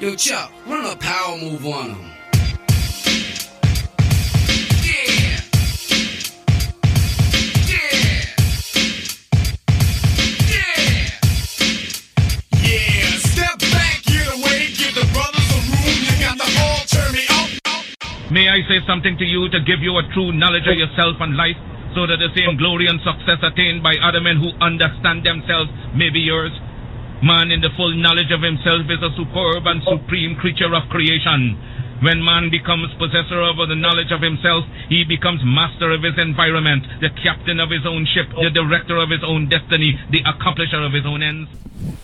[0.00, 2.10] Yo, Chuck, run a power move on him.
[4.82, 5.38] Yeah.
[7.70, 8.26] Yeah.
[10.50, 11.14] Yeah.
[12.58, 16.02] Yeah, step back, get away, give the brothers a room.
[16.36, 17.48] The all turn me up.
[18.32, 21.36] May I say something to you to give you a true knowledge of yourself and
[21.36, 21.56] life,
[21.94, 26.10] so that the same glory and success attained by other men who understand themselves may
[26.10, 26.50] be yours?
[27.24, 31.56] Man in the full knowledge of himself is a superb and supreme creature of creation.
[32.04, 36.84] When man becomes possessor of the knowledge of himself, he becomes master of his environment,
[37.00, 40.92] the captain of his own ship, the director of his own destiny, the accomplisher of
[40.92, 41.48] his own ends.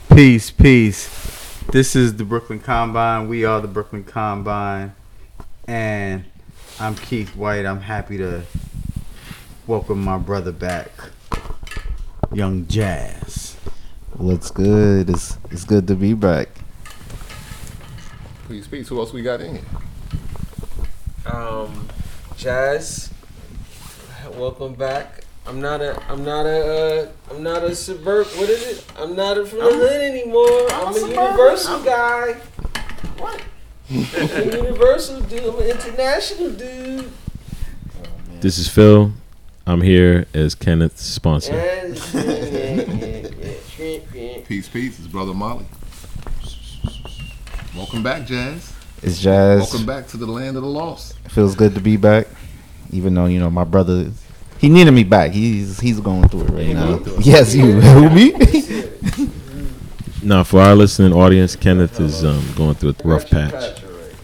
[0.09, 1.61] Peace, peace.
[1.69, 3.29] This is the Brooklyn Combine.
[3.29, 4.95] We are the Brooklyn Combine.
[5.69, 6.25] And
[6.79, 7.67] I'm Keith White.
[7.67, 8.45] I'm happy to
[9.67, 10.89] welcome my brother back,
[12.33, 13.50] Young Jazz.
[14.21, 15.09] What's good?
[15.09, 16.51] It's it's good to be back.
[18.45, 18.87] Please, speak.
[18.89, 19.65] Who else we got in here?
[21.25, 21.89] Um,
[22.37, 23.11] Jazz,
[24.37, 25.25] welcome back.
[25.47, 28.27] I'm not a, I'm not a, uh, I'm not a suburb.
[28.37, 28.93] What is it?
[28.99, 30.71] I'm not a from the hood anymore.
[30.71, 32.35] I'm, a, universal guy.
[33.17, 33.43] What?
[33.91, 35.45] I'm a universal dude.
[35.45, 37.11] I'm an international dude.
[38.43, 39.13] This is Phil.
[39.67, 41.55] I'm here as Kenneth's sponsor.
[41.55, 43.31] And, yeah, yeah,
[44.51, 44.99] Peace, peace.
[44.99, 45.65] It's Brother Molly.
[47.77, 48.73] Welcome back, Jazz.
[49.01, 49.61] It's Jazz.
[49.61, 51.17] Welcome back to the land of the lost.
[51.29, 52.27] Feels good to be back.
[52.91, 54.11] Even though you know my brother,
[54.59, 55.31] he needed me back.
[55.31, 56.95] He's he's going through it right He now.
[56.97, 57.25] it.
[57.25, 57.81] Yes, you.
[57.81, 58.33] Who me?
[60.25, 63.85] Now, for our listening audience, Kenneth is um, going through a rough Patch, patch, patch,
[63.85, 64.15] all right.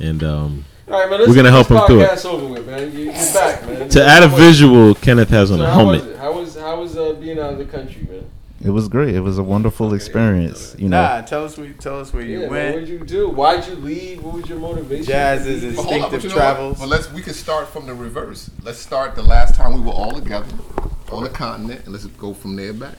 [0.00, 1.28] and um, All right, man.
[1.28, 2.24] We're gonna help him through it.
[2.24, 2.92] over with, man.
[2.92, 3.88] You, you're back, man.
[3.88, 6.04] to add a visual, Kenneth has on So a how helmet.
[6.04, 6.16] it?
[6.18, 8.21] How was how was uh, being out of the country, man?
[8.64, 9.14] It was great.
[9.16, 10.76] It was a wonderful experience.
[10.78, 12.74] You know, Nah, tell us where, tell us where you Yeah, man, went.
[12.74, 13.28] what'd you do?
[13.28, 14.22] Why'd you leave?
[14.22, 15.04] What was your motivation?
[15.06, 16.78] Jazz's But on, but instinctive you travels.
[16.78, 18.50] But let's we can start from the reverse.
[18.62, 20.46] Let's start the last time we were all together
[21.10, 22.94] on the continent, and let's go from there back.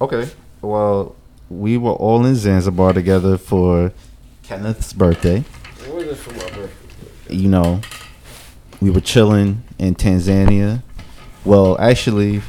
[0.00, 0.28] Okay.
[0.62, 1.14] Well,
[1.48, 3.92] we were all in Zanzibar together for
[4.44, 5.44] Kenneth's birthday.
[5.86, 7.34] It wasn't for my birthday.
[7.36, 7.80] You know,
[8.80, 10.82] we were chilling in Tanzania.
[11.44, 12.42] Well, actually,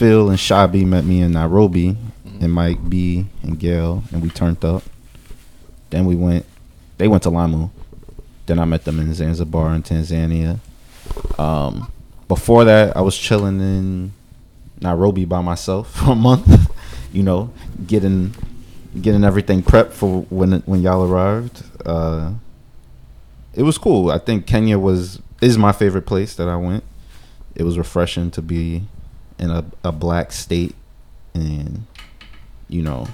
[0.00, 1.94] Phil and Shabi met me in Nairobi,
[2.40, 4.82] and Mike B and Gail, and we turned up.
[5.90, 6.46] Then we went.
[6.96, 7.68] They went to Lamu.
[8.46, 10.58] Then I met them in Zanzibar in Tanzania.
[11.38, 11.92] Um,
[12.28, 14.12] before that, I was chilling in
[14.80, 16.48] Nairobi by myself for a month.
[17.12, 17.52] you know,
[17.86, 18.34] getting
[19.02, 21.62] getting everything prepped for when when y'all arrived.
[21.84, 22.32] Uh,
[23.52, 24.10] it was cool.
[24.10, 26.84] I think Kenya was is my favorite place that I went.
[27.54, 28.86] It was refreshing to be
[29.40, 30.74] in a, a black state
[31.34, 31.86] and
[32.68, 33.08] you know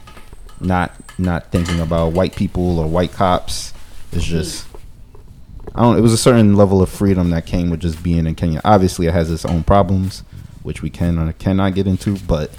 [0.60, 3.72] not not thinking about white people or white cops.
[4.12, 4.66] It's just
[5.74, 5.98] I don't.
[5.98, 8.60] It was a certain level of freedom that came with just being in Kenya.
[8.64, 10.20] Obviously, it has its own problems,
[10.62, 12.50] which we can or cannot get into, but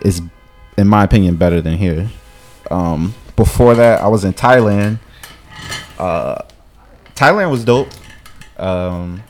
[0.00, 0.20] it's,
[0.76, 2.10] in my opinion, better than here.
[2.70, 4.98] Um, before that, I was in Thailand.
[5.98, 6.42] Uh,
[7.14, 7.88] Thailand was dope,
[8.58, 9.22] um,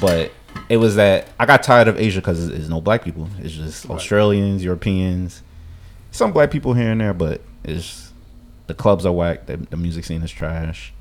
[0.00, 0.32] but
[0.68, 3.28] it was that I got tired of Asia because there's no black people.
[3.38, 5.42] It's just Australians, Europeans,
[6.10, 8.12] some black people here and there, but it's
[8.66, 9.46] the clubs are whack.
[9.46, 10.92] The, the music scene is trash.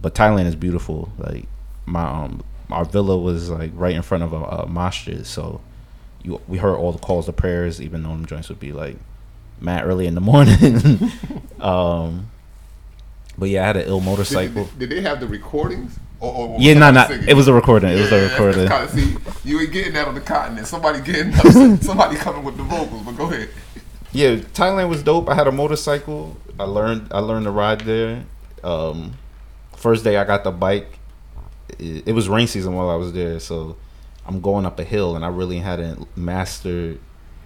[0.00, 1.12] But Thailand is beautiful.
[1.18, 1.46] Like
[1.86, 5.60] my um our villa was like right in front of a, a masjid, so
[6.22, 8.96] you we heard all the calls to prayers, even though them joints would be like
[9.60, 11.10] mad early in the morning.
[11.60, 12.30] um,
[13.38, 14.64] but yeah, I had an ill Did, motorcycle.
[14.64, 15.98] did, did they have the recordings?
[16.22, 17.90] Or, or Yeah, no, nah, nah, it was a recording.
[17.90, 18.68] It was a recording.
[18.68, 20.68] Kind of, see, you ain't getting that on the continent.
[20.68, 21.32] Somebody getting
[21.80, 23.02] somebody coming with the vocals.
[23.02, 23.48] But go ahead.
[24.12, 25.28] Yeah, Thailand was dope.
[25.28, 26.36] I had a motorcycle.
[26.60, 28.24] I learned I learned to ride there.
[28.62, 29.14] Um,
[29.76, 31.00] first day I got the bike.
[31.80, 33.76] It, it was rain season while I was there, so
[34.24, 37.00] I'm going up a hill, and I really hadn't mastered,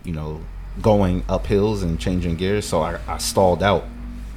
[0.05, 0.43] you know,
[0.83, 2.67] going up hills and changing gears.
[2.67, 3.85] So I, I stalled out,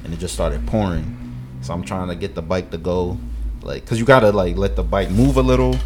[0.02, 1.18] and it just started pouring.
[1.60, 3.18] So I'm trying to get the bike to go,
[3.62, 5.76] like, cause you gotta like let the bike move a little,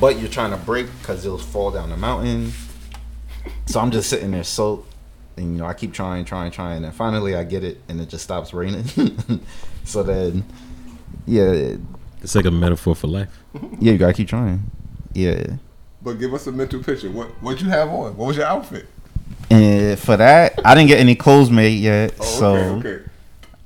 [0.00, 2.52] but you're trying to brake cause it'll fall down the mountain.
[3.66, 4.92] So I'm just sitting there soaked,
[5.36, 8.08] and you know I keep trying, trying, trying, and finally I get it, and it
[8.08, 8.84] just stops raining.
[9.84, 10.44] so then,
[11.26, 11.76] yeah,
[12.22, 13.28] It's like a metaphor for life.
[13.80, 14.70] yeah, you gotta keep trying.
[15.14, 15.56] Yeah,
[16.02, 17.10] But give us a mental picture.
[17.10, 18.16] What what you have on?
[18.16, 18.86] What was your outfit?
[19.50, 23.04] and for that I didn't get any clothes made yet, Oh, so okay, okay.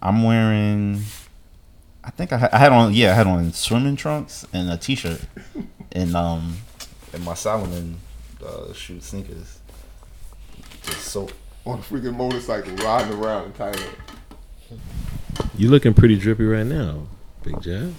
[0.01, 1.03] I'm wearing.
[2.05, 4.77] I think I had, I had on yeah I had on swimming trunks and a
[4.77, 5.21] t-shirt
[5.93, 6.57] and um
[7.13, 7.99] and my Salomon
[8.45, 9.59] uh, shoe sneakers.
[10.85, 11.29] Just so
[11.65, 13.95] on a freaking motorcycle riding around in Thailand.
[15.57, 17.07] You looking pretty drippy right now,
[17.45, 17.93] Big Jazz.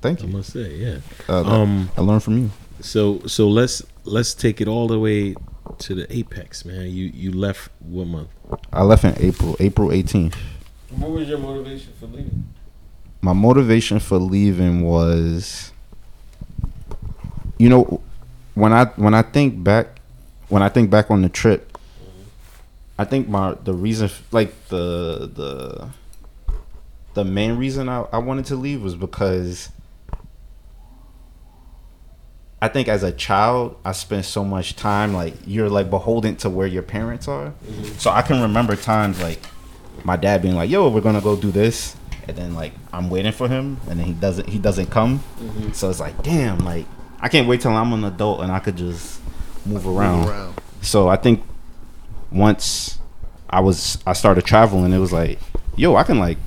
[0.00, 0.28] Thank I you.
[0.32, 0.98] must say, yeah.
[1.28, 2.50] Uh, Um, I learned from you.
[2.80, 5.36] So so let's let's take it all the way
[5.78, 6.86] to the apex, man.
[6.90, 8.28] You you left what month?
[8.72, 10.34] I left in April, April 18th.
[10.90, 12.48] What was your motivation for leaving?
[13.22, 15.72] My motivation for leaving was,
[17.56, 18.00] you know,
[18.54, 20.00] when I when I think back,
[20.48, 21.78] when I think back on the trip,
[22.98, 25.88] I think my the reason, like the the
[27.14, 29.70] the main reason I, I wanted to leave was because
[32.60, 36.50] I think as a child I spent so much time like you're like beholden to
[36.50, 37.48] where your parents are.
[37.48, 37.98] Mm-hmm.
[37.98, 39.40] So I can remember times like
[40.04, 41.96] my dad being like, "Yo, we're gonna go do this,"
[42.28, 45.20] and then like I'm waiting for him, and then he doesn't he doesn't come.
[45.38, 45.72] Mm-hmm.
[45.72, 46.86] So it's like, damn, like
[47.20, 49.20] I can't wait till I'm an adult and I could just
[49.64, 50.28] move around.
[50.28, 50.60] around.
[50.80, 51.42] So I think
[52.30, 52.98] once
[53.48, 55.38] I was I started traveling, it was like,
[55.76, 56.38] yo, I can like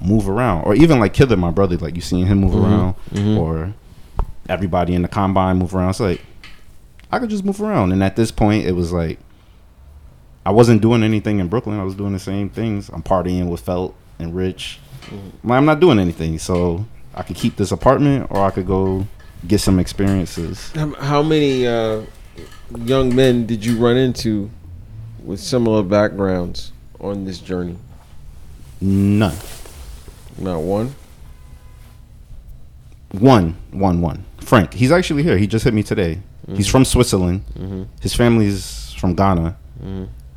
[0.00, 2.64] move around, or even like Killer, my brother, like you seeing him move mm-hmm.
[2.64, 3.38] around, mm-hmm.
[3.38, 3.74] or
[4.48, 5.90] everybody in the combine move around.
[5.90, 6.20] It's like
[7.10, 9.18] I could just move around, and at this point, it was like
[10.46, 11.80] I wasn't doing anything in Brooklyn.
[11.80, 12.88] I was doing the same things.
[12.88, 14.78] I'm partying with Felt and Rich.
[15.48, 19.06] I'm not doing anything, so I could keep this apartment, or I could go
[19.46, 20.70] get some experiences.
[20.72, 22.02] How, how many uh,
[22.78, 24.50] young men did you run into
[25.24, 27.76] with similar backgrounds on this journey?
[28.80, 29.36] None.
[30.38, 30.94] Not one.
[33.12, 34.24] One, one, one.
[34.40, 34.74] Frank.
[34.74, 35.38] He's actually here.
[35.38, 36.20] He just hit me today.
[36.54, 37.88] He's from Switzerland.
[38.00, 39.56] His family's from Ghana.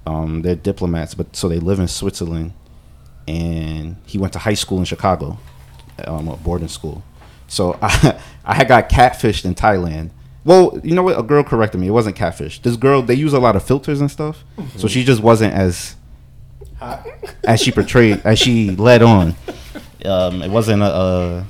[0.05, 2.53] Um, they're diplomats, but so they live in Switzerland.
[3.29, 5.37] And he went to high school in Chicago,
[6.05, 7.03] um, a boarding school.
[7.47, 10.09] So I, I had got catfished in Thailand.
[10.45, 11.19] Well, you know what?
[11.19, 11.87] A girl corrected me.
[11.87, 12.59] It wasn't catfish.
[12.61, 14.43] This girl, they use a lot of filters and stuff,
[14.77, 15.95] so she just wasn't as
[17.43, 19.35] as she portrayed, as she led on.
[20.05, 21.45] Um, it wasn't a, a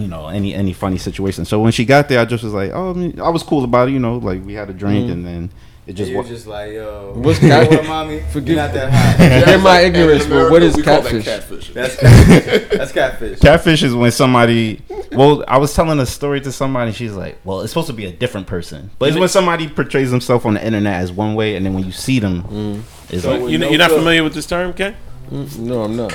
[0.00, 1.44] you know any any funny situation.
[1.44, 3.64] So when she got there, I just was like, oh, I, mean, I was cool
[3.64, 3.92] about it.
[3.92, 5.50] You know, like we had a drink, and then
[5.88, 8.20] it just You're just like, yo, What's you know mommy?
[8.30, 9.40] Forgive- You're not that high.
[9.40, 11.24] Forgive my ignorance, but what is we call that catfish?
[11.24, 11.70] catfish.
[11.72, 12.68] That's catfish.
[12.78, 13.40] That's catfish.
[13.40, 14.82] Catfish is when somebody.
[15.12, 16.92] Well, I was telling a story to somebody.
[16.92, 20.10] She's like, "Well, it's supposed to be a different person, but it's when somebody portrays
[20.10, 23.30] himself on the internet as one way, and then when you see them, it's So
[23.38, 24.94] like, you, no you're not fil- familiar with this term, Ken?
[25.30, 26.12] Mm, No, I'm not.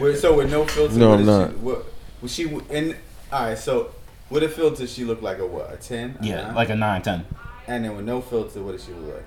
[0.00, 0.94] With, so with no filter.
[0.94, 1.50] No, I'm not.
[1.50, 1.84] She, what
[2.20, 2.96] was she in?
[3.32, 3.58] All right.
[3.58, 3.94] So
[4.28, 5.72] with a filter, she looked like a what?
[5.72, 6.16] A ten?
[6.20, 6.54] A yeah, nine?
[6.54, 7.24] like a nine, ten.
[7.66, 9.24] And then with no filter, what does she look like?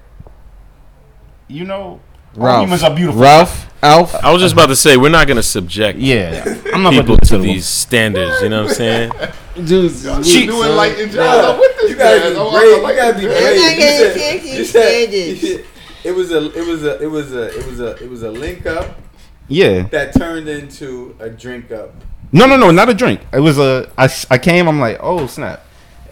[1.47, 1.99] You know,
[2.35, 2.63] Ralph.
[2.65, 3.21] humans are beautiful.
[3.21, 3.71] Ralph.
[3.83, 4.15] Alf.
[4.15, 6.43] I was just about to say we're not gonna subject Yeah,
[6.73, 8.41] I'm not people about to to these standards.
[8.41, 9.11] You know what I'm saying?
[9.65, 11.45] Dude, She do enlighten jazz.
[11.45, 12.77] I'm with this You gotta be I'm- brave.
[12.77, 13.41] I'm like You gotta be this.
[13.41, 13.77] brave.
[13.77, 15.43] You said- can't you said- standards.
[15.43, 15.65] you said-
[16.03, 16.51] It was a.
[16.59, 17.01] It was a.
[17.03, 17.59] It was a.
[17.59, 18.03] It was a.
[18.03, 18.99] It was a link up
[19.47, 19.83] Yeah.
[19.89, 21.93] that turned into a drink up.
[22.31, 23.21] No, no, no, not a drink.
[23.33, 23.89] It was a.
[23.97, 24.67] I, s- I came.
[24.67, 25.64] I'm like, oh snap.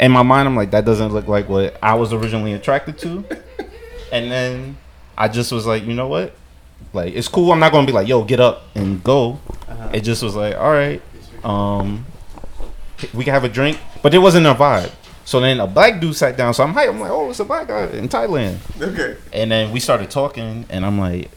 [0.03, 3.23] In my mind, I'm like, that doesn't look like what I was originally attracted to.
[4.11, 4.77] And then
[5.17, 6.35] I just was like, you know what?
[6.91, 7.53] Like, it's cool.
[7.53, 9.39] I'm not gonna be like, yo, get up and go.
[9.93, 11.01] It just was like, all right,
[11.45, 12.05] um,
[13.13, 14.91] we can have a drink, but it wasn't a vibe.
[15.23, 16.53] So then a black dude sat down.
[16.53, 16.89] So I'm hyped.
[16.89, 18.57] I'm like, oh, it's a black guy in Thailand.
[18.81, 19.15] Okay.
[19.31, 21.31] And then we started talking, and I'm like,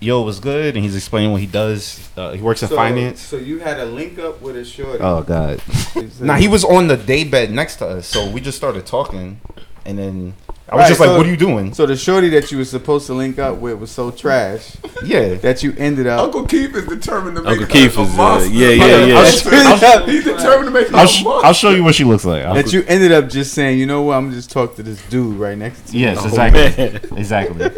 [0.00, 0.74] yo, what's good?
[0.74, 2.08] And he's explaining what he does.
[2.16, 3.20] Uh, he works in So, finance.
[3.20, 5.02] So you had a link up with a shorty.
[5.02, 5.60] Oh God.
[5.94, 8.56] You said- Nah, he was on the day bed next to us, so we just
[8.56, 9.40] started talking,
[9.84, 10.34] and then
[10.68, 12.58] I was Right, just like, so- "What are you doing?" So the shorty that you
[12.58, 16.20] were supposed to link up with was so trash yeah, that you ended up.
[16.20, 18.50] Uncle Keith is determined to make Uncle her Keith a is, uh, monster.
[18.52, 19.18] yeah, yeah, I'll- yeah.
[19.18, 21.46] I'll- He's determined to make I'll, a sh- monster.
[21.46, 22.44] I'll show you what she looks like.
[22.44, 24.14] I'll- that you ended up just saying, you know what?
[24.16, 26.06] I'm just talk to this dude right next to you.
[26.06, 27.70] yes, exactly, exactly.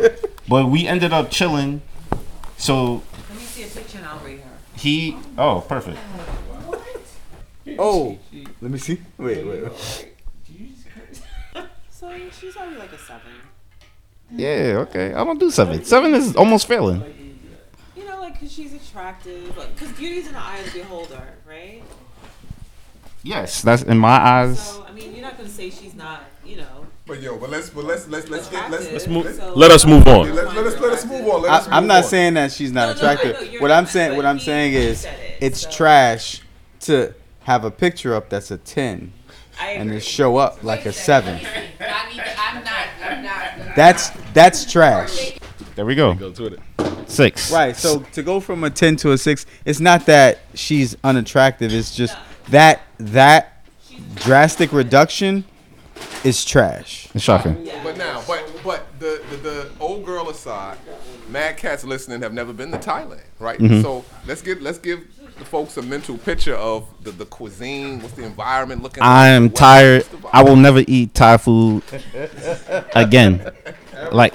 [0.48, 1.82] But we ended up chilling.
[2.58, 4.50] So Let me see a picture and I'll rate her.
[4.76, 5.98] he, oh, perfect.
[7.78, 8.18] Oh,
[8.60, 9.00] let me see.
[9.16, 9.62] Wait, wait.
[9.64, 9.72] wait.
[11.90, 13.32] So she's already like a seven.
[14.30, 15.12] Yeah, okay.
[15.12, 15.84] I'm gonna do seven.
[15.84, 17.02] Seven is almost failing.
[17.96, 19.52] You know, like because she's attractive.
[19.74, 21.82] Because beauty's in the eye of the beholder, right?
[23.24, 24.60] Yes, that's in my eyes.
[24.60, 26.22] So I mean, you're not gonna say she's not.
[27.08, 29.52] You know, But yo, but let's but let's let's let's get let's let's move- So-
[29.54, 30.34] let us move on.
[30.34, 31.42] let, let us let us move on.
[31.42, 32.10] Let I, us I'm not on.
[32.10, 33.32] saying that she's not No, no, attractive.
[33.46, 35.10] know you're what I'm saying, what I'm saying he is, it,
[35.40, 36.42] it's so- trash
[36.80, 39.12] to have a picture up that's a ten
[39.60, 39.92] and agree.
[39.92, 41.36] then show up like a seven.
[41.36, 45.38] I need to, I'm not, That's that's trash.
[45.76, 46.14] There we go.
[46.14, 46.60] Go to it.
[47.06, 47.50] Six.
[47.50, 47.74] Right.
[47.74, 51.72] So to go from a ten to a six, it's not that she's unattractive.
[51.72, 52.16] It's just
[52.50, 53.62] that that
[54.16, 55.44] drastic reduction
[56.24, 57.08] is trash.
[57.14, 57.68] It's shocking.
[57.82, 60.78] But now, but but the the the old girl aside,
[61.28, 63.58] mad cats listening have never been to Thailand, right?
[63.58, 63.82] Mhm.
[63.82, 65.00] So let's get let's give
[65.38, 68.00] the folks a mental picture of the, the cuisine.
[68.00, 69.02] What's the environment looking?
[69.02, 69.08] Like.
[69.10, 70.06] I am the tired.
[70.32, 71.82] I will never eat Thai food
[72.94, 73.50] again.
[74.12, 74.34] Like,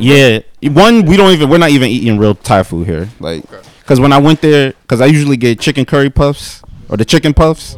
[0.00, 3.08] yeah, one we don't even we're not even eating real Thai food here.
[3.20, 3.44] Like,
[3.78, 7.34] because when I went there, because I usually get chicken curry puffs or the chicken
[7.34, 7.76] puffs,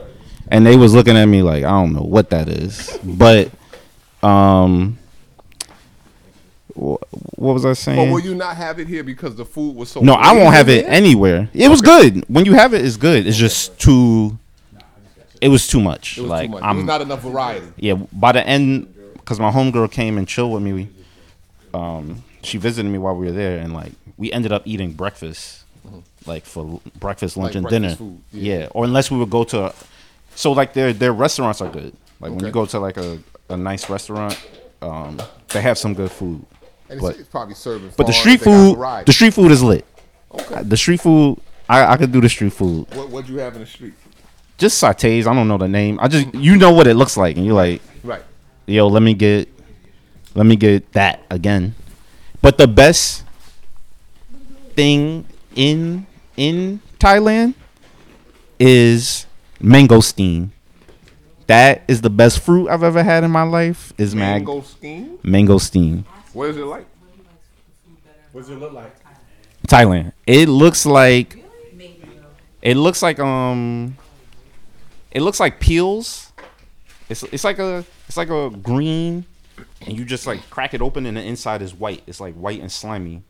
[0.48, 3.50] and they was looking at me like I don't know what that is, but
[4.22, 4.98] um,
[6.74, 7.00] wh-
[7.38, 8.08] what was I saying?
[8.08, 10.00] Or will you not have it here because the food was so?
[10.00, 11.48] No, I won't have it anywhere.
[11.54, 12.24] It was good.
[12.28, 13.26] When you have it, it's good.
[13.26, 14.38] It's just too.
[15.40, 16.16] It was too much.
[16.18, 16.62] It was like too much.
[16.62, 17.66] I'm There's not enough variety.
[17.76, 20.88] Yeah, by the end, because my homegirl came and chilled with me.
[21.74, 25.64] Um, she visited me while we were there, and like we ended up eating breakfast,
[26.24, 28.12] like for breakfast, lunch, Like and breakfast dinner.
[28.32, 28.58] Yeah.
[28.60, 28.68] yeah.
[28.70, 29.74] or unless we would go to.
[30.36, 31.92] So like their their restaurants are good.
[32.20, 32.46] Like when Okay.
[32.46, 34.38] you go to like a, a nice restaurant,
[34.82, 36.44] um, they have some good food.
[36.88, 37.88] And but it's, probably serving.
[37.96, 39.04] but the foreign, street they got food, variety.
[39.06, 39.84] the street food is lit.
[40.32, 40.62] Okay.
[40.62, 42.86] The street food, I, I could do the street food.
[42.94, 43.94] What what'd you have in the street?
[44.58, 45.26] Just sautés.
[45.26, 45.98] I don't know the name.
[46.00, 48.22] I just you know what it looks like, and you're like, Right.
[48.66, 49.48] yo, let me get,
[50.34, 51.74] let me get that again.
[52.40, 53.24] But the best
[54.74, 57.54] thing in in Thailand
[58.58, 59.25] is
[59.66, 60.50] mangosteen.
[61.46, 63.92] That is the best fruit I've ever had in my life.
[63.98, 65.18] Is mag- Mangosteen?
[65.18, 66.04] Mangosteen.
[66.32, 66.86] What is it like?
[68.32, 68.94] What does it look like?
[69.68, 70.12] Thailand.
[70.26, 71.42] It looks like
[72.62, 73.96] it looks like um
[75.12, 76.32] it looks like peels.
[77.08, 79.24] It's it's like a it's like a green
[79.86, 82.02] and you just like crack it open and the inside is white.
[82.06, 83.22] It's like white and slimy.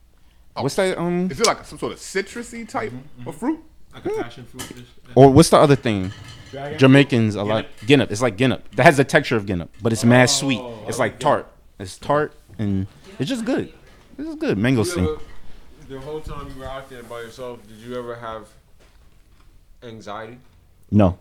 [0.55, 3.29] What's that um Is it like some sort of citrusy type Mm-hmm.
[3.29, 3.63] of fruit?
[3.97, 4.69] Like a passion fruit.
[4.77, 4.87] dish?
[5.15, 6.13] or what's the other thing?
[6.51, 6.79] Dragon?
[6.79, 8.11] Jamaicans a lot Guinnep.
[8.11, 8.61] It's like Guinnep.
[8.77, 10.61] That has the texture of Guinnep, but it's mad sweet.
[10.61, 11.47] Oh, It's like tart.
[11.79, 12.87] It's tart and
[13.19, 13.73] it's just good.
[14.17, 14.57] This is good.
[14.59, 15.21] You Mangosteen.
[15.89, 18.49] The whole time you were out there by yourself, did you ever have
[19.83, 20.39] anxiety?
[20.91, 21.19] No.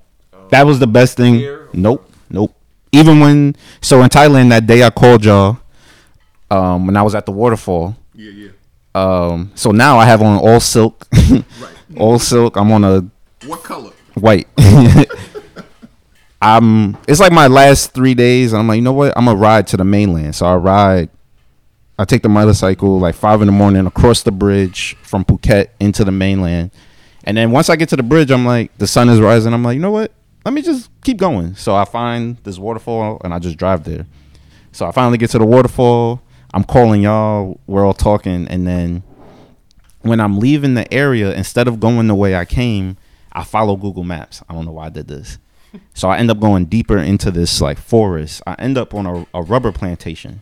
[0.50, 1.40] That was the best thing.
[1.40, 1.70] Fear?
[1.74, 2.10] Nope.
[2.30, 2.56] Nope.
[2.92, 5.58] Even when so in Thailand that day I called y'all
[6.52, 7.96] um when I was at the waterfall.
[8.14, 8.50] Yeah, yeah.
[8.94, 11.08] Um so now I have on all silk.
[11.98, 12.56] all silk.
[12.58, 13.06] I'm on a
[13.48, 13.92] What color?
[14.16, 14.48] white.
[16.42, 19.14] I'm it's like my last 3 days I'm like, you know what?
[19.18, 20.36] I'm gonna ride to the mainland.
[20.36, 21.10] So I ride
[21.98, 26.04] I take the motorcycle like 5 in the morning across the bridge from Phuket into
[26.04, 26.72] the mainland.
[27.24, 29.54] And then once I get to the bridge, I'm like, the sun is rising.
[29.54, 30.12] I'm like, you know what?
[30.44, 31.56] Let me just keep going.
[31.56, 34.06] So I find this waterfall and I just drive there.
[34.74, 36.22] So I finally get to the waterfall.
[36.54, 37.60] I'm calling y'all.
[37.66, 38.48] We're all talking.
[38.50, 39.02] And then
[40.08, 42.98] when I'm leaving the area, instead of going the way I came,
[43.32, 44.42] I follow Google Maps.
[44.50, 45.38] I don't know why I did this.
[45.94, 48.42] So I end up going deeper into this like forest.
[48.48, 50.42] I end up on a, a rubber plantation.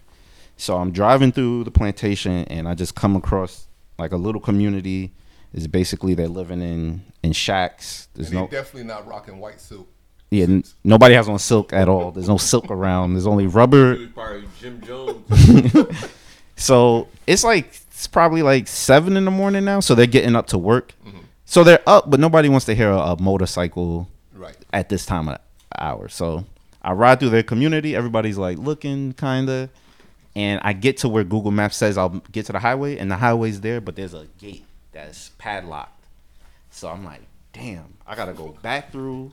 [0.57, 3.65] So I'm driving through the plantation and I just come across
[3.97, 5.11] like a little community.
[5.51, 8.09] Is basically they're living in in shacks.
[8.13, 9.87] There's And they no definitely not rocking white silk.
[10.29, 12.11] yeah, n- nobody has on silk at all.
[12.11, 13.13] There's no silk around.
[13.13, 14.07] There's only rubber.
[14.09, 15.25] probably Jim Jones.
[16.55, 19.79] So it's like it's probably like seven in the morning now.
[19.79, 20.93] So they're getting up to work.
[21.45, 24.57] So they're up, but nobody wants to hear a, a motorcycle Right.
[24.73, 25.37] at this time of
[25.79, 26.09] hour.
[26.09, 26.43] So
[26.81, 27.95] I ride through their community.
[27.95, 29.69] Everybody's like looking kinda,
[30.35, 33.15] and I get to where Google Maps says I'll get to the highway, and the
[33.15, 36.03] highway's there, but there's a gate that's padlocked.
[36.71, 37.21] So I'm like,
[37.53, 39.31] damn, I gotta go back through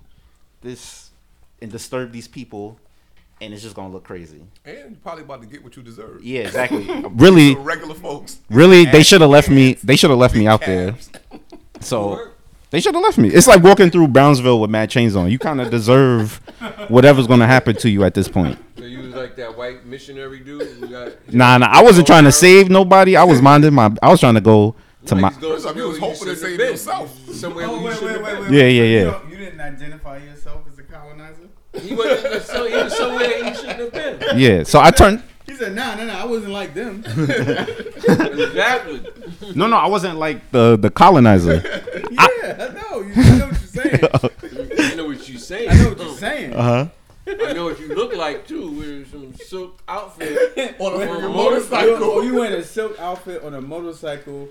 [0.62, 1.10] this
[1.60, 2.78] and disturb these people,
[3.40, 4.42] and it's just gonna look crazy.
[4.64, 6.22] And you're probably about to get what you deserve.
[6.22, 6.86] Yeah, exactly.
[7.14, 8.38] Really, regular folks.
[8.50, 9.74] Really, they should have left me.
[9.74, 10.94] They should have left me out there.
[11.82, 12.28] So
[12.68, 13.30] they should have left me.
[13.30, 15.30] It's like walking through Brownsville with mad chains on.
[15.30, 16.34] You kind of deserve
[16.88, 18.58] whatever's gonna happen to you at this point.
[18.76, 21.32] so you was like that white missionary dude who got.
[21.32, 21.68] Nah, nah.
[21.70, 23.16] I wasn't trying to save nobody.
[23.16, 23.90] I was minding my.
[24.02, 25.30] I was trying to go to my.
[25.30, 27.18] First you was hoping to save yourself.
[27.32, 28.50] Somewhere Oh, wait, wait, wait, wait.
[28.50, 29.28] Yeah, yeah, You yeah.
[29.30, 31.48] You didn't identify yourself as a colonizer?
[31.80, 34.38] He was, so he was somewhere he shouldn't have been.
[34.38, 34.62] Yeah.
[34.62, 35.22] So I turned.
[35.46, 37.04] He said, nah, nah, nah, I wasn't like them.
[38.10, 39.00] Exactly.
[39.54, 39.76] No, no.
[39.76, 41.56] I wasn't like the the colonizer.
[42.10, 43.00] yeah, I know.
[43.00, 44.00] You I know what you're saying.
[44.78, 45.70] I know what you're saying.
[45.70, 46.52] I know what you're saying.
[46.54, 46.86] Uh huh.
[47.26, 51.06] I know what you look like too, with some silk outfit On a on a
[51.06, 54.48] freaking motorcycle You, oh, you in a silk outfit on a motorcycle,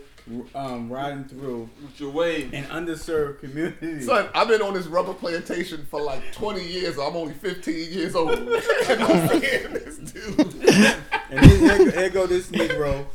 [0.56, 2.54] um, riding through with your wave.
[2.54, 4.02] an underserved community.
[4.02, 6.98] Son, I've been on this rubber plantation for like 20 years.
[6.98, 8.32] I'm only 15 years old.
[8.38, 10.96] and I'm seeing this dude
[11.32, 13.06] And here, here, here go this Negro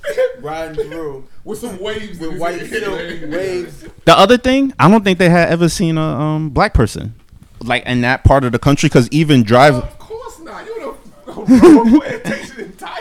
[0.40, 2.83] riding through with some waves with white head.
[2.83, 3.85] silk waves.
[4.04, 7.14] The other thing, I don't think they had ever seen a um black person
[7.61, 9.75] like in that part of the country because even drive.
[9.75, 10.64] Of course not.
[10.66, 12.94] You're on rubber plantation in Thailand.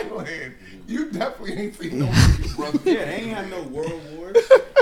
[0.86, 2.06] You definitely ain't seen no
[2.38, 2.78] Big Brother.
[2.84, 4.36] Yeah, they ain't had no world wars.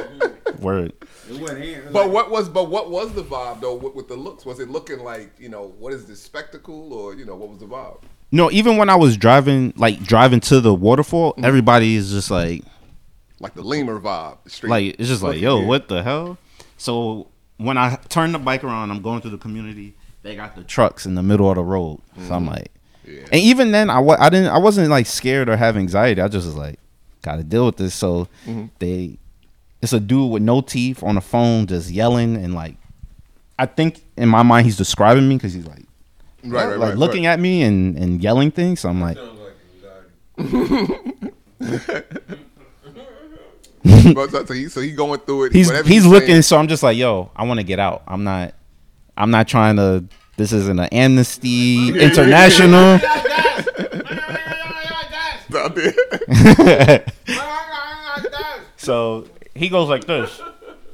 [0.60, 0.92] Word.
[1.30, 1.62] It wasn't.
[1.64, 4.44] ain't- But like- what was but what was the vibe though with, with the looks?
[4.44, 7.58] Was it looking like you know what is this spectacle or you know what was
[7.58, 8.00] the vibe?
[8.30, 11.44] No, even when I was driving, like driving to the waterfall, Mm-hmm.
[11.44, 12.62] everybody is just like,
[13.40, 14.38] Like the lemur vibe.
[14.46, 15.68] Straight like it's just like, yo, good.
[15.68, 16.38] what the hell?
[16.78, 17.28] So
[17.58, 19.94] when I turn the bike around, I'm going through the community.
[20.22, 22.70] They got the trucks in the middle of the road, so I'm like,
[23.04, 23.20] Yeah.
[23.32, 26.20] and even then, I wa- I didn't, I wasn't like scared or have anxiety.
[26.20, 26.78] I just was like,
[27.22, 27.94] gotta deal with this.
[27.94, 28.66] So Mm-hmm.
[28.78, 29.18] they,
[29.80, 32.76] it's a dude with no teeth on the phone, just yelling and like,
[33.58, 35.84] I think in my mind he's describing me because he's like,
[36.44, 38.80] Right, right, like right, looking at me and and yelling things.
[38.80, 39.16] So I'm like,
[44.14, 45.52] But so, so he so he going through it.
[45.52, 46.42] he's whatever he's saying- looking.
[46.42, 48.02] So I'm just like, yo, I want to get out.
[48.06, 48.54] I'm not,
[49.16, 50.04] I'm not trying to.
[50.36, 52.98] This isn't an Amnesty International.
[58.76, 60.40] so he goes like this.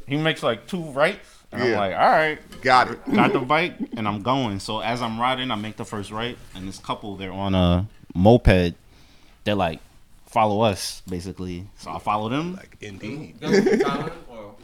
[0.07, 3.15] He makes like two rights, and I'm like, all right, Got it.
[3.15, 4.59] got the bike, and I'm going.
[4.59, 7.87] So as I'm riding, I make the first right, and this couple they're on a
[8.15, 8.75] moped.
[9.45, 9.81] They're like,
[10.27, 11.67] follow us, basically.
[11.77, 12.57] So I follow them.
[12.57, 13.37] Like indeed.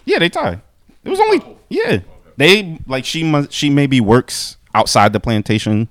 [0.07, 0.61] Yeah, they tie.
[1.04, 2.00] It was only yeah.
[2.37, 5.88] They like she must she maybe works outside the plantation,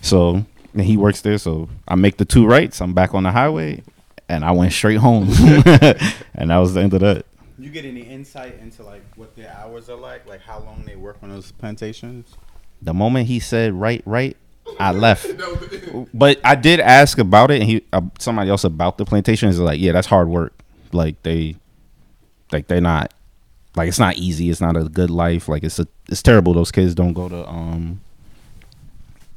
[0.00, 1.38] so and he works there.
[1.38, 2.80] So I make the two rights.
[2.80, 3.82] I'm back on the highway,
[4.28, 5.28] and I went straight home,
[6.34, 7.26] and that was the end of that.
[7.58, 10.96] You get any insight into like what their hours are like, like how long they
[10.96, 12.36] work on those plantations?
[12.82, 14.36] The moment he said right, right,
[14.78, 15.26] I left.
[16.12, 19.58] But I did ask about it, and he uh, somebody else about the plantation is
[19.58, 20.52] like, yeah, that's hard work.
[20.92, 21.56] Like they,
[22.52, 23.14] like they're not,
[23.74, 24.50] like it's not easy.
[24.50, 25.48] It's not a good life.
[25.48, 26.52] Like it's a, it's terrible.
[26.52, 28.00] Those kids don't go to um.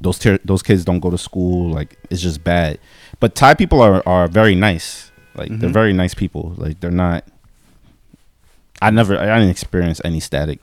[0.00, 1.70] Those ter- those kids don't go to school.
[1.70, 2.78] Like it's just bad.
[3.20, 5.10] But Thai people are are very nice.
[5.34, 5.74] Like they're Mhm.
[5.74, 6.54] very nice people.
[6.56, 7.24] Like they're not.
[8.82, 9.18] I never.
[9.18, 10.58] I didn't experience any static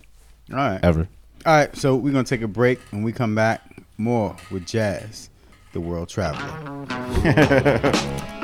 [0.52, 0.80] All right.
[0.84, 1.08] ever.
[1.46, 3.62] All right, so we're gonna take a break and we come back
[3.98, 5.30] more with Jazz,
[5.74, 6.86] the world traveler.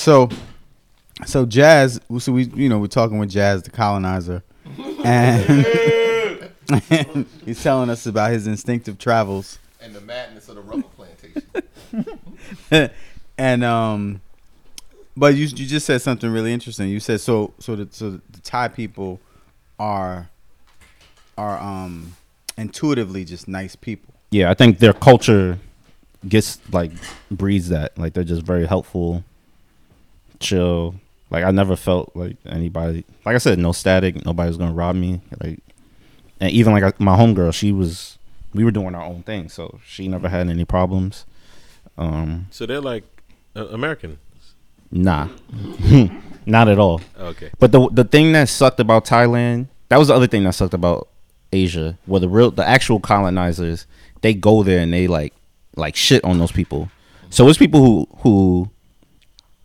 [0.00, 0.28] so
[1.26, 4.42] so Jazz, so we you know we're talking with Jazz, the colonizer,
[5.04, 5.66] and
[7.44, 9.58] he's telling us about his instinctive travels.
[9.80, 11.42] And the madness of the rubber plantation.
[13.38, 14.20] and um,
[15.16, 16.88] but you you just said something really interesting.
[16.88, 19.20] You said so so the so the Thai people
[19.78, 20.30] are
[21.36, 22.16] are um
[22.56, 24.14] intuitively just nice people.
[24.30, 25.58] Yeah, I think their culture
[26.28, 26.92] gets like
[27.30, 27.98] breeds that.
[27.98, 29.24] Like they're just very helpful,
[30.40, 30.94] chill.
[31.30, 33.04] Like I never felt like anybody.
[33.24, 34.24] Like I said, no static.
[34.24, 35.20] Nobody was gonna rob me.
[35.42, 35.60] Like,
[36.40, 38.18] and even like my homegirl, she was.
[38.52, 41.24] We were doing our own thing, so she never had any problems.
[41.96, 43.04] Um, So they're like
[43.54, 44.18] uh, American.
[44.90, 45.28] Nah,
[46.46, 47.00] not at all.
[47.16, 47.50] Okay.
[47.60, 50.74] But the the thing that sucked about Thailand, that was the other thing that sucked
[50.74, 51.06] about
[51.52, 53.86] Asia, where the real the actual colonizers,
[54.22, 55.32] they go there and they like
[55.76, 56.90] like shit on those people.
[57.28, 58.70] So it's people who who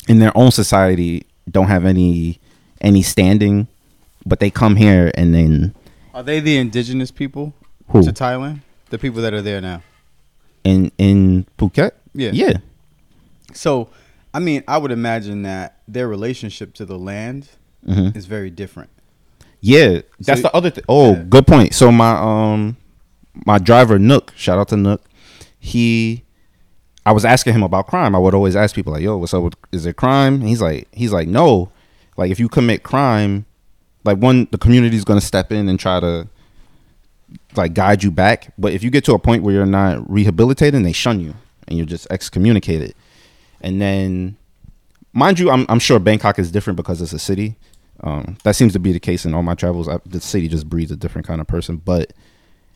[0.07, 2.39] in their own society don't have any
[2.81, 3.67] any standing,
[4.25, 5.73] but they come here and then
[6.13, 7.53] Are they the indigenous people
[7.89, 8.03] Who?
[8.03, 8.61] to Thailand?
[8.89, 9.81] The people that are there now.
[10.63, 12.31] in in Phuket, Yeah.
[12.33, 12.53] yeah,
[13.53, 13.89] So,
[14.33, 17.47] I mean, I would imagine that their relationship to the land
[17.87, 18.15] Mhm.
[18.15, 18.89] is very different.
[19.61, 20.83] Yeah, that's So- the other thing.
[20.89, 21.73] Oh, good point.
[21.73, 22.77] So my um
[23.45, 25.01] my driver Nook, shout out to Nook.
[25.59, 26.23] He
[27.05, 28.15] I was asking him about crime.
[28.15, 30.61] I would always ask people like, "Yo, what's up with is there crime?" And he's
[30.61, 31.71] like he's like, "No.
[32.17, 33.45] Like if you commit crime,
[34.03, 36.27] like one the community is going to step in and try to
[37.55, 40.83] like guide you back, but if you get to a point where you're not rehabilitated,
[40.83, 41.35] they shun you
[41.67, 42.95] and you're just excommunicated."
[43.61, 44.37] And then
[45.13, 47.55] mind you, I'm I'm sure Bangkok is different because it's a city.
[48.01, 49.87] Um, that seems to be the case in all my travels.
[49.87, 51.77] I, the city just breeds a different kind of person.
[51.77, 52.13] But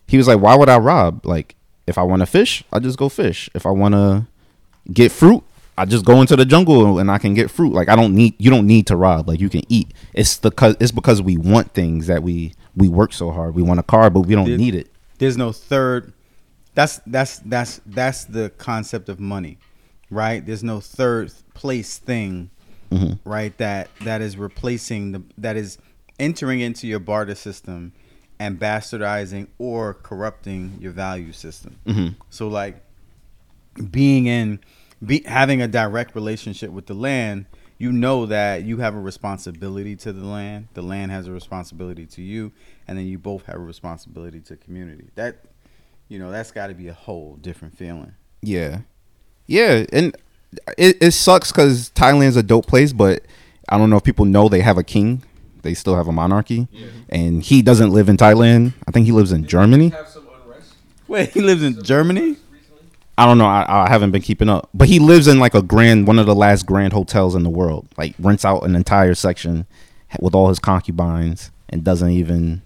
[0.07, 1.25] he was like, "Why would I rob?
[1.25, 1.55] Like,
[1.89, 3.49] if I want to fish, I just go fish.
[3.53, 4.25] If I want to
[4.93, 5.43] get fruit,
[5.77, 7.73] I just go into the jungle and I can get fruit.
[7.73, 9.27] Like, I don't need you don't need to rob.
[9.27, 9.91] Like, you can eat.
[10.13, 13.55] It's the it's because we want things that we we work so hard.
[13.55, 14.87] We want a car, but we don't There- need it.
[15.17, 16.13] There's no third.
[16.75, 19.57] That's that's that's that's the concept of money,
[20.09, 20.45] right?
[20.45, 22.51] There's no third place thing,
[22.91, 23.19] Mhm.
[23.25, 23.57] right?
[23.57, 25.77] That that is replacing the that is
[26.19, 27.91] entering into your barter system
[28.39, 31.77] and bastardizing or corrupting your value system.
[31.85, 32.15] Mhm.
[32.29, 32.81] So like
[33.91, 34.59] being in
[35.05, 37.45] be having a direct relationship with the land
[37.77, 42.05] you know that you have a responsibility to the land the land has a responsibility
[42.05, 42.51] to you
[42.87, 45.45] and then you both have a responsibility to community that
[46.09, 48.79] you know that's got to be a whole different feeling Yeah,
[49.47, 50.15] yeah, and
[50.77, 53.23] it, it sucks because Thailand's a dope place, but
[53.69, 55.23] I don't know if people know they have a king.
[55.61, 56.67] They still have a monarchy,
[57.09, 58.73] and he doesn't live in Thailand.
[58.87, 59.91] I think he lives in Germany.
[61.07, 62.37] wait he lives in germany
[63.19, 63.47] I don't know.
[63.47, 66.25] I, I haven't been keeping up, but he lives in like a grand, one of
[66.25, 67.85] the last grand hotels in the world.
[67.97, 69.67] Like rents out an entire section
[70.21, 72.61] with all his concubines and doesn't even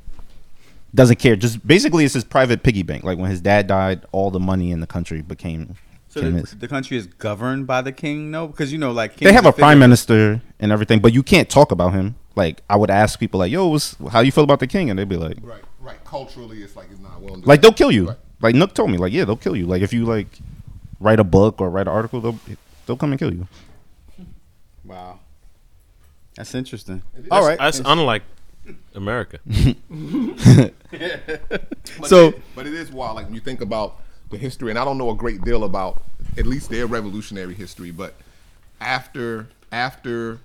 [0.94, 1.36] doesn't care.
[1.36, 3.04] Just basically, it's his private piggy bank.
[3.04, 5.76] Like when his dad died, all the money in the country became.
[6.08, 9.34] so the, the country is governed by the king no because you know like they
[9.34, 12.14] have are a prime minister and everything, but you can't talk about him.
[12.36, 14.98] Like I would ask people, like, "Yo, what's, how you feel about the king?" And
[14.98, 16.04] they'd be like, right, right.
[16.04, 17.40] Culturally, it's like it's not well.
[17.44, 19.66] "Like they'll kill you." Like Nook told me, like, "Yeah, they'll kill you.
[19.66, 20.40] Like if you like
[21.00, 22.40] write a book or write an article, they'll
[22.86, 23.48] they'll come and kill you."
[24.86, 25.18] wow
[26.36, 28.24] that's interesting That's, all right That's unlike
[28.96, 29.40] America.
[30.92, 33.16] But So- it, but it is wild.
[33.16, 36.02] Like when you think about the history, and I don't know a great deal about
[36.38, 38.16] at least their revolutionary history, but
[38.80, 40.40] after after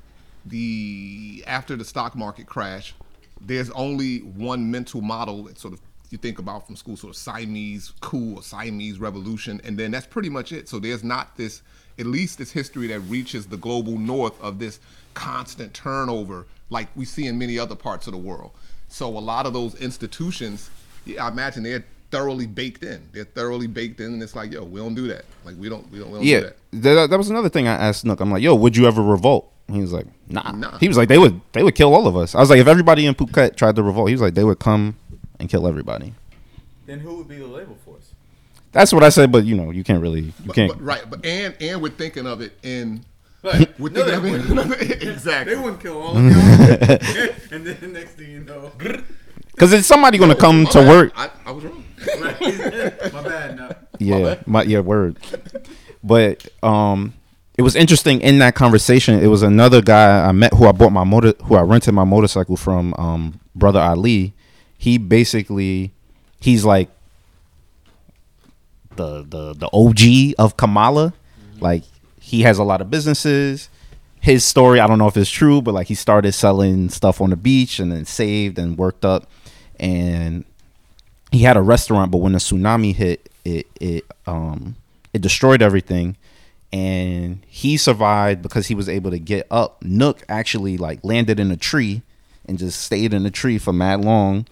[0.48, 2.94] the after the stock market crash,
[3.40, 5.80] there's only one mental model that sort of
[6.10, 10.06] you think about from school, sort of Siamese coup or Siamese revolution, and then that's
[10.06, 10.68] pretty much it.
[10.68, 11.60] So there's not this,
[11.98, 14.80] at least this history that reaches the global north of this
[15.14, 18.52] constant turnover like we see in many other parts of the world.
[18.88, 20.70] So a lot of those institutions,
[21.04, 23.06] yeah, I imagine they're thoroughly baked in.
[23.12, 25.26] They're thoroughly baked in, and it's like, yo, we don't do that.
[25.44, 26.56] Like we don't, we don't, we don't do Yeah, that.
[26.72, 28.20] that, that was another thing I asked Nook.
[28.20, 30.78] I'm like, "Yo, would you ever revolt?" He was like, "Nah." Nah.
[30.78, 32.66] He was like, "They would, they would kill all of us." I was like, "If
[32.66, 34.96] everybody in Phuket tried to revolt," he was like, "They would come
[35.38, 36.14] and kill everybody."
[36.86, 38.14] then who would be the labor force
[38.72, 40.72] That's what I said, but you know, you can't really, you But, can't.
[40.72, 43.04] but, right, but and and we're thinking of it in.
[43.44, 43.68] Right.
[43.78, 45.54] We're No, thinking they of it exactly.
[45.54, 46.32] They wouldn't kill all of y'all.
[47.52, 48.72] and then next thing you know,
[49.52, 50.88] Because it's somebody going to come to bad.
[50.88, 51.12] work.
[51.14, 51.84] I, I was wrong.
[52.16, 53.56] my bad.
[53.56, 53.74] No.
[54.00, 55.18] Yeah, my yeah word.
[56.02, 57.14] But um,
[57.58, 59.20] it was interesting in that conversation.
[59.20, 62.04] It was another guy I met who I bought my motor, who I rented my
[62.04, 62.94] motorcycle from.
[62.96, 64.32] Um, brother Ali.
[64.78, 65.92] He basically,
[66.40, 66.88] he's like
[68.94, 71.12] the the the OG of Kamala.
[71.60, 71.82] Like
[72.20, 73.68] he has a lot of businesses.
[74.20, 77.30] His story, I don't know if it's true, but like he started selling stuff on
[77.30, 79.28] the beach and then saved and worked up,
[79.80, 80.44] and
[81.32, 82.12] he had a restaurant.
[82.12, 84.76] But when the tsunami hit, it it um
[85.12, 86.16] it destroyed everything,
[86.72, 89.82] and he survived because he was able to get up.
[89.82, 92.02] Nook actually like landed in a tree
[92.46, 94.46] and just stayed in the tree for mad long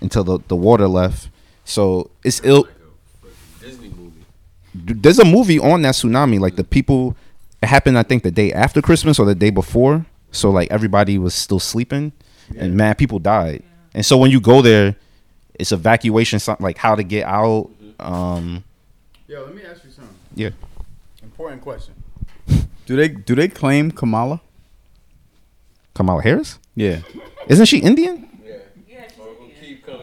[0.00, 1.28] until the, the water left.
[1.64, 2.68] So it's ill.
[3.60, 3.92] Disney.
[4.74, 6.38] There's a movie on that tsunami.
[6.40, 7.16] Like the people,
[7.62, 10.06] it happened I think the day after Christmas or the day before.
[10.32, 12.12] So like everybody was still sleeping,
[12.56, 13.64] and mad people died.
[13.94, 14.94] And so when you go there,
[15.54, 17.68] it's evacuation, so- like how to get out.
[17.98, 18.62] Um,
[19.26, 20.14] Yo, let me ask you something.
[20.36, 20.50] yeah.
[21.40, 21.94] Important question.
[22.84, 24.42] Do they do they claim Kamala?
[25.94, 26.58] Kamala Harris?
[26.74, 27.00] Yeah.
[27.48, 28.28] Isn't she Indian?
[28.44, 29.08] Yeah,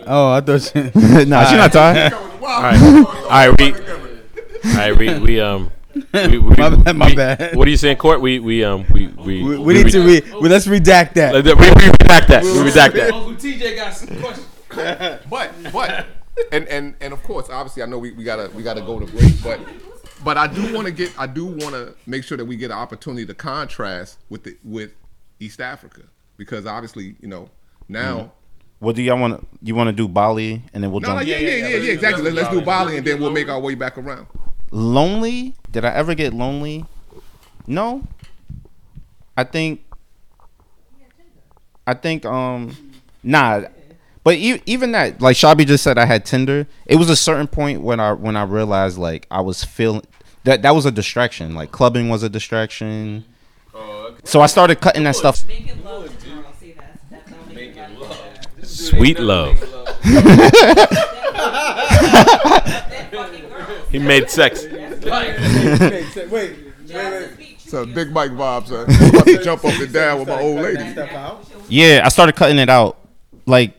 [0.07, 0.73] oh, I thought she.
[1.29, 2.09] nah, she not Thai.
[2.41, 7.07] All right, all right, we, all right, we, we um, we, we, My bad, my
[7.07, 7.55] we- bad.
[7.55, 8.19] What are you saying, Court?
[8.21, 11.33] We, we, um, we, we, We, we need to re, well, let's redact that.
[11.35, 12.43] We, we redact that.
[12.43, 13.13] We redact that.
[13.13, 14.47] Uncle TJ got some questions.
[15.29, 16.05] but but
[16.51, 19.05] and and and of course, obviously, I know we, we gotta we gotta go to
[19.05, 19.59] break, but
[20.23, 22.71] but I do want to get I do want to make sure that we get
[22.71, 24.91] an opportunity to contrast with the with
[25.39, 26.01] East Africa
[26.37, 27.49] because obviously you know
[27.87, 28.31] now.
[28.79, 29.47] What do y'all want?
[29.63, 31.21] You want to do Bali and then we'll No, jump.
[31.21, 32.23] no, yeah, yeah, yeah, yeah, exactly.
[32.23, 34.27] Let's, let's do Bali and then we'll make our way back around.
[34.71, 36.85] lonely did i ever get lonely
[37.65, 38.03] no
[39.37, 39.81] i think
[41.87, 42.75] i think um
[43.23, 43.61] nah
[44.27, 46.67] but e- even that like shabi just said i had tinder.
[46.85, 50.01] It was a certain point when i when i realized like i was feeling
[50.43, 51.55] that that was a distraction.
[51.55, 53.23] Like clubbing was a distraction.
[54.25, 55.45] So i started cutting that stuff.
[58.63, 59.57] Sweet love.
[63.91, 64.65] he made sex.
[64.65, 65.05] wait,
[66.29, 67.59] wait, wait.
[67.59, 68.87] So big Mike vibes, son.
[68.89, 70.83] I'm about to jump up and down with my old lady.
[71.69, 72.97] Yeah, I started cutting it out.
[73.45, 73.76] Like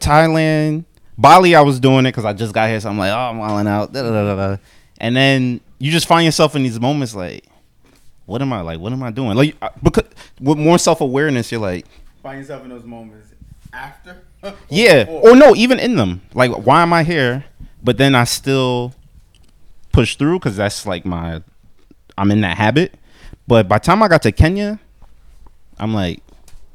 [0.00, 0.84] Thailand,
[1.16, 3.38] Bali, I was doing it because I just got here, so I'm like, oh, I'm
[3.38, 3.92] wilding out.
[3.92, 4.56] Da, da, da.
[4.98, 7.44] And then you just find yourself in these moments like,
[8.26, 8.78] what am I like?
[8.80, 9.36] What am I doing?
[9.36, 10.04] Like, because
[10.40, 11.86] with more self awareness, you're like,
[12.22, 13.32] Find yourself in those moments
[13.72, 14.22] after.
[14.68, 16.20] yeah, Or- or no, even in them.
[16.34, 17.44] Like, why am I here?
[17.82, 18.92] But then I still
[19.92, 21.42] push through because that's like my,
[22.16, 22.94] I'm in that habit.
[23.46, 24.78] But by the time I got to Kenya,
[25.78, 26.20] I'm like,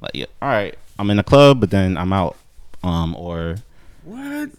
[0.01, 2.35] like, yeah, all right, I'm in the club, but then I'm out.
[2.83, 3.55] Um, or
[4.03, 4.49] What?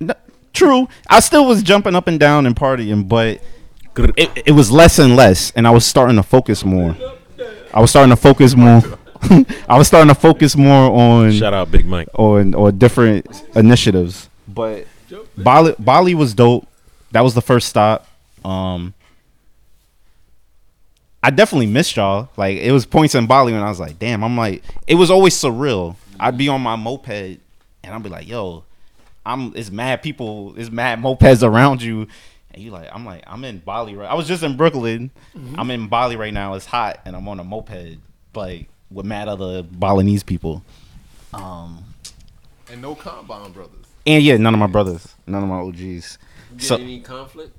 [0.00, 0.12] N-
[0.52, 0.88] True.
[1.08, 3.40] I still was jumping up and down and partying, but
[4.16, 6.96] it, it was less and less, and I was starting to focus more.
[7.72, 8.80] I was starting to focus more.
[9.68, 12.08] I was starting to focus more on Shout out Big Mike.
[12.14, 13.26] on or different
[13.56, 14.28] initiatives.
[14.46, 14.86] But
[15.36, 16.68] Bali Bali was dope.
[17.10, 18.06] That was the first stop.
[18.44, 18.94] Um,
[21.22, 22.28] I definitely missed y'all.
[22.36, 24.22] Like it was points in Bali when I was like, damn.
[24.22, 25.96] I'm like, it was always surreal.
[26.20, 27.40] I'd be on my moped and
[27.84, 28.64] I'd be like, yo,
[29.26, 29.52] I'm.
[29.56, 30.54] It's mad people.
[30.56, 32.06] It's mad mopeds around you.
[32.52, 34.08] And you like, I'm like, I'm in Bali right.
[34.10, 35.10] I was just in Brooklyn.
[35.58, 36.54] I'm in Bali right now.
[36.54, 37.98] It's hot, and I'm on a moped,
[38.34, 40.62] like with mad other Balinese people.
[41.32, 41.82] Um,
[42.70, 43.86] And no combine brothers.
[44.06, 46.18] and yeah, none of my brothers, none of my OGs.
[46.56, 47.56] Get So any conflict?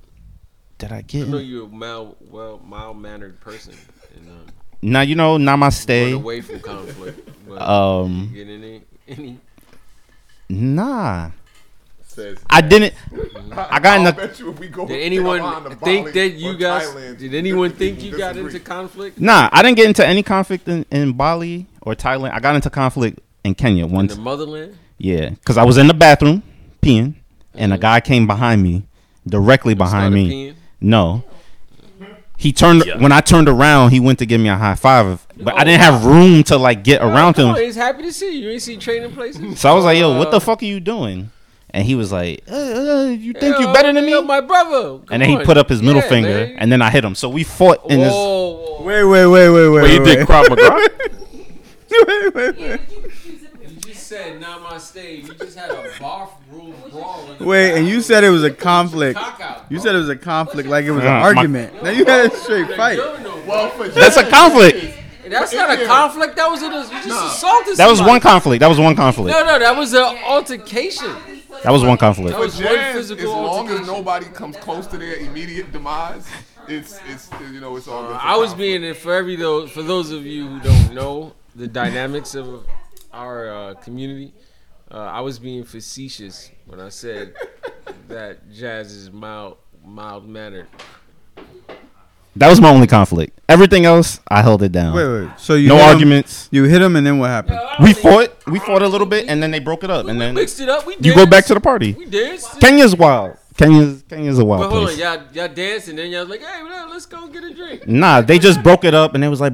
[0.77, 1.27] did I get?
[1.27, 3.73] I know you're a mild, well, mild mannered person.
[4.15, 4.45] And, um,
[4.81, 6.13] Now you know run Namaste.
[6.13, 7.29] away from conflict.
[7.57, 9.39] Um, get any, any?
[10.49, 11.31] Nah,
[12.07, 12.93] Says, I didn't.
[13.51, 14.13] I got in the.
[14.13, 16.87] bet you if we go Did anyone think that you guys?
[16.87, 19.19] Thailand, Did anyone think you got into conflict?
[19.19, 22.31] Nah, I didn't get into any conflict in, in Bali or Thailand.
[22.33, 24.15] I got into conflict in Kenya In once.
[24.15, 24.77] the motherland?
[24.97, 26.41] Yeah, because I was in the bathroom
[26.81, 27.15] peeing,
[27.53, 28.83] and a guy came behind me,
[29.27, 30.29] directly behind me.
[30.51, 30.55] peeing?
[30.79, 31.23] No.
[32.37, 32.97] He turned Yeah.
[32.97, 33.91] when I turned around.
[33.91, 36.83] He went to give me a high five, but I didn't have room to like
[36.83, 37.55] get around Oh, him.
[37.63, 38.45] he's happy to see you.
[38.47, 39.59] You ain't see trading places.
[39.59, 41.31] So I was like, "Yo, what the Uh, fuck are you doing?"
[41.71, 44.39] And he was like, uh, uh, "You think you yo, better than me?" yo, my
[44.41, 44.99] brother.
[45.11, 46.55] and then he put up his middle Yeah, finger, man.
[46.57, 47.15] and then I hit him.
[47.15, 48.11] So we fought in this.
[48.13, 48.83] Whoa, whoa.
[48.85, 49.81] Wait, wait, wait, wait, wait.
[49.83, 50.87] Wait, you did Krav Maga?
[52.07, 52.79] wait, wait, wait.
[54.15, 55.27] You said namaste.
[55.27, 57.29] You just had a barf room brawl.
[57.37, 59.19] in Wait, and you said it was a conflict.
[59.69, 61.83] You said it was a conflict, like it was an Uh, my- argument.
[61.83, 62.97] Now you had a straight fight.
[62.97, 64.95] Well, for That's a conflict.
[65.27, 66.37] That's not a conflict.
[66.37, 66.71] That was a, you
[67.03, 67.75] just assaulted.
[67.77, 68.13] That was somebody.
[68.13, 68.59] one conflict.
[68.61, 69.37] That was one conflict.
[69.37, 71.13] No, no, that was an altercation.
[71.63, 72.31] That was one conflict.
[72.31, 76.25] That was one Jazz, as physical long as nobody comes close to their immediate demise,
[76.69, 78.15] it's it's you know it's all good.
[78.17, 78.81] for I was conflict.
[78.81, 82.65] being for every those for those of you who don't know the dynamics of
[83.15, 84.33] our uh, community.
[84.91, 87.33] Uh, I was being facetious when I said
[88.07, 90.67] that Jazz is mild mild mannered.
[92.37, 93.39] That was my only conflict.
[93.47, 94.93] Everything else, I held it down.
[94.93, 95.39] Wait, wait.
[95.39, 96.49] So you no hit him- arguments.
[96.51, 97.59] you hit him, and then what happened?
[97.81, 98.45] We fought.
[98.47, 100.67] We fought a little bit, and then they broke it up, and then mixed it
[100.67, 100.85] up.
[100.85, 101.93] We you go back to the party.
[101.93, 102.59] We danced.
[102.59, 103.37] Kenya's wild.
[103.57, 105.01] Kenya's Kenya's a wild But hold place.
[105.01, 107.53] on, y'all, y'all danced and then y'all was like, hey, well, let's go get a
[107.53, 107.87] drink.
[107.87, 109.53] Nah, they just broke it up, and it was like,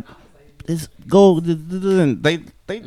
[0.68, 1.38] let's go.
[1.38, 2.82] And they they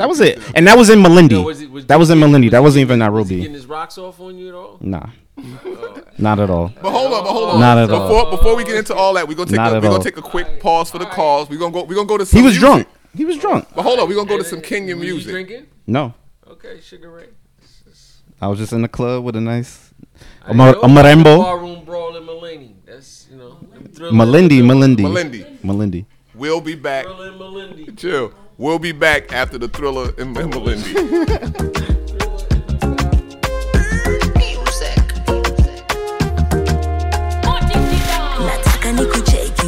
[0.00, 1.32] that was it, and that was in Malindi.
[1.32, 2.50] Yo, was it- was that was in he- Malindi.
[2.50, 3.36] That was wasn't even Was Nairobi.
[3.36, 4.78] getting his rocks off on you at all?
[4.80, 5.06] Nah,
[5.38, 6.02] oh.
[6.18, 6.72] not at all.
[6.82, 7.60] But hold on, but hold on.
[7.60, 8.08] Not at all.
[8.08, 10.16] before before we get into all that, we're gonna take Not a, we're gonna take
[10.16, 11.48] a quick pause for the calls.
[11.50, 12.60] We're gonna go we're gonna go to some He was music.
[12.60, 12.88] drunk.
[13.16, 13.66] He was drunk.
[13.74, 15.30] But hold on, we're gonna go to some Kenyan Were you music.
[15.32, 15.66] drinking?
[15.86, 16.14] No,
[16.50, 17.28] Okay, Sugar Ray.
[18.42, 19.92] I was just in the club with a nice
[20.46, 21.44] a, I mar- a about marembo.
[21.44, 22.74] Barroom brawl in Malindi.
[22.86, 23.58] That's you know.
[23.60, 25.60] them Malindi, Malindi, Malindi.
[25.62, 26.04] Malindi.
[26.34, 27.04] We'll be back.
[27.04, 27.98] Thriller in Malindi.
[27.98, 28.32] Chill.
[28.60, 30.92] We'll be back after the thriller in, in Malindi.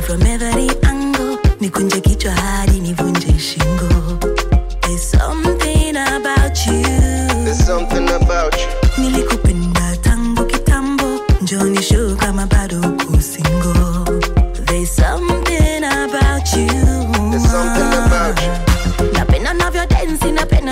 [0.03, 1.39] from every angle.
[1.61, 3.92] Nikunje kichwa hadi nivunje shingo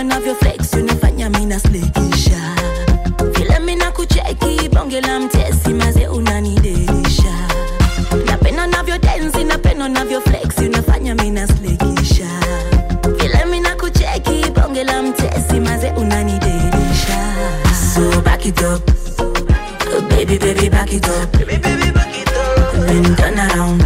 [0.00, 2.40] densi navyo flex unafanya mina slekisha
[3.38, 7.34] vile mina kucheki bonge la mtesi maze unanidelisha
[8.26, 12.28] napenda navyo densi napenda navyo flex unafanya mina slekisha
[13.18, 17.34] vile mina kucheki bonge la mtesi maze unanidelisha
[17.94, 18.90] so back it up
[20.08, 21.32] baby baby back it up.
[21.32, 22.86] Baby baby back it up.
[22.86, 23.79] Then turn around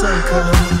[0.00, 0.79] tutakuwa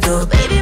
[0.00, 0.57] baby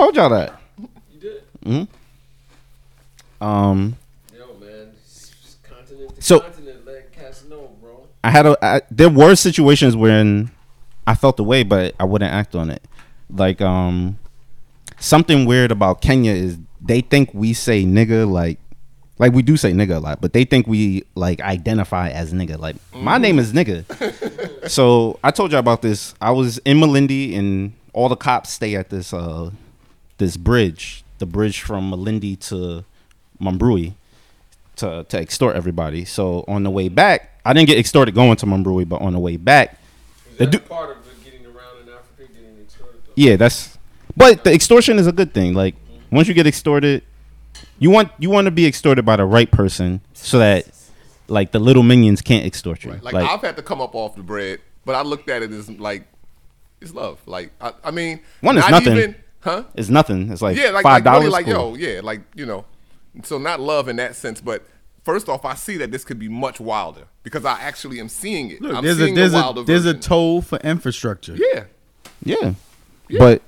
[0.00, 0.22] told you.
[0.22, 0.60] I told y'all that.
[1.12, 1.88] You did.
[3.40, 3.96] Hmm Um.
[4.36, 4.92] Yo, man.
[5.62, 8.06] Continent to So- continent, let cats know, bro.
[8.24, 8.56] I had a.
[8.64, 10.50] I, there were situations when
[11.06, 12.82] I felt the way, but I wouldn't act on it.
[13.30, 14.18] Like um,
[14.98, 18.58] something weird about Kenya is they think we say nigga like,
[19.18, 22.58] like we do say nigga a lot, but they think we like identify as nigga.
[22.58, 23.84] Like my name is nigga.
[24.68, 26.14] so I told you about this.
[26.20, 29.50] I was in Malindi, and all the cops stay at this uh,
[30.20, 32.84] this bridge, the bridge from Malindi to
[33.42, 33.94] Mambrui
[34.76, 36.04] to to extort everybody.
[36.04, 39.18] So on the way back, I didn't get extorted going to Mambrui, but on the
[39.18, 39.78] way back,
[40.38, 43.00] the du- Part of the getting around in Africa, getting extorted.
[43.16, 43.76] yeah, that's.
[44.16, 45.54] But the extortion is a good thing.
[45.54, 45.74] Like
[46.12, 47.02] once you get extorted,
[47.78, 50.66] You want you want to be extorted by the right person so that
[51.28, 52.98] like the little minions can't extort you.
[53.02, 55.70] Like, I've had to come up off the bread, but I looked at it as
[55.70, 56.04] like
[56.80, 57.18] it's love.
[57.26, 58.96] Like I, I mean, one is not nothing.
[58.98, 59.64] Even, huh?
[59.74, 60.30] It's nothing.
[60.30, 61.32] It's like yeah, like, five like really dollars.
[61.32, 62.64] like yo, yeah, like you know.
[63.24, 64.64] So not love in that sense, but
[65.02, 68.50] first off, I see that this could be much wilder because I actually am seeing
[68.50, 68.62] it.
[68.62, 71.36] Look, I'm there's a there's the a wilder there's a toll for infrastructure.
[71.36, 71.64] yeah.
[72.22, 72.54] Yeah.
[73.18, 73.42] But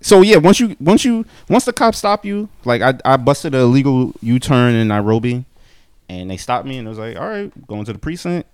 [0.00, 3.54] so yeah, once you once you once the cops stop you, like I I busted
[3.54, 5.44] a illegal U turn in Nairobi,
[6.08, 8.48] and they stopped me and it was like, all right, going to the precinct.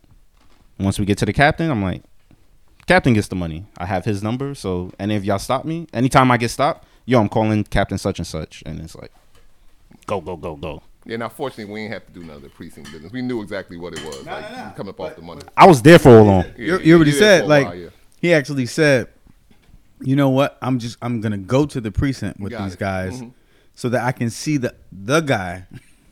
[0.78, 2.02] Once we get to the captain, I'm like,
[2.88, 3.66] captain gets the money.
[3.76, 7.20] I have his number, so any of y'all stop me, anytime I get stopped, yo,
[7.20, 9.12] I'm calling Captain such and such, and it's like,
[10.06, 10.82] go go go go.
[11.06, 13.12] Yeah, now fortunately we ain't have to do none of the precinct business.
[13.12, 14.26] We knew exactly what it was.
[14.26, 15.42] like you coming up off the money.
[15.56, 16.44] I was there for a long.
[16.56, 17.88] You, you already you said like while, yeah.
[18.20, 19.08] he actually said,
[20.00, 20.58] you know what?
[20.60, 22.78] I'm just I'm gonna go to the precinct with Got these it.
[22.78, 23.32] guys Mhm.
[23.74, 25.66] so that I can see the the guy,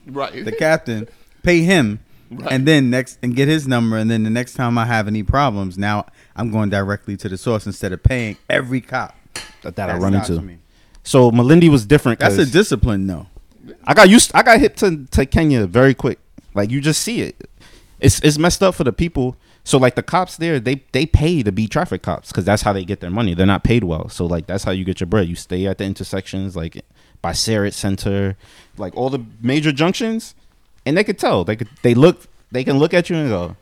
[0.06, 0.44] Right.
[0.44, 1.08] the captain,
[1.42, 2.00] pay him,
[2.30, 2.52] Right.
[2.52, 5.22] and then next and get his number, and then the next time I have any
[5.22, 6.06] problems, now
[6.36, 9.16] I'm going directly to the source instead of paying every cop
[9.62, 10.40] that, I that run into.
[10.42, 10.58] me.
[11.02, 12.20] So Malindi was different.
[12.20, 13.26] That's a discipline, though.
[13.84, 14.30] I got used.
[14.34, 16.18] I got hit to, to Kenya very quick.
[16.54, 17.48] Like you just see it.
[18.00, 19.36] It's it's messed up for the people.
[19.64, 22.72] So like the cops there, they they pay to be traffic cops because that's how
[22.72, 23.34] they get their money.
[23.34, 24.08] They're not paid well.
[24.08, 25.28] So like that's how you get your bread.
[25.28, 26.84] You stay at the intersections, like
[27.22, 28.36] by Sarit Center,
[28.76, 30.34] like all the major junctions,
[30.84, 31.44] and they could tell.
[31.44, 32.26] They could they look.
[32.52, 33.56] They can look at you and go,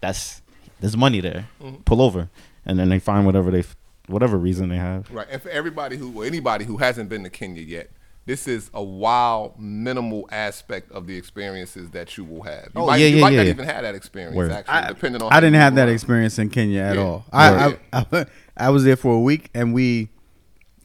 [0.00, 0.39] "That's
[0.80, 1.46] there's money there.
[1.62, 1.84] Mhm.
[1.84, 2.28] Pull over."
[2.66, 3.64] And then they find whatever they
[4.06, 5.08] whatever reason they have.
[5.10, 5.26] Right.
[5.30, 7.90] And for everybody who, or anybody who hasn't been to Kenya yet,
[8.26, 12.64] this is a wild, minimal aspect of the experiences that you will have.
[12.74, 13.50] You Oh, might, yeah, you yeah, might not yeah.
[13.52, 14.50] even have that experience, Word.
[14.50, 15.94] actually, I, depending on I how didn't have that around.
[15.94, 17.02] experience in Kenya at Yeah.
[17.02, 17.24] all.
[17.32, 18.26] I, I, I
[18.56, 20.08] I was there for a week and we,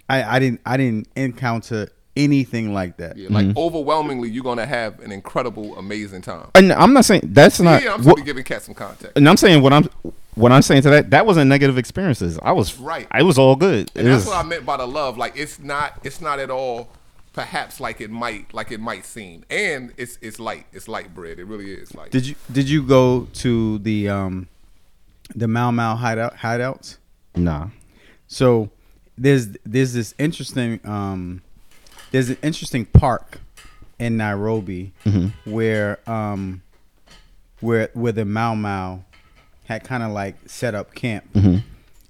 [0.08, 3.18] I I didn't I didn't encounter anything like that.
[3.18, 6.48] Yeah, like overwhelmingly, you're gonna have an incredible, amazing time.
[6.56, 7.84] And I'm not saying that's not.
[7.84, 9.14] yeah, I'm what- simply giving Cat some context.
[9.16, 9.90] And I'm saying what I'm
[10.36, 12.38] what I'm saying to that that wasn't negative experiences.
[12.42, 13.08] I was Right.
[13.12, 13.90] I was all good.
[13.96, 15.18] And It that's was- what I meant by the love.
[15.18, 16.90] Like it's not, it's not at all,
[17.34, 19.44] perhaps like it might, like it might seem.
[19.50, 21.40] And it's it's light, it's light bread.
[21.40, 21.94] It really is.
[21.96, 24.48] Like Did you did you go to the um
[25.36, 26.98] the Mau Mau hideout hideouts?
[27.36, 27.68] Nah.
[28.28, 28.70] So
[29.18, 31.42] there's there's this interesting um
[32.16, 33.40] there's an interesting park
[34.00, 35.34] in Nairobi Mhm.
[35.44, 36.62] where um
[37.60, 39.04] where where the Mau Mau
[39.66, 41.64] had kind of like set up camp Mhm.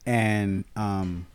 [0.06, 1.26] and um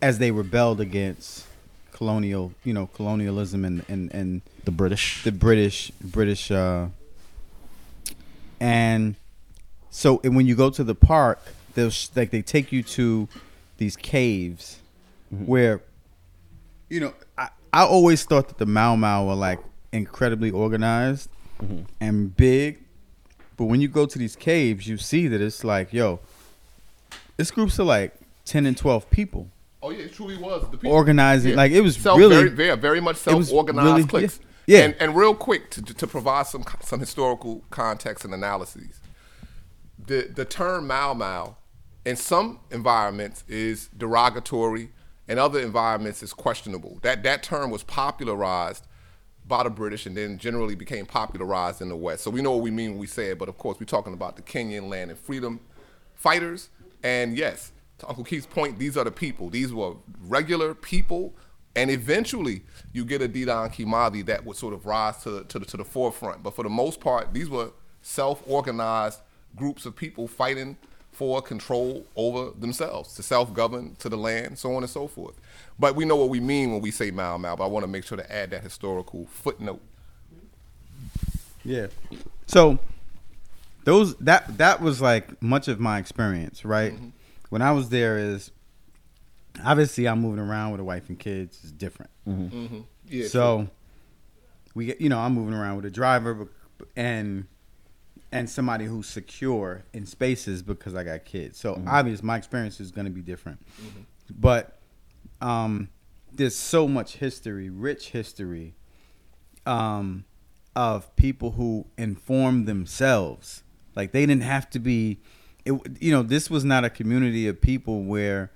[0.00, 1.44] as they rebelled against
[1.92, 6.86] colonial you know colonialism and and and the British the British British uh
[8.58, 9.16] and
[9.90, 11.40] so and when you go to the park
[11.74, 13.28] there's like they take you to
[13.76, 14.78] these caves
[15.30, 15.82] where
[16.88, 17.12] you know
[17.72, 19.60] I, I always thought that the Mau Mau were like
[19.92, 21.28] incredibly organized
[21.62, 21.82] mm-hmm.
[22.00, 22.78] and big
[23.56, 26.20] but when you go to these caves you see that it's like yo
[27.36, 28.14] this groups of like
[28.44, 29.48] 10 and 12 people
[29.82, 30.92] Oh yeah, it truly was the people.
[30.92, 34.38] Organizing, like, it was Self- really- very, very, very much it self-organized really- cliques.
[34.40, 34.46] yeah.
[34.66, 34.84] Yeah.
[34.84, 39.00] And, and real quick to, to provide some some historical context and analyses.
[39.98, 41.56] The the term Mau Mau
[42.04, 44.90] in some environments is derogatory,
[45.28, 46.98] in other environments is questionable.
[47.02, 48.86] That that term was popularized
[49.46, 52.22] by the British and then generally became popularized in the West.
[52.22, 54.12] So we know what we mean when we say it, but of course we're talking
[54.12, 55.60] about the Kenyan land and freedom
[56.14, 56.68] fighters.
[57.02, 59.50] And yes, to Uncle Keith's point, these are the people.
[59.50, 61.34] These were regular people.
[61.76, 62.62] And eventually
[62.92, 65.84] you get a Dedan Kimathi that would sort of rise to, to, the, to the
[65.84, 66.42] forefront.
[66.42, 67.70] But for the most part, these were
[68.02, 69.20] self-organized
[69.56, 70.76] groups of people fighting
[71.20, 75.34] for control over themselves, to self-govern, to the land, so on and so forth.
[75.78, 77.88] But we know what we mean when we say Mau Mau, but I want to
[77.88, 79.82] make sure to add that historical footnote.
[81.62, 81.88] Yeah.
[82.46, 82.78] So
[83.84, 86.94] those that that was like much of my experience, right?
[87.50, 88.50] When I was there is
[89.62, 92.10] obviously I'm moving around with a wife and kids is different.
[92.26, 92.84] Mhm.
[93.06, 93.68] Yeah, so
[94.74, 96.48] we get you know I'm moving around with a driver
[96.96, 97.46] and
[98.32, 101.58] and somebody who's secure in spaces because I got kids.
[101.58, 101.86] So Mhm.
[101.88, 103.60] obvious my experience is going to be different.
[104.30, 104.78] But
[105.40, 105.88] um
[106.32, 108.74] there's so much history, rich history
[109.66, 110.24] um
[110.76, 113.62] of people who informed themselves.
[113.96, 115.18] Like they didn't have to be
[115.64, 118.50] it, you know, this was not a community of people where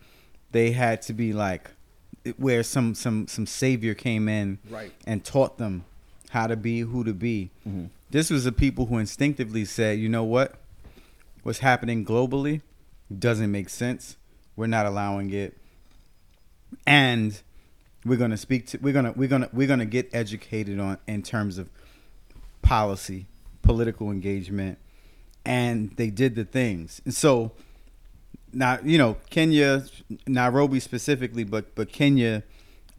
[0.53, 1.73] they had to be like
[2.37, 4.93] where some some some savior came in Right.
[5.07, 5.85] and taught them
[6.31, 7.51] how to be who to be.
[8.15, 10.55] This was the people who instinctively said, "You know what?
[11.43, 12.61] What's happening globally
[13.19, 14.17] doesn't make sense.
[14.55, 15.59] We're not allowing it."
[16.87, 17.43] And
[18.05, 21.59] we're gonna speak to we're gonna we're gonna we're gonna get educated on in terms
[21.59, 21.71] of
[22.63, 23.27] policy,
[23.63, 24.79] political engagement,
[25.45, 27.03] and they did the things.
[27.05, 27.51] And so
[28.53, 29.87] now you know Kenya,
[30.29, 32.45] Nairobi specifically, but but Kenya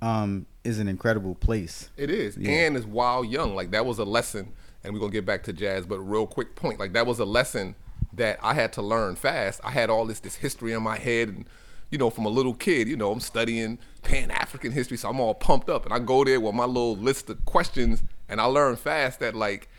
[0.01, 1.89] um, is an incredible place.
[1.95, 2.51] It is, Yeah.
[2.51, 3.55] and it's wild young.
[3.55, 4.51] Like that was a lesson,
[4.85, 5.85] and we're gonna get back to jazz.
[5.85, 7.75] But real quick point, like that was a lesson
[8.13, 9.59] that I had to learn fast.
[9.63, 11.45] I had all this this history in my head, and
[11.91, 15.19] you know, from a little kid, you know, I'm studying Pan African history, so I'm
[15.19, 18.45] all pumped up, and I go there with my little list of questions, and I
[18.45, 19.69] learned fast that like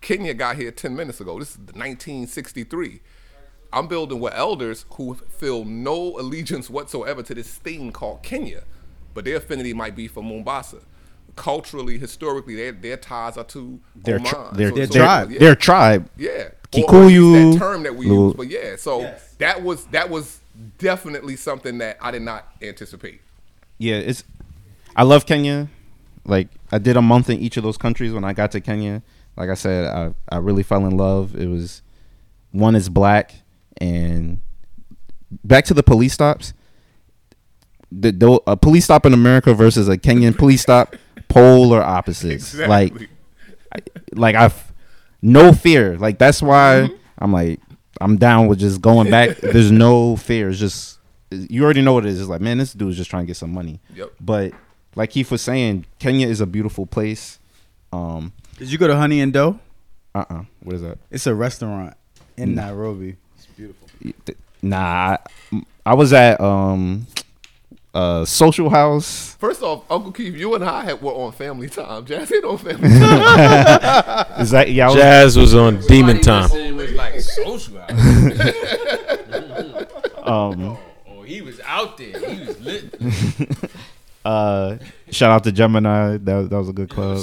[0.00, 1.38] Kenya got here 10 minutes ago.
[1.38, 3.00] This is 1963.
[3.72, 8.64] I'm building with elders who feel no allegiance whatsoever to this thing called Kenya,
[9.14, 10.78] but their affinity might be for Mombasa.
[11.36, 14.30] Culturally, historically, their their ties are to Their Oman.
[14.30, 15.30] tri- their- So- their so- tribe.
[15.32, 15.38] yeah.
[15.40, 16.08] Their tribe.
[16.16, 16.30] Yeah.
[16.30, 18.76] Or- or Kikuyu, that term that we Lu- use, but yeah.
[18.76, 20.40] So that was that was
[20.78, 23.20] definitely something that I did not anticipate.
[23.78, 24.22] Yeah, it's.
[24.96, 25.68] I love Kenya.
[26.24, 29.02] Like I did a month in each of those countries when I got to Kenya.
[29.36, 31.34] Like I said, I I really fell in love.
[31.36, 31.82] It was
[32.52, 33.34] one is black
[33.78, 34.40] and
[35.44, 36.54] back to the police stops.
[37.92, 40.96] The, the a police stop in America versus a Kenyan police stop,
[41.34, 42.54] polar opposites.
[42.54, 43.08] Like, Exactly.
[43.74, 43.78] I,
[44.12, 44.72] like I've
[45.22, 45.96] no fear.
[45.98, 47.60] Like that's why I'm like
[48.00, 49.36] I'm down with just going back.
[49.42, 50.48] There's no fear.
[50.50, 50.98] It's just
[51.30, 52.20] you already know what it is.
[52.20, 53.80] It's like man, this dude's just trying to get some money.
[53.94, 54.12] Yep.
[54.20, 54.52] But
[54.94, 57.38] like Keith was saying, Kenya is a beautiful place.
[57.92, 59.58] Um, Did you go to Honey and Dough?
[60.14, 60.98] uh uh What is that?
[61.10, 61.94] It's a restaurant
[62.36, 62.66] in No.
[62.66, 63.16] Nairobi.
[63.36, 63.88] It's beautiful.
[64.62, 65.16] Nah,
[65.52, 67.06] I, I was at um
[67.94, 69.34] uh social house.
[69.38, 72.04] First off, Uncle Keith, you and I had, were on Family Time.
[72.04, 74.40] Jazz ain't on Family Time.
[74.40, 74.86] Is that yeah?
[74.86, 76.50] I was- Jazz was on Demon Time.
[76.52, 77.86] It was like social hour.
[80.24, 82.18] Um, oh, he was out there.
[82.18, 82.94] He was lit.
[84.24, 84.78] uh,
[85.10, 86.16] shout out to Gemini.
[86.16, 87.22] That that was a good club.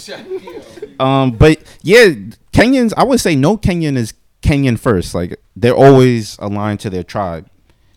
[0.99, 2.09] Um, but yeah,
[2.53, 2.93] Kenyans.
[2.95, 4.13] I would say no Kenyan is
[4.43, 5.15] Kenyan first.
[5.15, 7.49] Like they're always aligned to their tribe.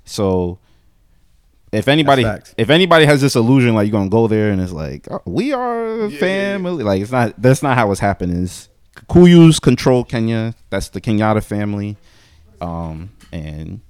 [0.07, 0.59] So
[1.75, 2.25] if anybody
[2.57, 5.53] if anybody has this illusion like you're gonna go there and it's like oh, we
[5.53, 7.41] are a family, like it's not.
[7.41, 8.43] That's not how it's happening.
[8.45, 8.69] Is
[9.09, 10.55] Kuyus control Kenya.
[10.71, 11.97] That's the Kenyatta family.
[12.61, 13.81] Um, and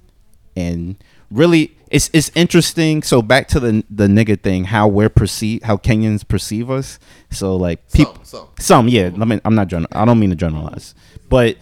[0.55, 0.95] and
[1.31, 5.77] really it's it's interesting so back to the the nigga thing how we're perceived how
[5.77, 6.99] kenyans perceive us
[7.31, 8.47] so like people some.
[8.59, 10.95] some yeah i mean i'm not general i don't mean to generalize
[11.29, 11.57] but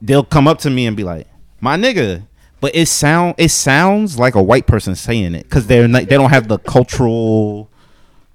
[0.00, 1.26] they'll come up to me and be like
[1.60, 2.26] my nigga
[2.62, 6.16] but it sound it sounds like a white person saying it because they're not they
[6.16, 7.68] don't have the cultural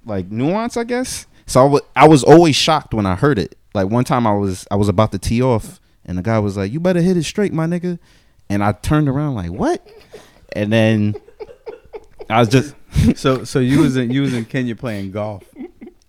[0.06, 1.26] like nuance i guess.
[1.46, 3.58] So I was always shocked when i heard it.
[3.74, 6.58] Like one time i was i was about to tee off and the guy was
[6.58, 7.98] like you better hit it straight my nigga.
[8.50, 9.88] And i turned around like what?
[10.54, 11.16] And then
[12.30, 12.76] i was just
[13.16, 15.44] So so you was in you was in Kenya playing golf.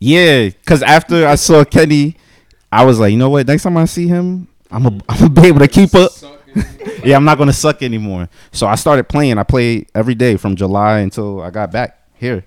[0.00, 2.16] yeah because after i saw kenny
[2.72, 3.46] i was like you know what?
[3.46, 6.10] Next time i see him i'm gonna I'm gonna be able to keep up
[7.04, 8.28] yeah i'm not gonna suck anymore.
[8.52, 9.38] So i started playing.
[9.38, 12.44] I played every day from july until i got back here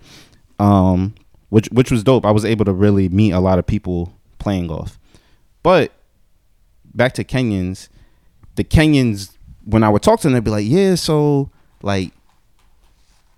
[0.59, 1.13] um
[1.49, 2.25] which which was dope.
[2.25, 4.97] I was able to really meet a lot of people playing golf.
[5.63, 5.91] But
[6.93, 7.89] back to kenyans
[8.55, 9.35] the kenyans
[9.65, 11.49] when i would talk to them they'd be like yeah so
[11.81, 12.11] like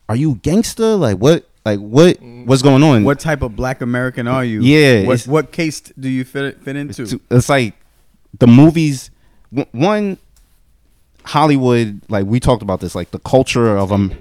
[0.10, 0.96] are you gangster?
[0.96, 3.04] Like what like what what's going on?
[3.04, 4.62] What type of black American are you?
[4.62, 7.06] Yeah, What what case do you fit fit into?
[7.08, 7.74] to- it's like
[8.38, 9.12] the movies
[9.72, 10.18] one
[11.26, 14.14] hollywood like we talked about this like the culture of um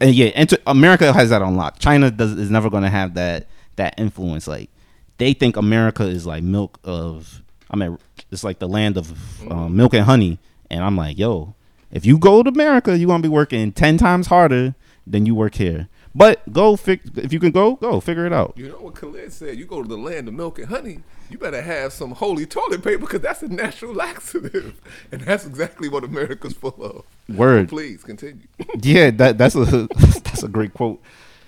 [0.00, 3.14] and yeah enter, america has that on lock china does is never going to have
[3.14, 3.46] that
[3.76, 4.46] that influence.
[4.46, 4.70] Like
[5.18, 7.98] they think america is like milk of i mean
[8.30, 9.12] it's like the land of
[9.50, 10.38] um, milk and honey.
[10.70, 11.54] And i'm like yo
[11.90, 14.74] if you go to america you're to be working 10 times harder
[15.06, 18.54] than you work here but go fig- if you can go go figure it out
[18.56, 19.58] You know what Khalid said?
[19.58, 21.00] You go to the land of milk and honey,
[21.30, 24.80] you better have some holy toilet paper because that's a natural laxative.
[25.10, 27.36] And that's exactly what America's full of.
[27.36, 27.68] Word.
[27.68, 28.46] Please continue.
[28.82, 29.64] yeah, that that's a
[29.96, 31.02] that's a great quote.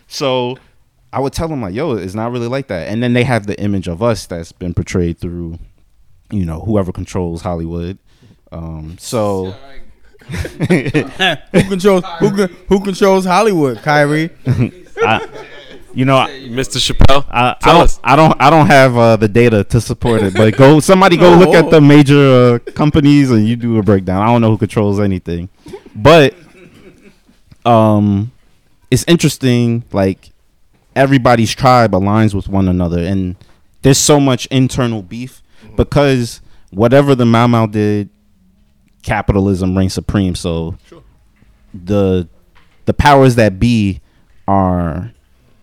[0.09, 0.57] So
[1.13, 3.47] I would tell them like, "Yo, it's not really like that." And then they have
[3.47, 5.59] the image of us that's been portrayed through,
[6.31, 7.99] you know, whoever controls Hollywood.
[8.53, 9.55] Um, so
[10.29, 13.79] who controls who who controls Hollywood?
[13.79, 14.31] Kyrie.
[14.99, 15.29] I,
[15.97, 16.77] you know, Mr.
[16.77, 17.99] Chappelle, I, I don't, us.
[18.05, 20.35] I don't, I don't have uh, the data to support it.
[20.35, 24.21] But go, somebody go look at the major uh, companies and you do a breakdown.
[24.21, 25.49] I don't know who controls anything,
[25.95, 26.35] but
[27.65, 28.31] um,
[28.91, 29.85] it's interesting.
[29.91, 30.33] Like
[30.95, 33.35] everybody's tribe aligns with one another, and
[33.81, 35.43] there's so much internal beef
[35.77, 38.11] because whatever the Mau Mau did,
[39.07, 40.35] capitalism reigns supreme.
[40.35, 40.77] So
[41.73, 42.29] the
[42.85, 44.01] the powers that be
[44.47, 45.13] are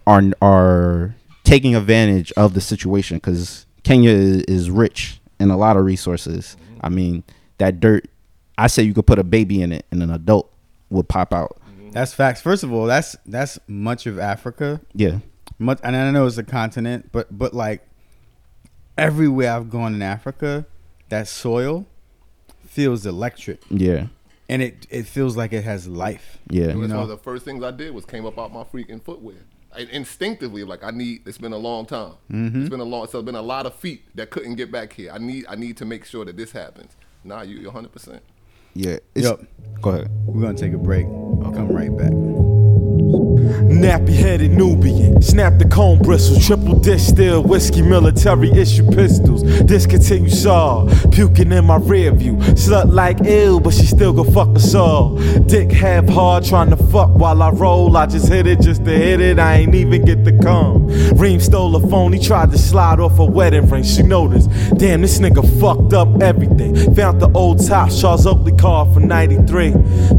[0.08, 5.78] are are taking advantage of the situation because Kenya is, is rich in a lot
[5.78, 6.56] of resources.
[6.56, 6.80] Mm-hmm.
[6.86, 7.24] I mean,
[7.58, 8.06] that dirt.
[8.58, 10.52] I say you could put a baby in it, and an adult
[10.90, 11.60] would pop out.
[11.70, 11.92] Mm-hmm.
[11.92, 12.42] That's facts.
[12.42, 14.82] First of all, that's that's much of Africa.
[14.94, 15.20] Yeah.
[15.60, 17.86] Much, and I know it's a continent, but but like
[18.98, 20.66] everywhere I've gone in Africa,
[21.10, 21.86] that soil
[22.74, 23.62] feels electric.
[23.70, 24.08] Yeah.
[24.50, 26.38] And it it feels like it has life.
[26.50, 26.68] Yeah.
[26.68, 29.02] That's You one of the first things I did was came up out my freaking
[29.02, 29.38] footwear.
[29.76, 31.28] I, instinctively, like I need.
[31.28, 32.14] It's been a long time.
[32.32, 32.62] Mhm.
[32.62, 33.08] It's been a long.
[33.08, 35.12] So it's been a lot of feet that couldn't get back here.
[35.12, 35.46] I need.
[35.48, 36.92] I need to make sure that this happens.
[37.24, 37.56] Nah, you.
[37.56, 37.92] You're 100.
[37.92, 38.22] percent
[38.74, 38.98] Yeah.
[39.16, 39.42] It's, Yup.
[39.82, 40.10] Go ahead.
[40.26, 41.06] We're gonna take a break.
[41.06, 42.12] I'll come right back.
[43.74, 50.30] Nappy headed Nubian, snap the cone bristles, triple dish still whiskey, military issue pistols, discontinue
[50.30, 54.74] saw, puking in my rear view, slut like ill, but she still go fuck us
[54.76, 55.18] all.
[55.48, 58.92] Dick half hard trying to fuck while I roll, I just hit it just to
[58.92, 60.88] hit it, I ain't even get the cum.
[61.18, 65.02] Reem stole a phone, he tried to slide off a wedding ring, she noticed, damn
[65.02, 66.96] this nigga fucked up everything.
[66.96, 69.74] Found the old top Charles Oakley car from 93,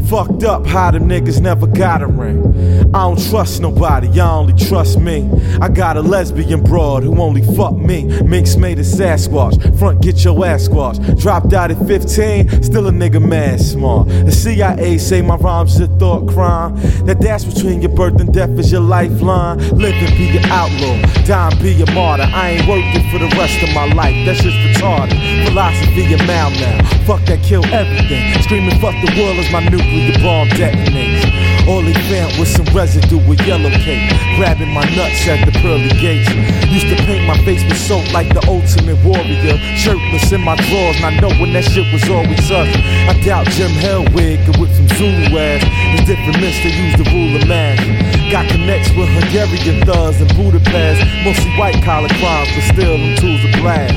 [0.07, 2.45] fucked up how them niggas never got a ring.
[2.93, 5.27] I don't trust nobody, I only trust me.
[5.59, 8.03] I got a lesbian broad who only fuck me.
[8.21, 11.01] Minx made a Sasquatch, front get your ass squashed.
[11.17, 14.09] Dropped out at 15, still a nigga mad smart.
[14.09, 16.75] The CIA say my rhymes a thought crime.
[17.07, 19.57] That dash between your birth and death is your lifeline.
[19.75, 22.29] Living be an outlaw, dying be a martyr.
[22.31, 25.47] I ain't working for the rest of my life, that's just retarded.
[25.47, 28.34] Philosophy mal now, fuck that kill everything.
[28.43, 31.23] Screaming fuck the world as my nuclear bomb detonates.
[31.67, 34.09] All Only found with some residue with yellow cake.
[34.37, 36.29] Grabbing my nuts at the pearly gates.
[36.69, 39.57] Used to paint my face with soap like the ultimate warrior.
[39.77, 42.69] Shirtless in my drawers, and I know when that shit was always us.
[43.09, 45.61] I doubt Jim Hellwig could whip some Zulu ass.
[45.93, 47.81] It's different myths that use the rule of math.
[48.31, 51.01] Got connects with Hungarian thugs in Budapest.
[51.25, 53.93] Mostly white collar crimes, but still them tools are blast.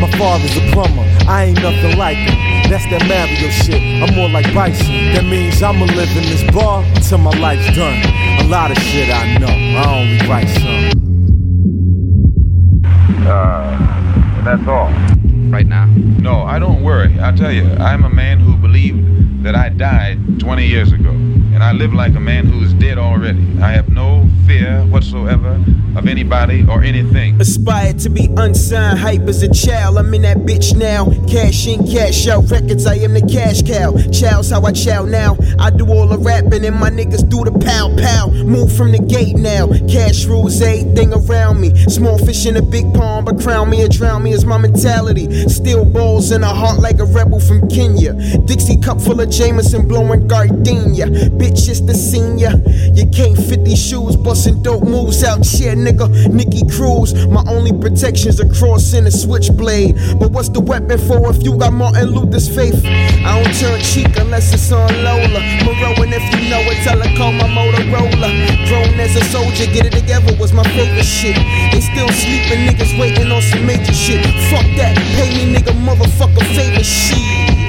[0.00, 2.49] My father's a plumber, I ain't nothing like him.
[2.70, 4.86] That's that Mario shit, I'm more like Bison.
[5.12, 8.00] That means I'ma live in this bar until my life's done.
[8.38, 10.92] A lot of shit I know, I only write some.
[13.26, 14.86] Uh, that's all.
[15.50, 15.86] Right now?
[16.22, 17.12] No, I don't worry.
[17.20, 21.10] I tell you, I'm a man who believed that I died 20 years ago.
[21.10, 23.44] And I live like a man who is dead already.
[23.60, 25.60] I have no fear whatsoever
[25.96, 27.40] of anybody or anything.
[27.40, 29.98] Aspired to be unsigned hype as a child.
[29.98, 31.06] I'm in that bitch now.
[31.26, 32.50] Cash in, cash out.
[32.50, 33.96] Records, I am the cash cow.
[34.10, 35.36] Chow's how I chow now.
[35.58, 38.30] I do all the rapping and my niggas do the pow pow.
[38.44, 39.68] Move from the gate now.
[39.88, 41.74] Cash rules everything around me.
[41.86, 45.48] Small fish in a big pond, but crown me or drown me is my mentality.
[45.48, 48.14] Still balls in a heart like a rebel from Kenya.
[48.44, 51.06] Dixie cup full of Jameson blowing gardenia.
[51.06, 52.52] Bitch, it's the senior.
[52.94, 56.06] You can't fit these shoes, busting dope moves out here, nigga.
[56.32, 59.96] Nicky Cruz, my only protection's a cross and a switchblade.
[60.18, 62.84] But what's the weapon for if you got Martin Luther's faith?
[62.84, 65.40] I don't turn cheek unless it's on Lola.
[65.64, 68.30] Moreau, and if you know it, tell her call my Motorola.
[68.68, 71.36] Grown as a soldier, get it together was my favorite shit.
[71.72, 74.24] They still sleeping, niggas waiting on some major shit.
[74.50, 77.60] Fuck that, pay me, nigga, motherfucker, favor shit.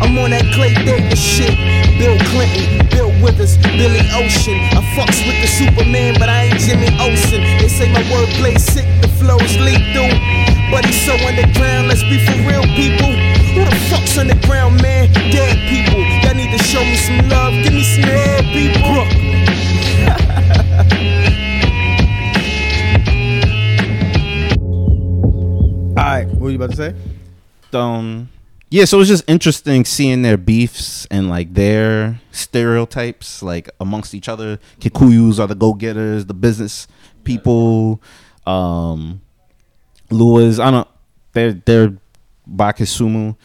[0.00, 1.56] I'm on that Clay Davis shit.
[1.98, 4.58] Bill Clinton, Bill Withers, Billy Ocean.
[4.72, 7.40] I fucks with the Superman, but I ain't Jimmy Olsen.
[7.58, 10.08] They say my wordplay sick, the flow's lethal.
[10.70, 13.12] But he's so underground, let's be for real, people.
[13.54, 15.12] Who the fuck's underground, man?
[15.30, 16.00] Dead people.
[16.22, 17.52] Y'all need to show me some love.
[17.62, 19.04] Give me some head, people.
[25.98, 26.94] All right, what were you about to say?
[27.72, 28.28] Um,
[28.70, 34.28] yeah, so it's just interesting seeing their beefs and like their stereotypes, like amongst each
[34.28, 34.58] other.
[34.80, 36.86] Kikuyus are the go getters, the business
[37.24, 38.02] people.
[38.46, 39.22] Um,
[40.10, 40.88] Luos, I don't.
[41.32, 41.96] They're they're
[42.50, 43.36] Bakisumu.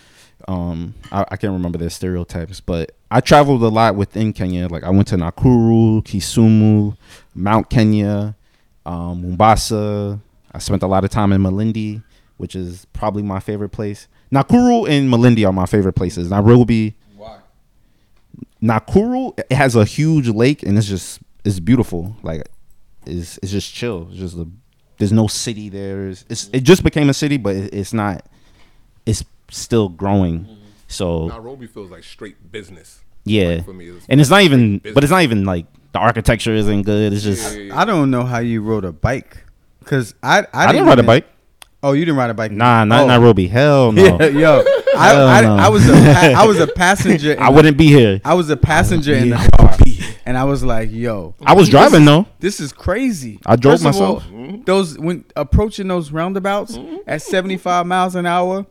[0.48, 4.68] Um, I, I can't remember their stereotypes, but I traveled a lot within Kenya.
[4.68, 6.98] Like I went to Nakuru, Kisumu,
[7.34, 8.36] Mount Kenya,
[8.86, 10.20] um, Mombasa.
[10.52, 12.04] I spent a lot of time in Malindi,
[12.38, 14.08] which is probably my favorite place.
[14.34, 16.30] Nakuru and Malindi are my favorite places.
[16.32, 16.96] Nairobi.
[17.16, 17.38] Why?
[18.62, 22.16] Nakuru it has a huge lake and it's just it's beautiful.
[22.24, 22.48] Like
[23.06, 24.08] it's it's just chill.
[24.10, 24.48] It's just a,
[24.98, 26.08] there's no city there.
[26.08, 28.26] It's, it's it just became a city, but it, it's not.
[29.06, 30.46] It's still growing.
[30.46, 30.54] Mm-hmm.
[30.88, 33.02] So Nairobi feels like straight business.
[33.26, 34.80] yeah, Like, for me, it's and it's not even.
[34.80, 37.14] straight But it's not even like the architecture isn't good.
[37.14, 39.44] It's just I don't know how you rode a bike.
[39.86, 41.28] Cause I I, I didn't ride a bike.
[41.84, 42.52] Oh, you didn't ride a bike?
[42.52, 43.08] Nah, not Oh.
[43.08, 43.48] Nairobi.
[43.48, 44.02] Hell no.
[44.20, 44.64] Yeah, yo,
[44.98, 45.56] I, I, no.
[45.58, 47.36] I was a pa- I was a passenger.
[47.40, 48.22] I the- wouldn't be here.
[48.24, 49.76] I was a passenger in the car.
[50.26, 52.26] and I was like, "Yo, I was driving, is- though.
[52.40, 54.66] This is crazy." I drove First of all, myself.
[54.66, 56.78] those when approaching those roundabouts
[57.08, 58.66] at 75 miles an hour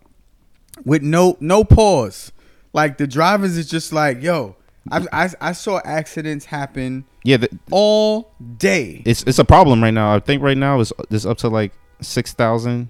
[0.84, 2.32] with no no pause.
[2.72, 4.56] Like the drivers is just like, "Yo,
[4.90, 9.92] I I, I saw accidents happen Yeah, the, all day." it's it's a problem right
[9.92, 10.14] now.
[10.14, 12.88] I think right now it's it's up to like six thousand,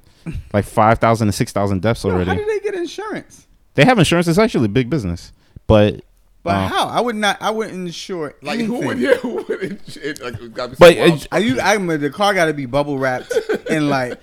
[0.52, 2.30] like five thousand to six thousand deaths Yo, already.
[2.30, 3.46] how do they get insurance?
[3.74, 4.28] They have insurance.
[4.28, 5.32] It's actually big business,
[5.66, 6.02] but
[6.42, 6.88] But uh, how?
[6.88, 7.40] I would not.
[7.40, 8.76] I wouldn't insure Like anything.
[8.82, 11.60] who would yeah, who would it, it, like, gotta But some it- Are you?
[11.60, 13.32] I'm the car got to be bubble wrapped
[13.70, 14.20] and like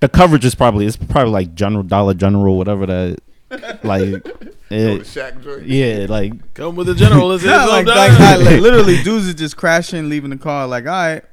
[0.00, 3.18] the coverage is probably it's probably like General Dollar General whatever that
[3.84, 4.00] like
[4.70, 7.28] it, Shaq yeah like Come with the general.
[7.28, 10.66] Let's Yeah, like, like, like, literally dudes is just crashing, leaving the car.
[10.66, 11.24] Like, all right,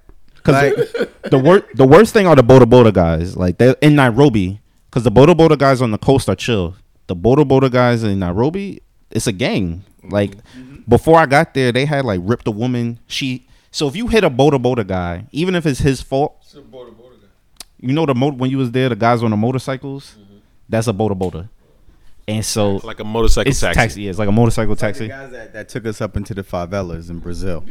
[0.43, 3.37] Because like, the worst the worst thing are the Boda Boda guys.
[3.37, 4.59] Like they're in Nairobi.
[4.89, 6.75] Because the Boda Boda guys on the coast are chill.
[7.07, 9.83] The Boda Boda guys in Nairobi, it's a gang.
[10.03, 10.81] Like mm-hmm.
[10.87, 12.99] before I got there, they had like ripped a woman.
[13.07, 16.35] She so if you hit a Boda Boda guy, even if it's his fault,
[17.79, 20.37] you know the mo- when you was there, the guys on the motorcycles, mm-hmm.
[20.67, 21.49] that's a Boda Boda.
[22.27, 24.03] And so Like a motorcycle it's taxi.
[24.03, 25.07] Yeah, it's like a motorcycle the taxi.
[25.07, 27.65] guys that, that took us up into the favelas in Brazil.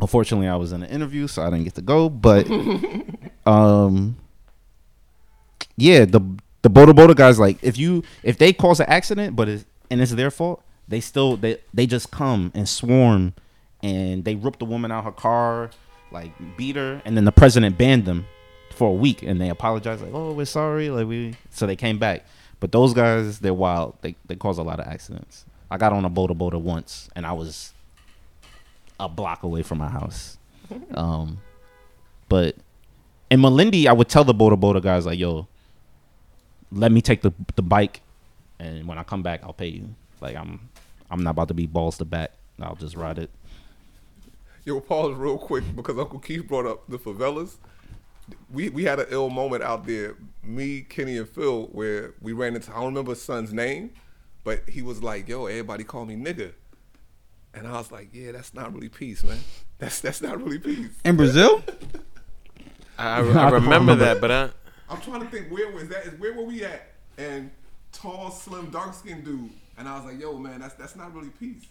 [0.00, 2.08] Unfortunately, I was in an interview, so I didn't get to go.
[2.08, 2.48] But
[3.46, 4.16] um,
[5.76, 6.20] yeah, the
[6.62, 10.00] the Boda Boda guys like if you if they cause an accident, but it's, and
[10.00, 13.34] it's their fault, they still they they just come and swarm,
[13.82, 15.70] and they rip the woman out her car,
[16.10, 18.26] like beat her, and then the president banned them
[18.72, 21.98] for a week, and they apologized like, oh, we're sorry, like we so they came
[21.98, 22.24] back.
[22.60, 23.96] But those guys, they're wild.
[24.00, 25.44] They they cause a lot of accidents.
[25.70, 27.73] I got on a Boda Boda once, and I was
[29.00, 30.38] a block away from my house.
[30.94, 31.38] Um,
[32.28, 32.56] but
[33.30, 35.46] in Malindi, I would tell the Boda Boda guys like, "Yo,
[36.72, 38.00] let me take the the bike,
[38.58, 39.94] and when I come back, I'll pay you.
[40.20, 40.68] Like I'm
[41.10, 42.32] I'm not about to be balls to back.
[42.60, 43.30] I'll just ride it."
[44.64, 47.56] Yo, pause real quick because Uncle Keith brought up the favelas.
[48.50, 52.54] We we had an ill moment out there, me, Kenny, and Phil, where we ran
[52.54, 53.90] into I don't remember his son's name,
[54.44, 56.52] but he was like, "Yo, everybody call me nigga,"
[57.54, 59.38] and I was like, "Yeah, that's not really peace, man.
[59.78, 61.62] That's that's not really peace." In Brazil?
[62.98, 64.50] I, I remember that, but I,
[64.88, 66.18] I'm trying to think where was that?
[66.18, 66.92] Where were we at?
[67.18, 67.50] And
[67.92, 71.30] tall, slim, dark skinned dude, and I was like, "Yo, man, that's that's not really
[71.30, 71.66] peace."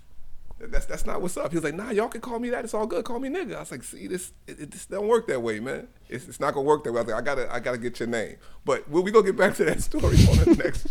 [0.60, 1.52] That's that's not what's up.
[1.52, 2.64] He was like, nah, y'all can call me that.
[2.64, 3.04] It's all good.
[3.04, 3.56] Call me nigga.
[3.56, 5.88] I was like, see, this it, it this don't work that way, man.
[6.10, 7.00] It's, it's not gonna work that way.
[7.00, 8.38] I was like, I gotta I gotta get your name.
[8.64, 10.88] But we we gonna get back to that story on the next.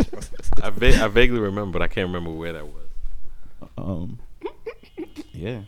[0.63, 2.89] I, va- I vaguely remember, but I can't remember where that was.
[3.79, 4.19] Um,
[5.43, 5.61] yeah.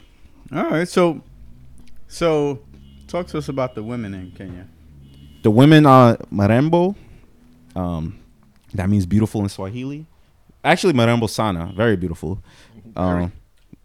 [0.52, 1.20] All right, so
[2.06, 2.60] so
[3.08, 4.68] talk to us about the women in Kenya.
[5.42, 6.94] The women are marembo.
[7.74, 8.20] Um,
[8.72, 10.06] that means beautiful in Swahili.
[10.62, 12.42] Actually, marembo sana, very beautiful.
[12.96, 13.32] Um,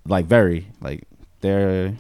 [0.06, 1.02] like very like
[1.42, 1.98] they're And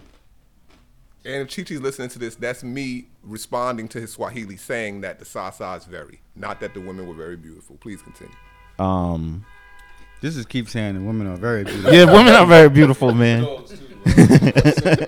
[1.26, 5.74] if Chi-Chi's listening to this, that's me responding to his Swahili saying that the Sasa
[5.74, 7.78] is very, not that the women were very beautiful.
[7.78, 8.36] Please continue.
[8.78, 9.44] um
[10.22, 11.94] This is keep saying the women are very beautiful.
[11.94, 13.48] yeah, women are very beautiful, man.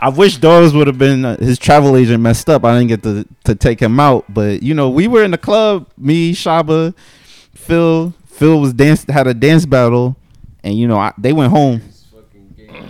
[0.00, 2.64] I wish Doris would have been uh, his travel agent messed up.
[2.64, 5.38] I didn't get to to take him out, but you know we were in the
[5.38, 5.88] club.
[5.96, 6.94] Me, Shaba,
[7.54, 8.14] Phil.
[8.26, 10.16] Phil was dance had a dance battle,
[10.62, 11.82] and you know I, they went home.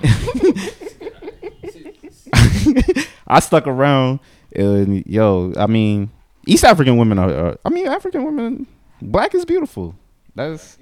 [3.26, 4.20] I stuck around,
[4.54, 6.10] and yo, I mean,
[6.46, 7.58] East African women are, are.
[7.64, 8.66] I mean, African women,
[9.00, 9.94] black is beautiful.
[10.34, 10.76] That's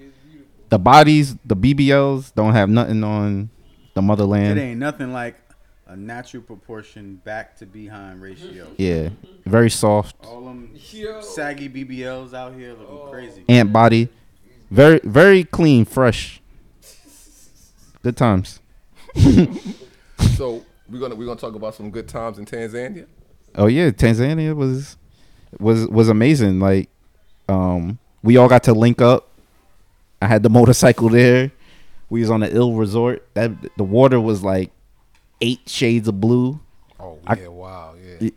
[0.69, 3.51] the bodies, the BBLs don't have nothing on
[3.95, 4.59] the motherland.
[4.59, 5.37] It ain't nothing like
[5.87, 8.67] a natural proportion back to behind ratio.
[8.77, 9.11] Yeah,
[9.45, 10.17] very soft.
[10.27, 10.77] All them
[11.23, 13.45] saggy BBLs out here looking crazy.
[13.49, 14.09] ant body,
[14.71, 16.41] very very clean, fresh.
[18.03, 18.61] Good times.
[20.37, 23.07] So we're gonna we're gonna talk about some good times in Tanzania.
[23.55, 24.97] Oh yeah, Tanzania was
[25.59, 26.61] was was amazing.
[26.61, 26.91] Like,
[27.49, 29.26] um, we all got to link up.
[30.23, 31.51] I had the motorcycle there.
[32.09, 33.27] We was on the ill resort.
[33.35, 34.71] That the water was like
[35.41, 36.61] eight shades of blue.
[37.01, 38.29] Oh I- yeah, wow, yeah.
[38.29, 38.35] it-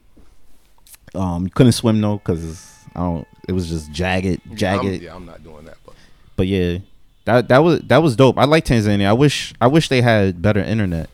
[1.16, 3.28] um, you couldn't swim though because I don't.
[3.48, 5.04] It was just jagged, Yeah, I'm, jagged.
[5.04, 5.78] yeah, I'm not doing that.
[5.84, 5.96] But
[6.36, 6.78] But yeah,
[7.26, 8.38] that that was that was dope.
[8.38, 9.08] I like Tanzania.
[9.08, 11.10] I wish I wish they had better internet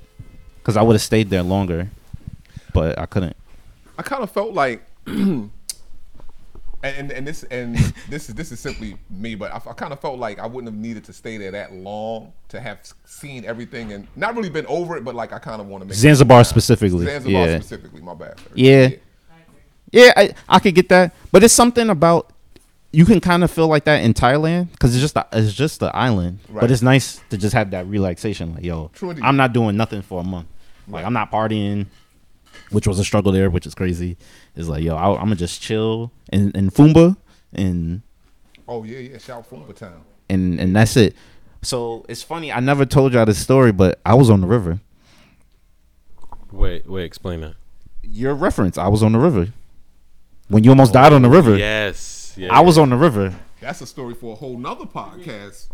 [0.57, 1.89] because I would have stayed there longer,
[2.73, 3.37] but I couldn't.
[3.97, 4.81] I kind of felt like,
[6.85, 7.75] and, and and this and
[8.09, 10.71] this is this is simply me, but I, I kind of felt like I wouldn't
[10.73, 14.65] have needed to stay there that long to have seen everything and not really been
[14.67, 17.59] over it, but like I kind of want to make Zanzibar specifically, Zanzibar yeah.
[17.59, 18.01] specifically.
[18.01, 18.39] My bad.
[18.39, 18.45] sir.
[18.53, 18.89] Yeah,
[19.91, 22.31] yeah, I I could get that, but it's something about
[22.91, 25.81] you can kind of feel like that in Thailand because it's just a, it's just
[25.81, 26.61] the island, Right.
[26.61, 28.55] but it's nice to just have that relaxation.
[28.55, 28.89] Like, yo.
[29.21, 30.47] I'm not doing nothing for a month.
[30.87, 31.05] Like, Right.
[31.05, 31.87] I'm not partying,
[32.69, 34.15] which was a struggle there, which is crazy.
[34.55, 37.17] It's like, yo, I, I'm gonna just chill in in Fumba
[37.53, 38.01] and
[38.67, 39.17] Oh yeah, yeah.
[39.17, 40.01] Shout Fumba Town.
[40.29, 41.15] and and that's it.
[41.61, 42.51] So it's funny.
[42.51, 44.79] I never told y'all this story, but I was on the river.
[46.51, 47.55] Wait, wait, explain that.
[48.03, 49.51] Your reference, I was on the river
[50.47, 51.55] when you almost died on the river.
[51.57, 53.35] Yes, yeah, I was on the river.
[53.59, 55.67] That's a story for a whole nother podcast.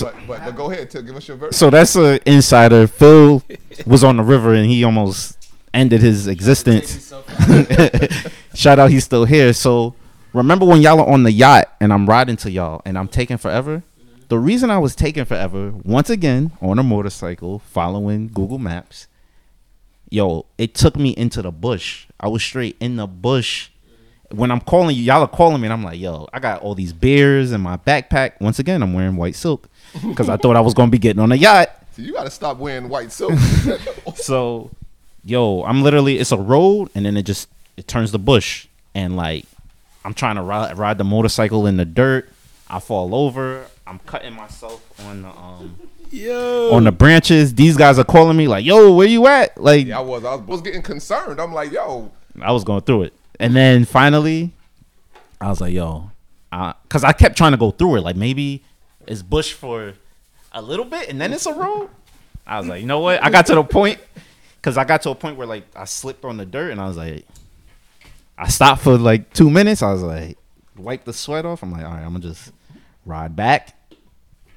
[0.00, 1.52] but, but but go ahead to give us your version.
[1.52, 2.86] So that's an insider.
[2.88, 3.42] Phil
[3.86, 5.37] was on the river and he almost
[5.78, 7.14] ended his existence.
[8.54, 9.52] Shout out, he's still here.
[9.52, 9.94] So
[10.32, 13.38] remember when y'all are on the yacht and I'm riding to y'all and I'm taking
[13.38, 13.82] forever?
[14.00, 14.22] Mm-hmm.
[14.28, 19.06] The reason I was taking forever, once again, on a motorcycle, following Google Maps,
[20.10, 22.06] yo, it took me into the bush.
[22.18, 23.70] I was straight in the bush.
[23.70, 24.36] Mm-hmm.
[24.36, 26.74] When I'm calling you, y'all are calling me, and I'm like, yo, I got all
[26.74, 28.40] these beers in my backpack.
[28.40, 29.68] Once again, I'm wearing white silk
[30.08, 31.70] because I thought I was gonna be getting on a yacht.
[31.92, 33.32] So you got to stop wearing white silk.
[34.14, 34.70] So,
[35.28, 39.16] yo, I'm literally it's a road, and then it just it turns the bush, and
[39.16, 39.44] like
[40.04, 42.30] I'm trying to ride, ride the motorcycle in the dirt.
[42.68, 43.66] I fall over.
[43.86, 45.78] I'm cutting myself on the um
[46.10, 46.70] Yo.
[46.72, 47.54] on the branches.
[47.54, 50.24] These guys are calling me like, "Yo, where you at?" Like yeah, I was.
[50.24, 51.40] I was, getting concerned.
[51.40, 52.10] I'm like, yo,
[52.40, 54.52] I was going through it, and then finally,
[55.40, 56.10] I was like, "Yo,"
[56.50, 58.00] because I kept trying to go through it.
[58.00, 58.62] Like maybe
[59.06, 59.94] it's bush for
[60.52, 61.90] a little bit, and then it's a road.
[62.46, 63.22] I was like, you know what?
[63.22, 63.98] I got to the point
[64.60, 66.86] because I got to a point where like I slipped on the dirt, and I
[66.86, 67.26] was like,
[68.36, 69.82] I stopped for like two minutes.
[69.82, 70.38] I was like,
[70.76, 71.62] wipe the sweat off.
[71.62, 72.52] I'm like, all right, I'm gonna just
[73.04, 73.76] ride back,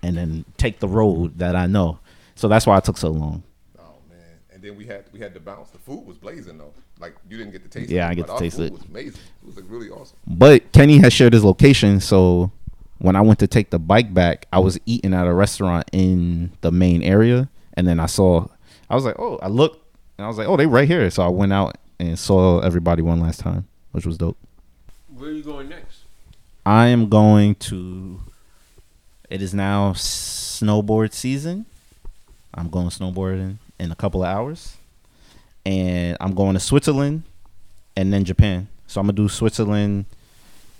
[0.04, 2.00] and then take the road that I know.
[2.36, 3.44] So that's why it took so long.
[3.80, 4.20] Oh man!
[4.52, 5.70] And then we had we had to bounce.
[5.72, 6.74] The food was blazing though.
[7.00, 7.92] Like you didn't get to taste.
[7.92, 7.96] It.
[7.96, 8.72] Yeah, it, I get to taste food it.
[8.74, 9.22] Was amazing.
[9.42, 10.18] It was like really awesome.
[10.28, 12.52] But Kenny has shared his location, so
[13.02, 16.52] when I went to take the bike back, I was eating at a restaurant in
[16.62, 18.48] the main area, and then I saw,
[18.92, 19.81] I was like, oh, I looked,
[20.18, 21.10] and I was like, oh, they right here.
[21.10, 24.38] So I went out and saw everybody one last time, which was dope.
[25.16, 26.00] Where are you going next?
[26.66, 28.20] I am going to.
[29.30, 31.66] It is now snowboard season.
[32.54, 34.76] I'm going snowboarding in a couple of hours,
[35.66, 37.24] and I'm going to Switzerland,
[37.96, 38.68] and then Japan.
[38.88, 40.06] So I'm gonna do Switzerland,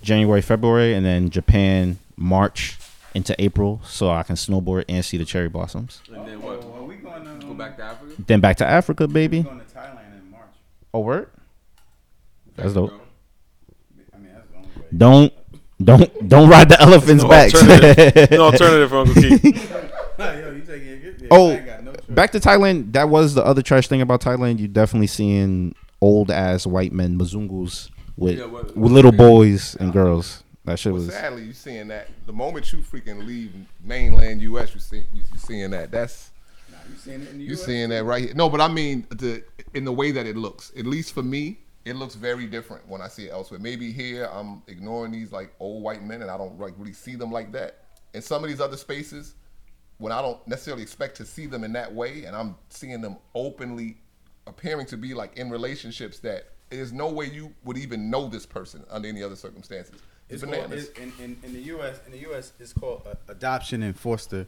[0.02, 2.76] January, February, and then Japan, March
[3.14, 6.02] into April, so I can snowboard and see the cherry blossoms.
[6.12, 6.62] And then what?
[6.62, 8.14] are we going to go back to Africa?
[8.26, 9.42] Then back to Africa, baby.
[9.42, 10.42] Going to Thailand in March.
[10.94, 11.30] Oh, word.
[12.56, 12.92] That's dope.
[14.14, 14.86] I mean, that's the only way.
[14.96, 15.32] Don't.
[15.82, 17.52] Don't don't ride the elephant's No back.
[17.52, 18.30] alternative.
[18.30, 19.44] No alternative for Uncle Keith.
[20.18, 21.64] Yo, you taking oh, it?
[21.66, 22.92] Yeah, I Oh, no back to Thailand.
[22.92, 24.60] That was the other trash thing about Thailand.
[24.60, 29.92] You definitely seeing old ass white men mazungus with Yeah, what- with little boys and
[29.92, 30.44] girls.
[30.66, 31.12] That shit Well, was.
[31.12, 35.38] sadly, you seeing that the moment you freaking leave mainland U.S., you see you, you
[35.38, 35.90] seeing that.
[35.90, 36.30] That's
[36.92, 37.64] You seeing it in the you US?
[37.64, 38.34] seeing that right here.
[38.34, 39.42] No, but I mean the
[39.74, 40.72] in the way that it looks.
[40.76, 43.60] At least for me, it looks very different when I see it elsewhere.
[43.60, 47.16] Maybe here I'm ignoring these like old white men and I don't like really see
[47.16, 47.78] them like that.
[48.14, 49.34] In some of these other spaces,
[49.98, 53.16] when I don't necessarily expect to see them in that way, and I'm seeing them
[53.34, 53.96] openly
[54.46, 58.44] appearing to be like in relationships that there's no way you would even know this
[58.46, 59.94] person under any other circumstances.
[60.28, 60.88] It's, It's called, bananas.
[60.88, 62.00] it's, in, in, in the U.S.
[62.06, 62.52] In the U.S.
[62.58, 64.46] it's called uh, adoption and foster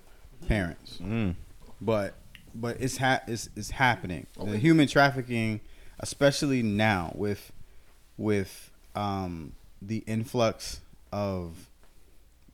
[0.49, 0.99] parents.
[1.03, 1.35] Mm.
[1.81, 2.15] But
[2.55, 4.27] but it's ha- it's, it's happening.
[4.39, 5.61] The human trafficking,
[6.01, 7.53] especially now with
[8.17, 9.53] with um,
[9.83, 10.81] the influx
[11.13, 11.69] of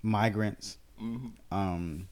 [0.03, 1.33] migrants Mhm.
[1.51, 2.09] um,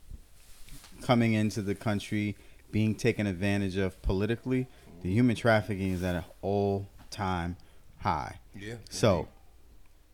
[1.03, 2.37] coming into the country,
[2.71, 4.67] being taken advantage of politically,
[5.03, 7.57] the human trafficking is at an all time
[8.01, 8.39] high.
[8.55, 9.29] Yeah, So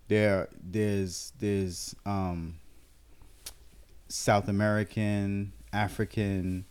[0.09, 2.59] there there's there's um
[4.09, 6.66] South American, African,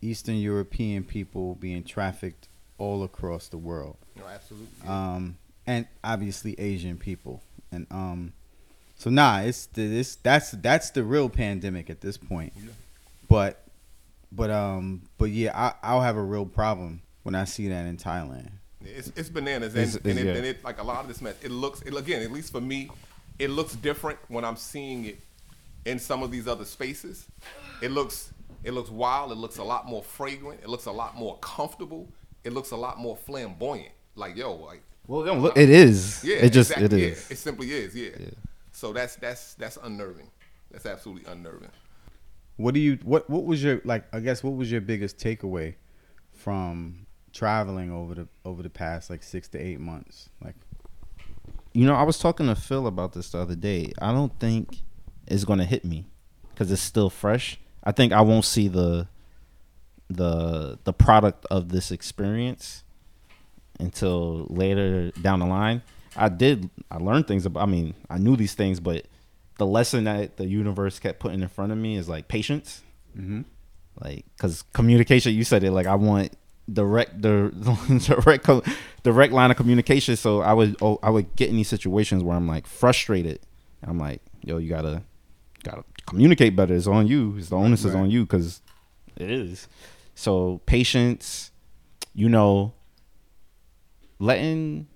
[0.00, 3.96] Eastern European people being trafficked all across the world.
[4.16, 4.88] No, absolutely.
[4.88, 5.36] Um
[5.66, 7.42] and obviously Asian people.
[7.72, 8.32] And um
[8.96, 12.52] so nah, it's the, this that's that's the real pandemic at this point.
[13.28, 13.62] But
[14.32, 17.96] but um but yeah, I I'll have a real problem when I see that in
[17.96, 18.50] Thailand.
[18.84, 20.36] It's, it's bananas, and, It's- it's- and, it, yeah.
[20.38, 21.34] and it like a lot of this mess.
[21.42, 22.88] It looks, it, again, at least for me,
[23.38, 25.18] it looks different when I'm seeing it
[25.84, 27.26] in some of these other spaces.
[27.82, 28.32] It looks,
[28.64, 29.32] it looks wild.
[29.32, 30.60] It looks a lot more fragrant.
[30.62, 32.08] It looks a lot more comfortable.
[32.44, 33.92] It looks a lot more flamboyant.
[34.14, 36.22] Like yo, like Well, don't look- it is.
[36.24, 37.12] Yeah, It just- exactly, it yeah.
[37.12, 37.30] is.
[37.30, 37.94] It simply is.
[37.94, 38.10] Yeah.
[38.72, 40.30] So that's that's that's unnerving.
[40.70, 41.70] That's absolutely unnerving.
[42.56, 45.74] What do you what what was your like I guess what was your biggest takeaway
[46.32, 50.28] from traveling over the over the past like 6 to 8 months?
[50.42, 50.54] Like
[51.72, 53.92] You know, I was talking to Phil about this the other day.
[54.00, 54.78] I don't think
[55.26, 56.06] it's gonna hit me
[56.50, 57.58] because it's still fresh.
[57.88, 59.08] I think I won't see the
[60.10, 62.84] the the product of this experience
[63.80, 65.80] until later down the line.
[66.14, 69.06] I did I learned things about I mean, I knew these things, but
[69.56, 72.82] the lesson that the universe kept putting in front of me is like patience.
[73.18, 73.46] Mhm.
[73.98, 76.36] Like cuz communication you said it like I want
[76.70, 77.50] direct the
[78.06, 78.50] direct
[79.02, 82.36] direct line of communication so I would oh, I would get in these situations where
[82.36, 83.40] I'm like frustrated.
[83.82, 85.04] I'm like, yo, you got to
[85.62, 86.74] got to communicate better.
[86.74, 87.36] It's on you.
[87.36, 88.60] It's the onus is on you cuz
[89.16, 89.68] it is.
[90.14, 91.50] So patience,
[92.14, 92.72] you know,
[94.18, 94.88] letting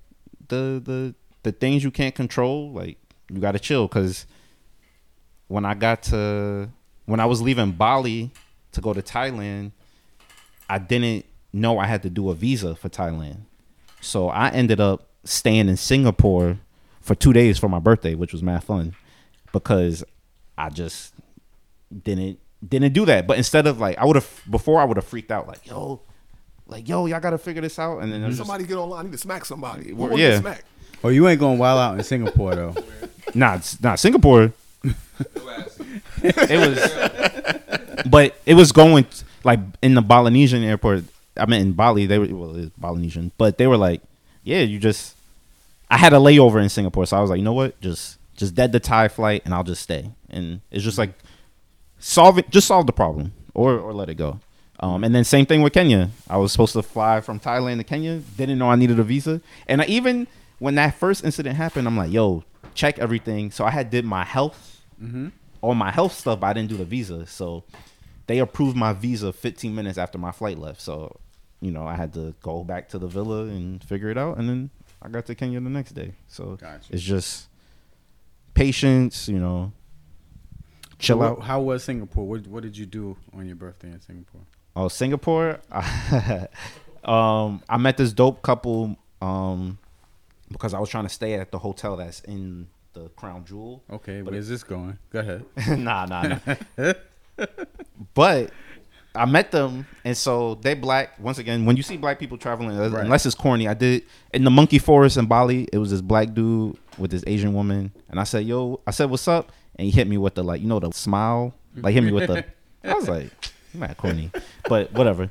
[0.49, 2.99] the the the things you can't control, like
[3.31, 4.27] you got to chill cuz
[5.49, 6.71] when I got to
[7.07, 8.31] when I was leaving Bali
[8.73, 9.73] to go to Thailand,
[10.69, 13.43] I didn't know I had to do a visa for Thailand.
[14.01, 16.59] So I ended up staying in Singapore
[17.01, 18.95] for 2 days for my birthday, which was mad fun
[19.53, 20.03] because
[20.63, 21.13] I just
[22.05, 23.27] didn't didn't do that.
[23.27, 26.01] But instead of like I would have before I would have freaked out like, "Yo,
[26.69, 29.01] like yo, y'all got to figure this out." And then there's just Somebody get online.
[29.01, 29.91] I need to smack somebody.
[29.91, 30.31] Who yeah.
[30.31, 30.65] to smack?
[31.03, 32.75] Oh, you ain't going wild out in Singapore though.
[33.35, 34.53] Nah, it's not Singapore.
[36.23, 39.07] it was, but it was going
[39.43, 41.05] like in the Balinesian airport.
[41.37, 44.03] I mean, in Bali, they were well, it's Balinesian, but they were like,
[44.43, 45.17] "Yeah, you just."
[45.89, 47.81] I had a layover in Singapore, so I was like, "You know what?
[47.81, 51.13] Just just dead the Thai flight, and I'll just stay." And it's just like
[51.99, 54.41] solve it, just solve the problem, or or let it go.
[54.81, 56.11] Um, and then same thing with Kenya.
[56.29, 58.19] I was supposed to fly from Thailand to Kenya.
[58.37, 59.41] Didn't know I needed a visa.
[59.69, 60.27] And I even
[60.59, 62.43] when that first incident happened, I'm like, yo,
[62.75, 63.51] check everything.
[63.53, 65.31] So I had did my health, Mhm.
[65.61, 67.27] all my health stuff, but I didn't do the visa.
[67.27, 67.63] So
[68.27, 70.81] they approved my visa 15 minutes after my flight left.
[70.81, 71.17] So
[71.61, 74.49] you know I had to go back to the villa and figure it out, and
[74.49, 74.71] then
[75.01, 76.15] I got to Kenya the next day.
[76.27, 76.57] So
[76.91, 77.47] it's just
[78.55, 79.73] patience, you know.
[81.03, 81.39] Chill So out.
[81.39, 82.27] what- How was Singapore?
[82.27, 84.41] What What did you do on your birthday in Singapore?
[84.75, 85.61] Oh, Singapore.
[87.05, 88.97] um, I met this dope couple.
[89.21, 89.79] Um,
[90.51, 93.83] because I was trying to stay at the hotel that's in the Crown Jewel.
[93.91, 94.99] Okay, But where's this going?
[95.11, 95.45] Go ahead.
[95.79, 96.39] nah, nah,
[96.77, 96.93] nah.
[98.15, 98.51] but
[99.15, 101.19] I met them, and so they black.
[101.21, 103.05] Once again, when you see black people traveling, uh, Right.
[103.05, 104.03] unless it's corny, I did
[104.35, 105.69] in the monkey forest in Bali.
[105.73, 109.09] It was this black dude with this Asian woman, and I said, "Yo," I said,
[109.11, 112.03] "What's up?" And he hit me with the like, you know, the smile, like hit
[112.05, 112.45] me with the.
[112.85, 113.31] I was like,
[113.75, 114.31] "Man, corny,"
[114.69, 115.31] but whatever.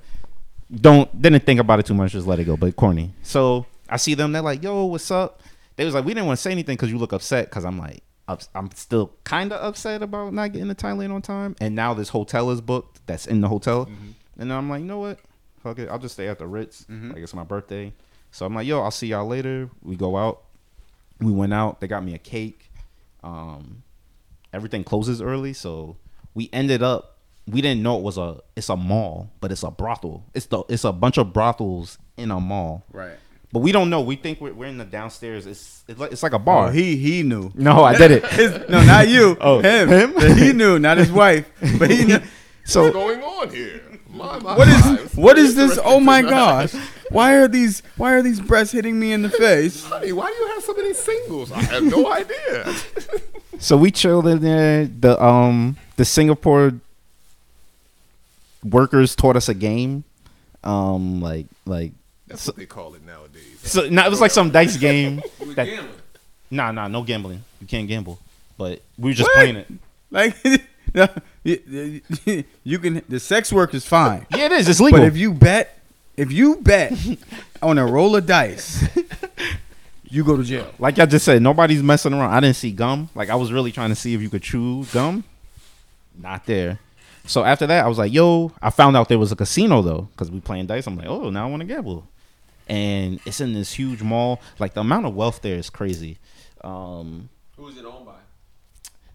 [0.73, 2.13] Don't didn't think about it too much.
[2.13, 2.55] Just let it go.
[2.57, 3.13] But corny.
[3.23, 4.31] So I see them.
[4.31, 5.41] They're like, "Yo, what's up?"
[5.75, 7.77] They was like, "We didn't want to say anything because you look upset." Because I'm
[7.77, 11.55] like, ups- I'm still kind of upset about not getting to Thailand on time.
[11.59, 13.05] And now this hotel is booked.
[13.05, 13.89] That's in the hotel.
[14.39, 15.19] And I'm like, you know what?
[15.61, 15.89] Fuck it.
[15.89, 16.85] I'll just stay at the Ritz.
[16.89, 17.93] Like it's my birthday.
[18.31, 19.69] So I'm like, yo, I'll see y'all later.
[19.83, 20.43] We go out.
[21.19, 21.81] We went out.
[21.81, 22.71] They got me a cake.
[23.23, 23.83] Um,
[24.53, 25.97] everything closes early, so
[26.33, 27.17] we ended up.
[27.47, 28.39] We didn't know it was a.
[28.55, 30.23] It's a mall, but it's a brothel.
[30.33, 30.63] It's the.
[30.69, 32.83] It's a bunch of brothels in a mall.
[32.91, 33.17] Right.
[33.53, 33.99] But we don't know.
[33.99, 35.45] We think we're, we're in the downstairs.
[35.45, 36.67] It's it's like, it's like a bar.
[36.67, 37.51] Oh, he he knew.
[37.55, 38.25] No, I did it.
[38.31, 39.35] His- no, not you.
[39.41, 39.89] Oh, him.
[39.89, 40.37] him?
[40.37, 41.51] He knew, not his wife.
[41.77, 42.19] But he knew.
[42.63, 43.81] So What's going on here?
[44.07, 44.73] My, my, What my.
[44.93, 45.79] is It's what very is this?
[45.83, 46.73] Oh my gosh!
[47.09, 49.83] Why are these Why are these breasts hitting me in the face?
[49.83, 51.51] Honey, why do you have so many singles?
[51.51, 52.73] I have no idea.
[53.59, 54.85] So we chilled in there.
[54.85, 56.73] The um the Singapore
[58.63, 60.03] workers taught us a game.
[60.63, 61.91] Um like like
[62.27, 63.59] That's so, what they call it nowadays.
[63.63, 65.21] so no, it was like some dice game.
[65.39, 65.95] We that- gambling.
[66.53, 67.43] Nah, nah, no gambling.
[67.61, 68.19] You can't gamble.
[68.57, 69.35] But we were just What?
[69.35, 69.67] playing it.
[70.11, 70.35] Like
[71.43, 74.25] you, you- you can the sex work is fine.
[74.35, 74.67] Yeah, it is.
[74.69, 74.99] It's legal.
[74.99, 75.79] But if you bet,
[76.17, 76.93] if you bet
[77.61, 78.83] on a roll of dice,
[80.11, 80.71] you go to jail.
[80.79, 82.31] Like I just said, nobody's messing around.
[82.31, 83.09] I didn't see gum.
[83.15, 85.23] Like I was really trying to see if you could chew gum.
[86.17, 86.79] Not there.
[87.25, 90.09] So after that, I was like, "Yo!" I found out there was a casino though,
[90.11, 90.87] because we playing dice.
[90.87, 92.07] I'm like, "Oh, now I want to gamble."
[92.67, 94.41] And it's in this huge mall.
[94.59, 96.17] Like the amount of wealth there is crazy.
[96.63, 98.15] Um, Who is it owned by?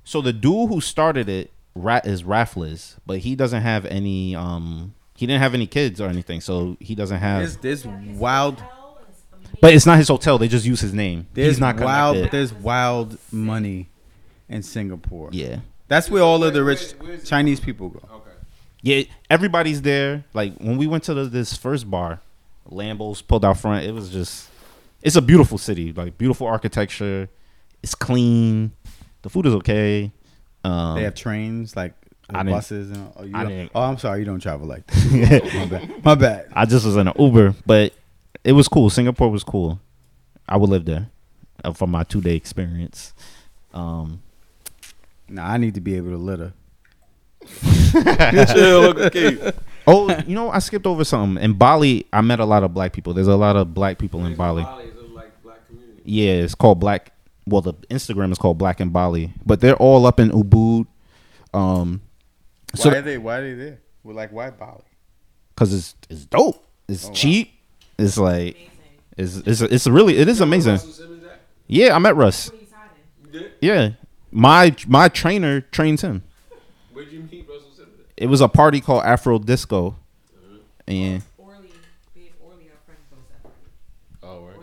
[0.04, 4.34] so the dude who started it Ra- is Raffles, but he doesn't have any.
[4.34, 7.38] Um, he didn't have any kids or anything, so he doesn't have.
[7.60, 8.62] There's this wild.
[9.60, 10.38] But it's not his hotel.
[10.38, 11.26] They just use his name.
[11.34, 12.16] There's He's not wild.
[12.16, 12.36] connected.
[12.38, 13.88] There's wild money
[14.48, 15.30] in Singapore.
[15.32, 15.60] Yeah.
[15.88, 16.94] That's where all of the rich
[17.24, 18.00] Chinese people go.
[18.12, 18.30] Okay.
[18.82, 20.24] Yeah, everybody's there.
[20.34, 22.20] Like when we went to the, this first bar,
[22.70, 23.84] Lambos pulled out front.
[23.86, 24.48] It was just,
[25.02, 25.92] it's a beautiful city.
[25.92, 27.28] Like beautiful architecture.
[27.82, 28.72] It's clean.
[29.22, 30.10] The food is okay.
[30.64, 31.94] Um, They have trains like
[32.28, 34.66] I didn't- buses and oh, you I don't- didn't- oh, I'm sorry, you don't travel
[34.66, 35.50] like that.
[35.54, 36.04] my bad.
[36.04, 36.46] My bad.
[36.52, 37.92] I just was in an Uber, but
[38.46, 38.90] it was cool.
[38.90, 39.80] Singapore was cool.
[40.48, 41.08] I would live there.
[41.64, 43.12] uh, from my two day experience.
[43.74, 44.22] Um,
[45.28, 46.52] nah, I need to be able to litter.
[49.86, 51.42] oh, you know, I skipped over something.
[51.42, 53.14] In Bali, I met a lot of black people.
[53.14, 54.66] There's a lot of black people in Bali.
[56.04, 57.12] Yeah, it's called Black.
[57.46, 60.86] Well, the Instagram is called Black in Bali, but they're all up in Ubud.
[61.52, 62.00] Um,
[62.74, 63.18] so why are they?
[63.18, 63.80] Why are they there?
[64.04, 64.82] We're like, why Bali?
[65.54, 66.64] because it's it's dope.
[66.88, 67.14] It's Oh, wow.
[67.98, 68.06] Cheap.
[68.06, 68.56] It's like
[69.16, 70.78] it's it's it's really it is amazing.
[71.66, 72.50] Yeah, I met Russ.
[73.60, 73.90] Yeah,
[74.30, 76.22] my my trainer trains him.
[76.92, 77.94] Where'd you meet Russell Simmons?
[78.16, 79.96] It was a party called Afro Disco,
[80.86, 81.22] and
[84.22, 84.56] Oh, right.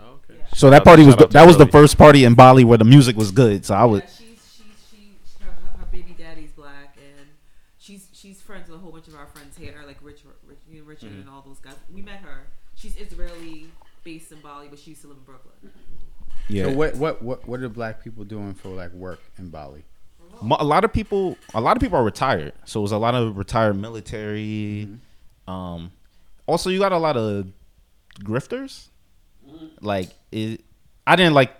[0.00, 0.18] Oh,
[0.54, 3.16] so that party was the, that was the first party in Bali where the music
[3.16, 3.64] was good.
[3.64, 5.46] So I was her,
[5.78, 7.26] her baby daddy's black, and
[7.78, 10.80] she's she's friends with a whole bunch of our friends here, like Rich, Rich you
[10.80, 11.20] know, Richard, Mhm.
[11.22, 11.74] and all those guys.
[11.92, 12.46] We met her.
[12.74, 13.70] She's Israeli,
[14.04, 15.72] based in Bali, but she used to live in Brooklyn.
[16.48, 16.64] Yeah.
[16.64, 19.84] So what what what what are black people doing for like work in Bali?
[20.40, 23.14] A lot of people a lot of people are retired so it was a lot
[23.14, 24.88] of retired military
[25.48, 25.90] um
[26.46, 27.46] also you got a lot of
[28.20, 28.88] grifters
[29.80, 30.60] like it
[31.06, 31.50] i didn't like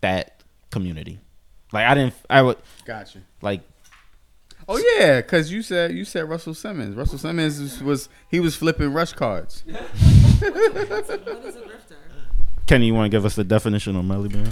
[0.00, 1.18] that community
[1.72, 2.56] like i didn't i would
[2.86, 3.18] Gotcha.
[3.42, 3.60] like
[4.68, 6.94] Oh yeah, because you said you said Russell Simmons.
[6.94, 9.64] Russell Simmons was, was he was flipping rush cards.
[12.66, 14.44] kenny you want to give us the definition of melly bear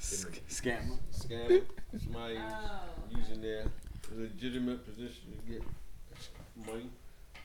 [0.00, 0.98] Scammer.
[1.12, 1.62] Scammer.
[2.02, 2.80] Somebody oh.
[3.16, 3.64] using their
[4.16, 5.62] legitimate position to get
[6.66, 6.90] money.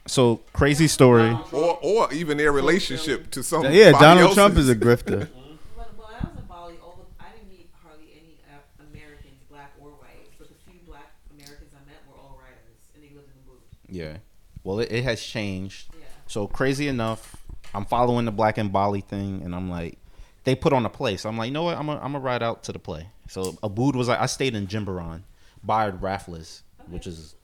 [0.08, 3.66] so crazy story Or or even their relationship to some.
[3.72, 5.28] Yeah, Donald Trump is a grifter.
[5.76, 9.42] But when I was in Bali, all the, I didn't meet hardly any uh, Americans,
[9.50, 10.30] black or white.
[10.38, 13.46] But the few black Americans I met were all writers, and they lived in the
[13.52, 13.66] booth.
[13.94, 14.18] Yeah.
[14.64, 15.94] Well, it, it has changed.
[16.26, 17.36] So crazy enough,
[17.76, 20.00] I'm following the Black and Bali thing, and I'm like,
[20.46, 21.16] they put on a play.
[21.18, 21.78] So I'm like, you know what?
[21.78, 23.08] I'm gonna I'm ride out to the play.
[23.30, 25.22] So Ubud was like, I stayed in Jimbaran,
[25.64, 27.36] by Raffles, which is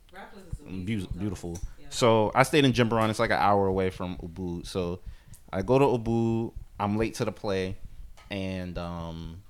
[0.66, 1.60] beau- beautiful.
[1.90, 3.10] So I stayed in Jimbaran.
[3.10, 4.66] It's like an hour away from Ubud.
[4.66, 5.00] So
[5.54, 6.54] I go to Ubud.
[6.80, 7.78] I'm late to the play,
[8.32, 9.44] and um,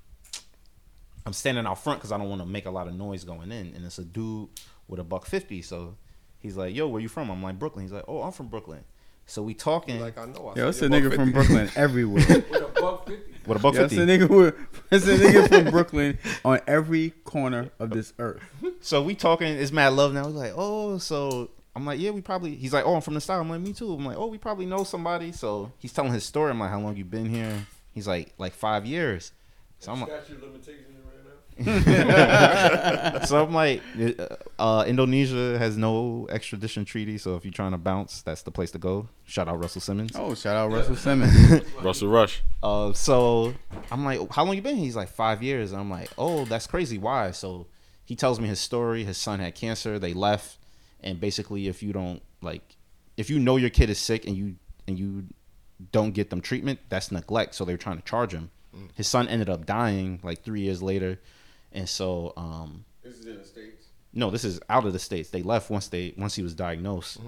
[1.24, 3.52] I'm standing out front because I don't want to make a lot of noise going
[3.52, 3.72] in.
[3.74, 4.48] And it's a dude
[4.86, 5.62] with a buck fifty.
[5.62, 5.96] So
[6.40, 8.84] he's like, "Yo, where you from?" I'm like, "Brooklyn." He's like, "Oh, I'm from Brooklyn."
[9.26, 10.00] So we talking.
[10.00, 10.52] Like I know.
[10.56, 12.24] Yo, it's a nigga from Brooklyn everywhere.
[12.26, 13.32] With a buck fifty.
[13.46, 14.56] With a buck Yo, it's a nigga with,
[14.90, 18.42] it's a nigga from Brooklyn on every corner of this earth.
[18.80, 19.46] So we talking.
[19.46, 20.26] It's mad love now.
[20.26, 22.56] He's like, "Oh, so." I'm like, yeah, we probably.
[22.56, 23.40] He's like, oh, I'm from the style.
[23.40, 23.94] I'm like, me too.
[23.94, 25.30] I'm like, oh, we probably know somebody.
[25.30, 26.50] So he's telling his story.
[26.50, 27.64] I'm like, how long you been here?
[27.92, 29.30] He's like, like five years.
[29.78, 30.89] So I'm like, Statute of limitations right now.
[33.26, 33.82] so I'm like,
[34.58, 38.70] uh, Indonesia has no extradition treaty, so if you're trying to bounce, that's the place
[38.70, 39.08] to go.
[39.24, 40.12] Shout out Russell Simmons.
[40.14, 41.62] Oh, shout out Russell Simmons.
[41.82, 42.42] Russell Rush.
[42.62, 43.52] Uh, so
[43.90, 44.76] I'm like, how long you been?
[44.76, 44.84] here?
[44.84, 45.72] He's like five years.
[45.72, 46.96] I'm like, oh, that's crazy.
[46.96, 47.30] Why?
[47.32, 47.66] So
[48.04, 49.04] he tells me his story.
[49.04, 49.98] His son had cancer.
[49.98, 50.58] They left,
[51.00, 52.76] and basically, if you don't like,
[53.16, 54.56] if you know your kid is sick and you
[54.88, 55.24] and you
[55.92, 57.54] don't get them treatment, that's neglect.
[57.54, 58.50] So they're trying to charge him.
[58.94, 61.18] His son ended up dying like three years later,
[61.72, 63.86] and so um, This is in the states.
[64.12, 65.30] no, this is out of the states.
[65.30, 67.18] They left once they once he was diagnosed.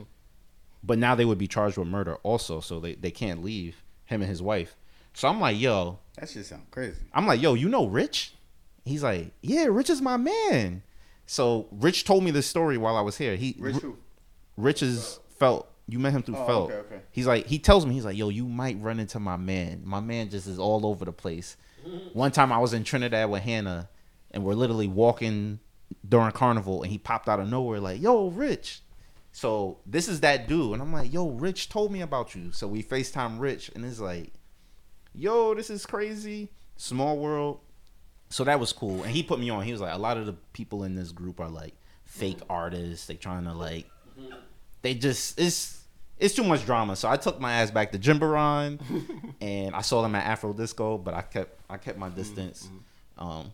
[0.84, 4.20] But now they would be charged with murder also, so they, they can't leave him
[4.20, 4.76] and his wife.
[5.14, 6.98] So I'm like, yo, That shit sound crazy.
[7.12, 8.34] I'm like, yo, you know Rich?
[8.84, 10.82] He's like, yeah, Rich is my man.
[11.26, 13.36] So Rich told me this story while I was here.
[13.36, 13.96] He Rich who?
[14.56, 15.68] Rich is felt.
[15.86, 16.70] You met him through Oh, felt.
[16.72, 17.00] okay, okay.
[17.12, 19.82] He's like, he tells me, he's like, yo, you might run into my man.
[19.84, 21.56] My man just is all over the place.
[22.12, 23.88] One time I was in Trinidad with Hannah,
[24.32, 25.60] and we're literally walking
[26.08, 28.80] during carnival, and he popped out of nowhere like, yo, Rich.
[29.32, 32.52] So this is that dude, and I'm like, yo, Rich told me about you.
[32.52, 34.32] So we Facetime Rich, and it's like,
[35.14, 36.50] yo, this is crazy.
[36.76, 37.60] Small world.
[38.28, 39.02] So that was cool.
[39.02, 39.62] And he put me on.
[39.62, 43.06] He was like, a lot of the people in this group are like fake artists.
[43.06, 43.86] They trying to like
[44.82, 45.84] they just it's
[46.18, 46.96] it's too much drama.
[46.96, 48.80] So I took my ass back to Jimbaran
[49.40, 52.68] and I saw them at Afro Disco, but I kept I kept my distance.
[53.18, 53.52] Um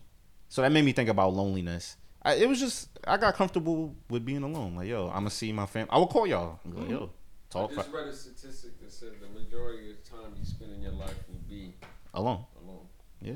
[0.49, 1.95] so that made me think about loneliness.
[2.21, 4.75] I, it was just I got comfortable with being alone.
[4.75, 5.89] Like, yo, I'm gonna see my family.
[5.91, 6.59] I will call y'all.
[6.65, 7.11] and be like, yo, mm-hmm.
[7.49, 10.73] talk I just read a statistic that said the majority of the time you spend
[10.73, 11.73] in your life will be
[12.13, 12.45] alone.
[12.65, 12.85] alone.
[13.21, 13.33] Yeah.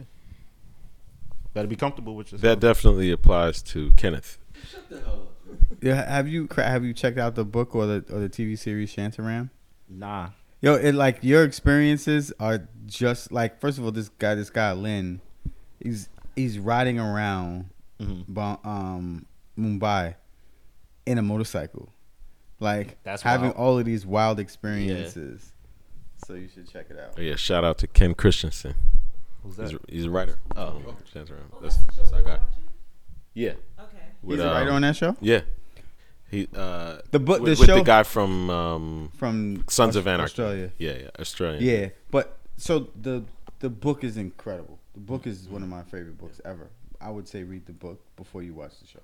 [1.53, 2.41] Better be comfortable with yourself.
[2.41, 4.39] That definitely applies to Kenneth.
[4.69, 5.29] Shut the hell up.
[5.81, 8.93] Yeah, have you have you checked out the book or the or the TV series
[8.93, 9.49] Shantaram?
[9.87, 10.29] Nah.
[10.61, 14.71] Yo, it like your experiences are just like first of all, this guy, this guy
[14.71, 15.21] Lin,
[15.79, 17.69] he's he's riding around
[18.01, 18.37] Mm-hmm.
[18.67, 19.25] Um,
[19.57, 20.15] Mumbai
[21.05, 21.93] in a motorcycle,
[22.59, 23.55] like That's having wild.
[23.57, 25.53] all of these wild experiences.
[26.27, 27.13] So you should check it out.
[27.17, 28.73] Oh, yeah, shout out to Ken Christensen.
[29.43, 29.79] Who's He's, that?
[29.89, 30.37] he's a writer.
[30.57, 30.67] Oh.
[30.67, 30.83] Um,
[31.13, 31.61] Shantaram.
[31.61, 32.39] That's, that's our guy.
[33.33, 33.53] Yeah.
[33.79, 33.97] Okay.
[34.27, 35.15] He's a writer on that show?
[35.21, 35.41] Yeah.
[36.29, 39.99] He uh The book- with, the with show- the guy from um From Sons Aus-
[39.99, 40.23] of Anarchy.
[40.31, 40.71] Australia.
[40.77, 41.63] Yeah, yeah, Australian.
[41.63, 43.23] Yeah, but so the
[43.59, 44.79] the book is incredible.
[44.93, 46.69] The book is one of my favorite books ever.
[47.01, 48.99] I would say read the book before you watch the show.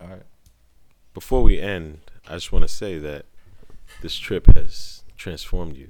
[0.00, 0.22] All right.
[1.12, 3.26] Before we end, I just want to say that
[4.02, 5.88] this trip has transformed you.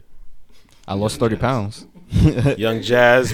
[0.89, 1.87] I lost 30 pounds.
[2.57, 3.33] Young Jazz,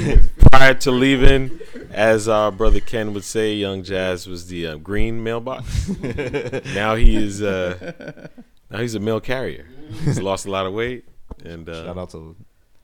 [0.50, 1.58] prior to leaving,
[1.90, 5.88] as our brother Ken would say, Young Jazz was the uh, green mailbox.
[6.74, 8.28] now he is uh,
[8.70, 9.66] now he's a mail carrier.
[10.04, 11.04] He's lost a lot of weight,
[11.44, 12.36] and uh, shout out to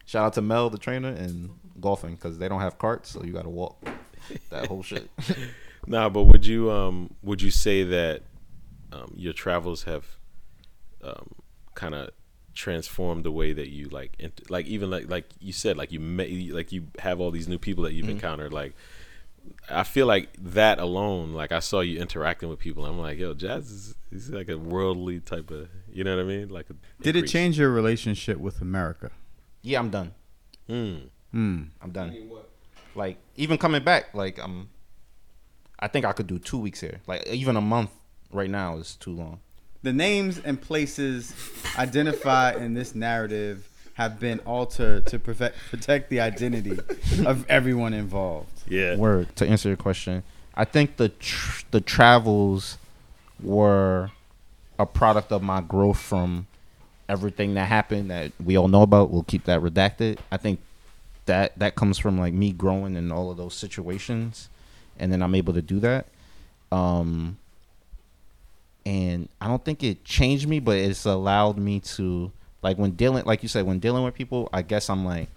[0.06, 1.50] shout out to Mel, the trainer, and
[1.82, 3.76] golfing because they don't have carts, so you got to walk
[4.50, 5.10] that whole shit.
[5.86, 8.22] nah, but would you um would you say that
[8.92, 10.04] um, your travels have
[11.02, 11.30] um,
[11.74, 12.10] kind of
[12.54, 15.98] transformed the way that you like int- like even like like you said like you
[16.00, 18.10] met like you have all these new people that you've Mhm.
[18.10, 18.74] encountered like
[19.70, 23.32] I feel like that alone like I saw you interacting with people I'm like yo
[23.32, 26.74] Jazz is he's like a worldly type of you know what I mean like a
[27.02, 29.10] Did it change your relationship with America?
[29.62, 30.12] Yeah, I'm done.
[30.68, 31.08] Mm.
[31.34, 31.68] Mm.
[31.80, 32.30] I'm done.
[32.94, 34.68] Like even coming back, like I'm.
[35.78, 37.00] I think I could do two weeks here.
[37.06, 37.90] Like even a month
[38.30, 39.40] right now is too long.
[39.82, 41.34] The names and places
[41.76, 46.78] identified in this narrative have been altered to protect protect the identity
[47.26, 48.62] of everyone involved.
[48.68, 48.96] Yeah.
[48.96, 50.22] Word to answer your question,
[50.54, 52.78] I think the tr- the travels
[53.40, 54.10] were
[54.78, 56.46] a product of my growth from
[57.08, 59.10] everything that happened that we all know about.
[59.10, 60.18] We'll keep that redacted.
[60.30, 60.60] I think
[61.26, 64.48] that that comes from like me growing in all of those situations,
[64.98, 66.06] and then I'm able to do that.
[66.70, 67.38] Um,
[68.84, 72.32] and I don't think it changed me, but it's allowed me to
[72.62, 74.48] like when dealing, like you said, when dealing with people.
[74.52, 75.28] I guess I'm like,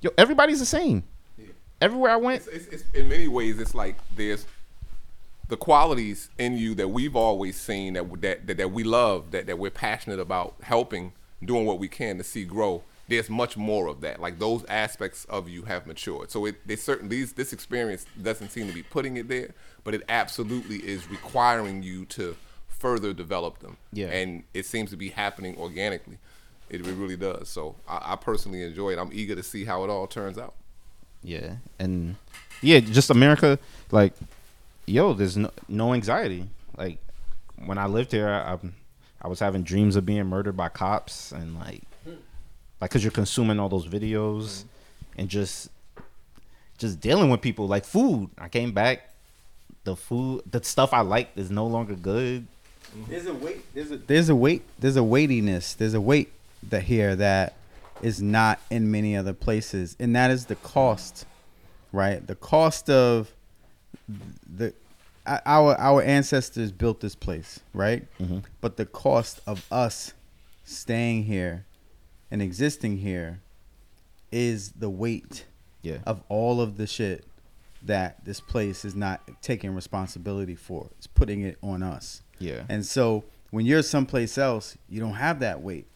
[0.00, 1.04] yo, everybody's the same.
[1.80, 4.46] Everywhere I went, It's, it's, in many ways, it's like there's
[5.48, 9.46] the qualities in you that we've always seen that that that, that we love, that,
[9.46, 11.12] that we're passionate about helping,
[11.44, 12.82] doing what we can to see grow.
[13.06, 14.20] There's much more of that.
[14.20, 16.30] Like those aspects of you have matured.
[16.30, 19.50] So it they certain these this experience doesn't seem to be putting it there,
[19.82, 22.36] but it absolutely is requiring you to
[22.68, 23.76] further develop them.
[23.92, 24.08] Yeah.
[24.08, 26.18] And it seems to be happening organically.
[26.70, 27.48] It, it really does.
[27.48, 28.98] So I, I personally enjoy it.
[28.98, 30.54] I'm eager to see how it all turns out.
[31.22, 32.16] Yeah, and
[32.60, 33.58] yeah, just America.
[33.90, 34.12] Like,
[34.84, 36.48] yo, there's no no anxiety.
[36.76, 36.98] Like,
[37.64, 38.58] when I lived here, I, I,
[39.22, 41.82] I was having dreams of being murdered by cops, and like,
[42.80, 44.64] like, cause you're consuming all those videos,
[45.16, 45.70] and just,
[46.78, 48.30] just dealing with people like food.
[48.38, 49.10] I came back,
[49.84, 52.46] the food, the stuff I liked is no longer good.
[53.08, 53.74] There's a weight.
[53.74, 54.62] There's a there's a weight.
[54.78, 55.74] There's a weightiness.
[55.74, 56.32] There's a weight
[56.68, 57.54] that here that
[58.02, 61.26] is not in many other places, and that is the cost,
[61.92, 62.24] right?
[62.24, 63.32] The cost of
[64.56, 64.72] the
[65.26, 68.04] our our ancestors built this place, right?
[68.20, 68.44] Mhm.
[68.60, 70.12] But the cost of us
[70.64, 71.64] staying here
[72.34, 73.40] and existing here
[74.32, 75.44] is the weight
[75.82, 75.98] Yeah.
[76.04, 77.24] of all of the shit
[77.80, 80.88] that this place is not taking responsibility for.
[80.98, 82.22] It's putting it on us.
[82.40, 82.64] Yeah.
[82.68, 85.86] And so when you're someplace else, you don't have that weight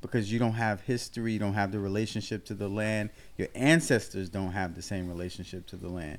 [0.00, 3.10] because you don't have history, you don't have the relationship to the land.
[3.36, 6.18] Your ancestors don't have the same relationship to the land.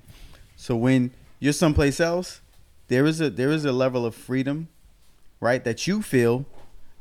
[0.57, 2.41] So when you're someplace else,
[2.90, 4.68] there is a there is a level of freedom,
[5.40, 6.45] right, that you feel,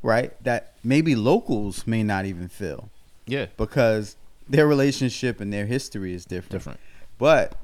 [0.05, 2.89] right, that maybe locals may not even feel.
[3.25, 3.47] Yeah.
[3.57, 4.15] Because
[4.47, 6.51] their relationship and their history is different.
[6.51, 6.79] Different.
[7.17, 7.57] But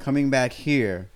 [0.00, 1.08] coming back here,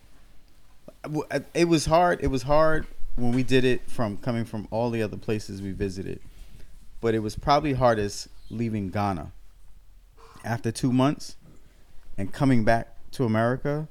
[1.04, 2.20] uh, it was hard.
[2.22, 2.86] It was hard
[3.16, 6.20] when we did it from coming from all the other places we visited.
[7.00, 9.32] But it was probably hardest leaving Ghana
[10.44, 11.36] after two months
[12.16, 13.88] and coming back to America.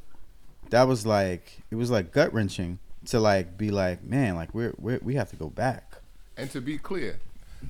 [0.70, 4.74] That was like it was like gut wrenching to like be like, man, like we're,
[4.78, 5.93] we're we have to go back.
[6.38, 7.20] And to be clear,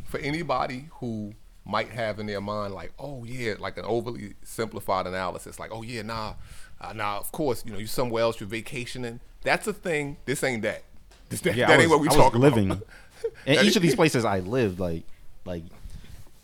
[0.05, 1.33] for anybody who
[1.65, 5.81] might have in their mind like, oh yeah, like an overly simplified analysis, like, oh
[5.81, 6.33] yeah, nah,
[6.81, 9.19] uh, nah, of course, you know, you somewhere else, you're vacationing.
[9.43, 10.17] That's a thing.
[10.25, 10.83] This ain't that.
[11.29, 12.71] This, that, Yeah, that I ain't was- what we I was talking living.
[12.71, 12.87] about.
[13.45, 15.03] In each of these places I lived, like,
[15.45, 15.63] like,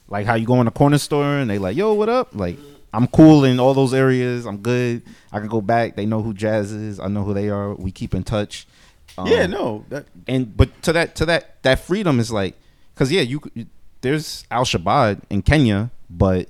[0.07, 2.33] like how you go in a corner store and they like, yo, what up?
[2.33, 2.57] Like,
[2.93, 4.45] I'm cool in all those areas.
[4.45, 5.03] I'm good.
[5.31, 5.95] I can go back.
[5.97, 6.99] They know who Jazz is.
[6.99, 7.75] I know who they are.
[7.75, 8.65] We keep in touch.
[9.19, 12.55] Um, Yeah, no, that- and but to that to that that freedom is like,
[12.95, 13.41] cause yeah, you
[14.01, 16.47] there's Al Shabaab in Kenya, but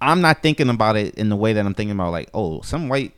[0.00, 2.88] I'm not thinking about it in the way that I'm thinking about like, oh, some
[2.88, 3.12] white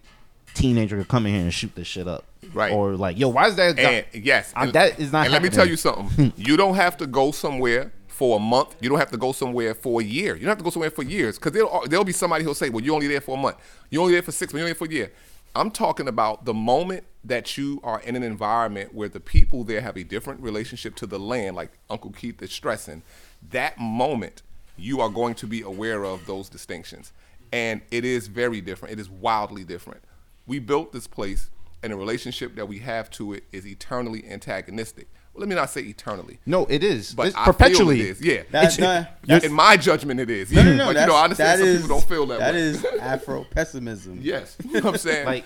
[0.54, 2.72] teenager could come in here and shoot this shit up, Right.
[2.72, 3.76] Or like, yo, why is that?
[3.76, 5.24] guy- And yes, I'm- and, that is not.
[5.26, 6.32] And let me tell you something.
[6.36, 8.76] you don't have to go somewhere for a month.
[8.80, 10.34] You don't have to go somewhere for a year.
[10.34, 12.70] You don't have to go somewhere for years because there'll, there'll be somebody who'll say,
[12.70, 13.56] well, you're only there for a month.
[13.90, 14.60] You're only there for six months.
[14.60, 15.12] You're only there for a year.
[15.54, 19.80] I'm talking about the moment that you are in an environment where the people there
[19.80, 23.02] have a different relationship to the land, like Uncle Keith is stressing.
[23.50, 24.42] That moment,
[24.76, 27.12] you are going to be aware of those distinctions.
[27.52, 28.92] And it is very different.
[28.92, 30.02] It is wildly different.
[30.46, 31.50] We built this place,
[31.82, 35.08] and the relationship that we have to it is eternally antagonistic.
[35.32, 36.38] Well, let me not say eternally.
[36.46, 37.12] No, it is.
[37.14, 37.96] But It's I perpetually.
[37.98, 38.20] Feel it is.
[38.22, 38.42] Yeah.
[38.50, 40.50] That- that- in my judgment, it is.
[40.52, 40.64] No, Yeah.
[40.70, 40.78] no, no.
[40.78, 42.60] But you that's- know, I understand that some is- people don't feel that, That way.
[42.60, 44.20] is Afro pessimism.
[44.22, 44.56] Yes.
[44.64, 45.26] You know what I'm saying?
[45.26, 45.44] like,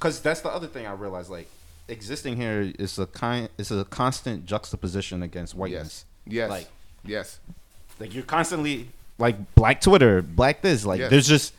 [0.00, 1.30] because that's the other thing I realized.
[1.30, 1.48] Like,
[1.88, 6.06] existing here is a kind, is a constant juxtaposition against whiteness.
[6.26, 6.48] Yes.
[6.48, 6.68] Like,
[7.04, 7.38] yes.
[7.98, 10.86] like you're constantly like black Twitter, black this.
[10.86, 11.10] Like, Yes.
[11.10, 11.52] there's just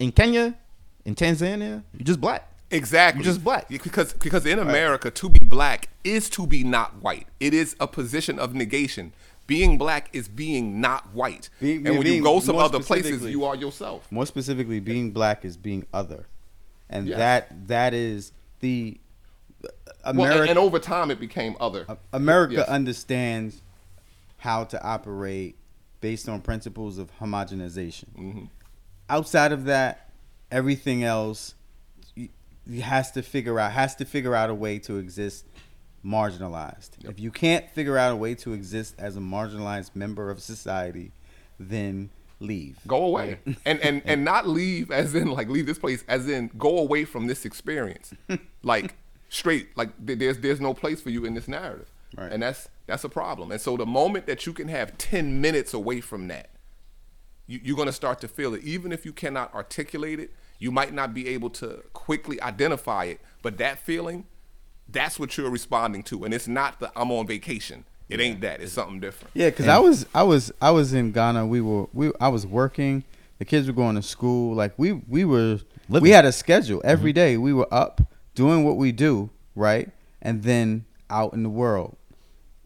[0.00, 0.56] in Kenya,
[1.04, 2.48] in Tanzania, you're just black.
[2.72, 3.22] Exactly.
[3.22, 3.68] You're just black.
[3.68, 7.26] Because because in America, to be black is to be not white.
[7.38, 9.12] It is a position of negation.
[9.46, 11.48] Being black is being not white.
[11.60, 14.06] Being- and when you go some other places, you are yourself.
[14.10, 16.26] More specifically, being black is being other,
[16.90, 17.18] and Yes.
[17.18, 19.00] that that is the
[20.04, 21.86] Well, and, and over time, it became other.
[22.12, 22.68] America Yes.
[22.68, 23.62] understands
[24.38, 25.56] how to operate
[26.00, 28.06] based on principles of homogenization.
[28.16, 28.44] Mm-hmm.
[29.08, 30.10] Outside of that,
[30.50, 31.54] everything else
[32.82, 35.44] has to figure out has to figure out a way to exist
[36.04, 36.90] marginalized.
[37.04, 41.12] If you can't figure out a way to exist as a marginalized member of society,
[41.58, 42.10] then
[42.40, 42.78] leave.
[42.86, 43.38] Go away.
[43.64, 47.04] and and and not leave as in like leave this place as in go away
[47.04, 48.12] from this experience.
[48.62, 48.94] like
[49.28, 51.90] straight like there's there's no place for you in this narrative.
[52.16, 52.32] Right.
[52.32, 53.52] And that's that's a problem.
[53.52, 56.50] And so the moment that you can have 10 minutes away from that,
[57.46, 58.64] you, you're going to start to feel it.
[58.64, 63.20] Even if you cannot articulate it, you might not be able to quickly identify it,
[63.42, 64.26] but that feeling,
[64.88, 66.24] that's what you're responding to.
[66.24, 67.84] And it's not the I'm on vacation.
[68.10, 68.60] It ain't that.
[68.60, 69.30] It's something different.
[69.34, 71.46] Yeah, because I was I was I was in Ghana.
[71.46, 73.04] We were we I was working.
[73.38, 74.54] The kids were going to school.
[74.54, 77.16] Like we we were we had a schedule every mm-hmm.
[77.16, 77.36] day.
[77.36, 78.02] We were up
[78.34, 81.96] doing what we do right, and then out in the world,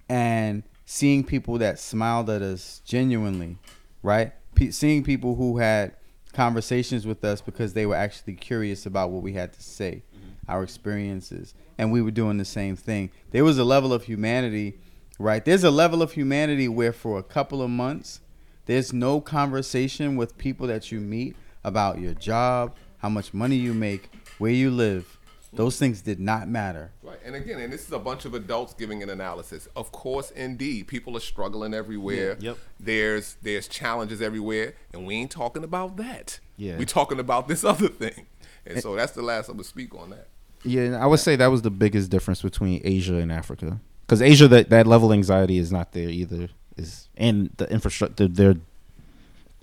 [0.08, 3.58] and seeing people that smiled at us genuinely,
[4.02, 4.32] right?
[4.54, 5.94] Pe- seeing people who had
[6.32, 10.50] conversations with us because they were actually curious about what we had to say, mm-hmm.
[10.50, 13.10] our experiences, and we were doing the same thing.
[13.30, 14.78] There was a level of humanity,
[15.18, 15.44] right?
[15.44, 18.20] There's a level of humanity where for a couple of months,
[18.66, 23.74] there's no conversation with people that you meet about your job, how much money you
[23.74, 25.18] make, where you live.
[25.52, 26.90] Those things did not matter.
[27.02, 27.18] Right.
[27.24, 29.68] And again, and this is a bunch of adults giving an analysis.
[29.76, 32.36] Of course, indeed, people are struggling everywhere.
[32.40, 32.50] Yeah.
[32.50, 32.58] Yep.
[32.80, 36.40] There's there's challenges everywhere, and we ain't talking about that.
[36.56, 36.76] Yeah.
[36.76, 38.26] We talking about this other thing.
[38.66, 40.28] And so that's the last I'm gonna speak on that.
[40.64, 43.80] Yeah, and I would say that was the biggest difference between Asia and Africa.
[44.06, 46.48] Because Asia, that that level of anxiety is not there either.
[46.76, 48.56] Is and the infrastructure they're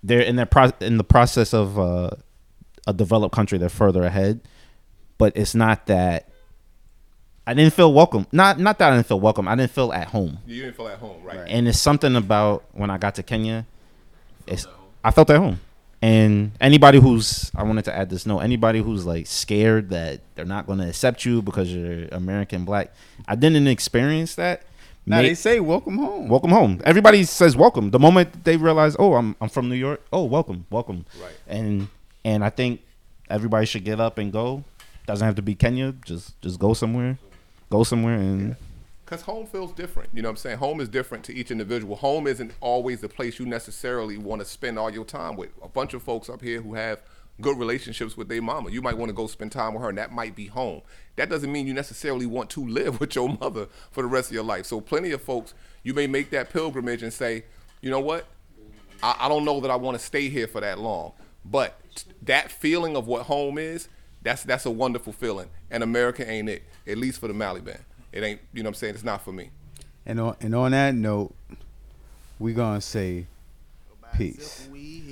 [0.01, 2.11] they're in their pro- in the process of uh,
[2.87, 3.57] a developed country.
[3.57, 4.41] They're further ahead,
[5.17, 6.27] but it's not that.
[7.45, 8.27] I didn't feel welcome.
[8.31, 9.47] Not not that I didn't feel welcome.
[9.47, 10.39] I didn't feel at home.
[10.45, 11.47] You didn't feel at home, right?
[11.47, 13.65] And it's something about when I got to Kenya,
[14.47, 14.67] it's
[15.03, 15.59] I felt at home.
[16.01, 20.45] And anybody who's I wanted to add this note, anybody who's like scared that they're
[20.45, 22.91] not going to accept you because you're American black,
[23.27, 24.63] I didn't experience that.
[25.05, 26.27] Now May- they say welcome home.
[26.27, 26.81] welcome home.
[26.85, 27.91] Everybody says welcome.
[27.91, 30.01] The moment they realize, oh, I'm I'm from New York.
[30.11, 31.05] Oh, welcome, welcome.
[31.21, 31.33] Right.
[31.47, 31.87] And
[32.25, 32.81] and I think
[33.29, 34.63] everybody should get up and go.
[35.05, 35.93] Doesn't have to be Kenya.
[36.05, 37.17] Just just go somewhere,
[37.69, 38.55] go somewhere and
[39.11, 40.09] Because home feels different.
[40.13, 40.57] You know what I'm saying?
[40.59, 41.97] Home is different to each individual.
[41.97, 45.49] Home isn't always the place you necessarily want to spend all your time with.
[45.61, 47.01] A bunch of folks up here who have
[47.41, 48.71] good relationships with their mama.
[48.71, 50.81] You might want to go spend time with her, and that might be home.
[51.17, 54.33] That doesn't mean you necessarily want to live with your mother for the rest of
[54.33, 54.65] your life.
[54.65, 57.43] So, plenty of folks, you may make that pilgrimage and say,
[57.81, 58.27] you know what?
[59.03, 61.11] I, I don't know that I want to stay here for that long.
[61.43, 63.89] But that feeling of what home is,
[64.21, 65.49] that's that's a wonderful feeling.
[65.69, 67.81] And America ain't it, at least for the Maliban.
[68.11, 68.95] It ain't, you know what I'm saying?
[68.95, 69.49] It's not for me.
[70.05, 71.33] And on and on that note,
[72.39, 73.27] we gonna say
[74.15, 74.67] peace.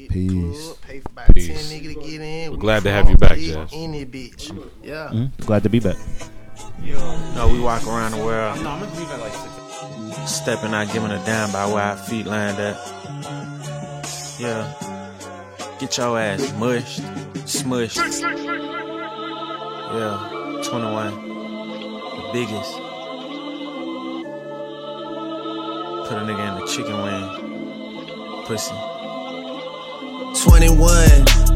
[0.10, 0.74] Peace.
[0.82, 1.02] Pay
[1.34, 1.70] Peace.
[1.70, 2.52] 10 nigga to get in.
[2.52, 3.72] We're glad to have you back, big Jazz.
[3.74, 4.70] In bitch.
[4.84, 5.10] Yeah.
[5.14, 5.98] Mm, glad to be back.
[6.84, 6.98] Yo,
[7.36, 8.58] No, we walk around the world.
[10.28, 12.76] Stepping out, giving a damn by where our feet land at.
[14.40, 14.74] Yeah.
[15.80, 17.02] Get your ass mushed,
[17.46, 17.98] smushed.
[19.94, 20.62] Yeah.
[20.64, 21.28] 21.
[21.28, 22.89] The biggest.
[26.10, 28.44] Put a nigga in the chicken wing.
[28.46, 28.74] Pussy.
[30.42, 31.06] 21,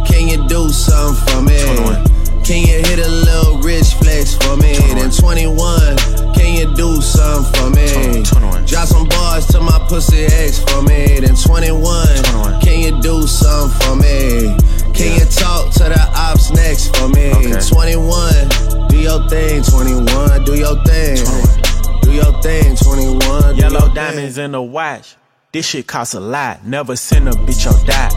[0.06, 1.58] can you do something for me?
[1.82, 2.06] 21.
[2.46, 4.78] Can you hit a little rich flex for me?
[4.94, 5.98] Then 21,
[6.38, 8.22] can you do something for me?
[8.22, 8.66] 21.
[8.66, 11.20] Drop some bars to my pussy ex for me.
[11.20, 12.62] Then 21.
[12.62, 14.54] Can you do something for me?
[14.94, 17.34] Can you talk to the ops next for me?
[17.58, 18.88] 21.
[18.88, 20.46] Do your thing, 21.
[20.46, 21.73] Do your thing.
[22.04, 23.56] Do your thing, 21.
[23.56, 25.16] Do Yellow your diamonds in the watch.
[25.52, 26.66] This shit costs a lot.
[26.66, 28.10] Never send a bitch or die.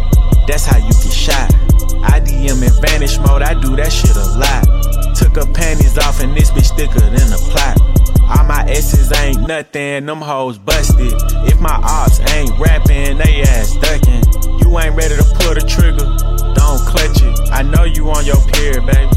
[0.47, 1.51] That's how you get shot.
[2.07, 3.43] IDM in vanish mode.
[3.43, 4.65] I do that shit a lot.
[5.17, 7.81] Took her panties off and this bitch thicker than a plot.
[8.29, 10.07] All my S's ain't nothing.
[10.07, 11.13] Them hoes busted.
[11.47, 14.25] If my ops ain't rapping, they ass ducking.
[14.61, 16.07] You ain't ready to pull the trigger.
[16.55, 17.53] Don't clutch it.
[17.53, 19.11] I know you on your period, baby.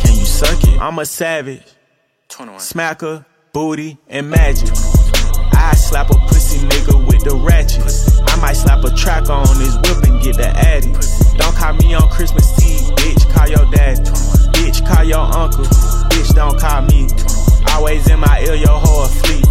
[0.00, 0.80] Can you suck it?
[0.80, 1.62] I'm a savage.
[2.28, 2.60] 21.
[2.60, 4.70] Smacker, booty, and magic.
[5.52, 7.82] I slap a pussy nigga with the ratchet.
[8.28, 10.92] I might slap a track on his whip and get the addy.
[11.36, 13.32] Don't call me on Christmas Eve, bitch.
[13.32, 13.98] Call your dad.
[14.54, 15.64] Bitch, call your uncle.
[16.10, 17.08] Bitch, don't call me.
[17.72, 19.46] Always in my ear, your whole fleet.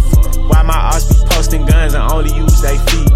[0.48, 3.10] Why my ass be posting guns and only use they feet?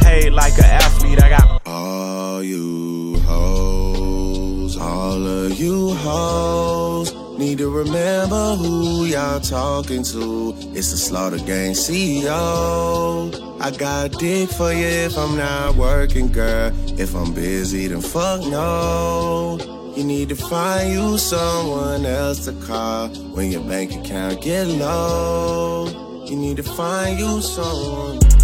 [0.00, 7.70] Paid like an athlete, I got All you hoes, all of you hoes, need to
[7.70, 10.54] remember who y'all talking to.
[10.74, 13.60] It's the Slaughter Gang CEO.
[13.60, 16.72] I got dick for you if I'm not working, girl.
[16.98, 19.58] If I'm busy, then fuck no.
[19.96, 26.24] You need to find you someone else to call when your bank account get low.
[26.26, 28.35] You need to find you someone.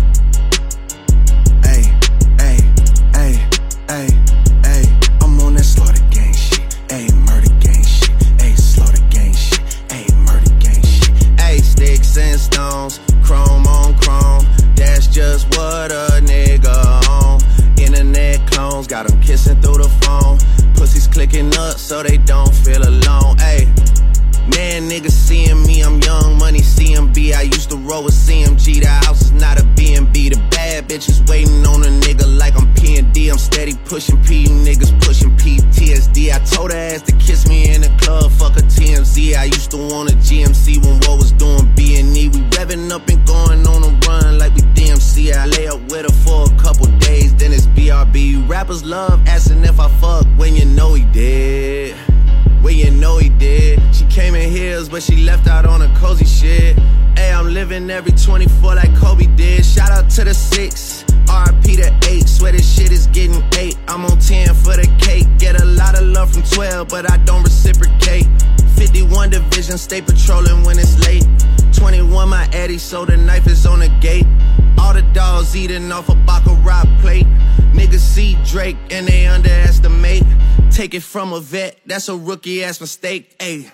[12.52, 14.44] Stones, chrome on chrome.
[14.76, 16.76] That's just what a nigga
[17.08, 17.40] on.
[17.78, 20.38] Internet clones got 'em kissing through the phone.
[20.76, 23.38] Pussies clicking up so they don't feel alone.
[23.38, 23.91] Hey.
[24.48, 27.32] Man, niggas seeing me, I'm young money CMB.
[27.32, 28.82] I used to roll with CMG.
[28.82, 30.35] The house is not a BNB.
[30.35, 33.28] The bad bitches waiting on a nigga like I'm P&D.
[33.28, 36.35] I'm steady pushing P, you niggas pushing PTSD.
[36.35, 39.36] I told her ass to kiss me in the club, fuck a TMZ.
[39.36, 42.28] I used to want a GMC when what was doing B&E.
[42.28, 45.32] We revving up and going on a run like we DMC.
[45.35, 48.48] I lay up with her for a couple days, then it's BRB.
[48.48, 52.11] Rappers love asking if I fuck when you know he did.
[52.62, 53.80] When you know he did.
[53.94, 56.78] She came in heels, but she left out on a cozy shit.
[57.16, 59.64] Hey, I'm living every 24 like Kobe did.
[59.64, 62.28] Shout out to the six, RP to eight.
[62.28, 63.76] Swear this shit is getting eight.
[63.89, 65.26] I'm on 10 for the cake.
[65.39, 68.26] Get a lot of love from 12, but I don't reciprocate.
[68.76, 71.26] 51 division, stay patrolling when it's late.
[71.72, 74.26] 21 my Eddie, so the knife is on the gate.
[74.78, 77.26] All the dogs eating off a Baccarat plate.
[77.72, 80.24] Niggas see Drake and they underestimate.
[80.72, 83.38] Take it from a vet, that's a rookie ass mistake.
[83.38, 83.70] Ayy.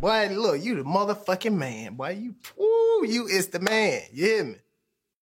[0.00, 1.94] Boy, look, you the motherfucking man.
[1.94, 4.00] Boy, you, ooh, you is the man.
[4.12, 4.56] You hear me?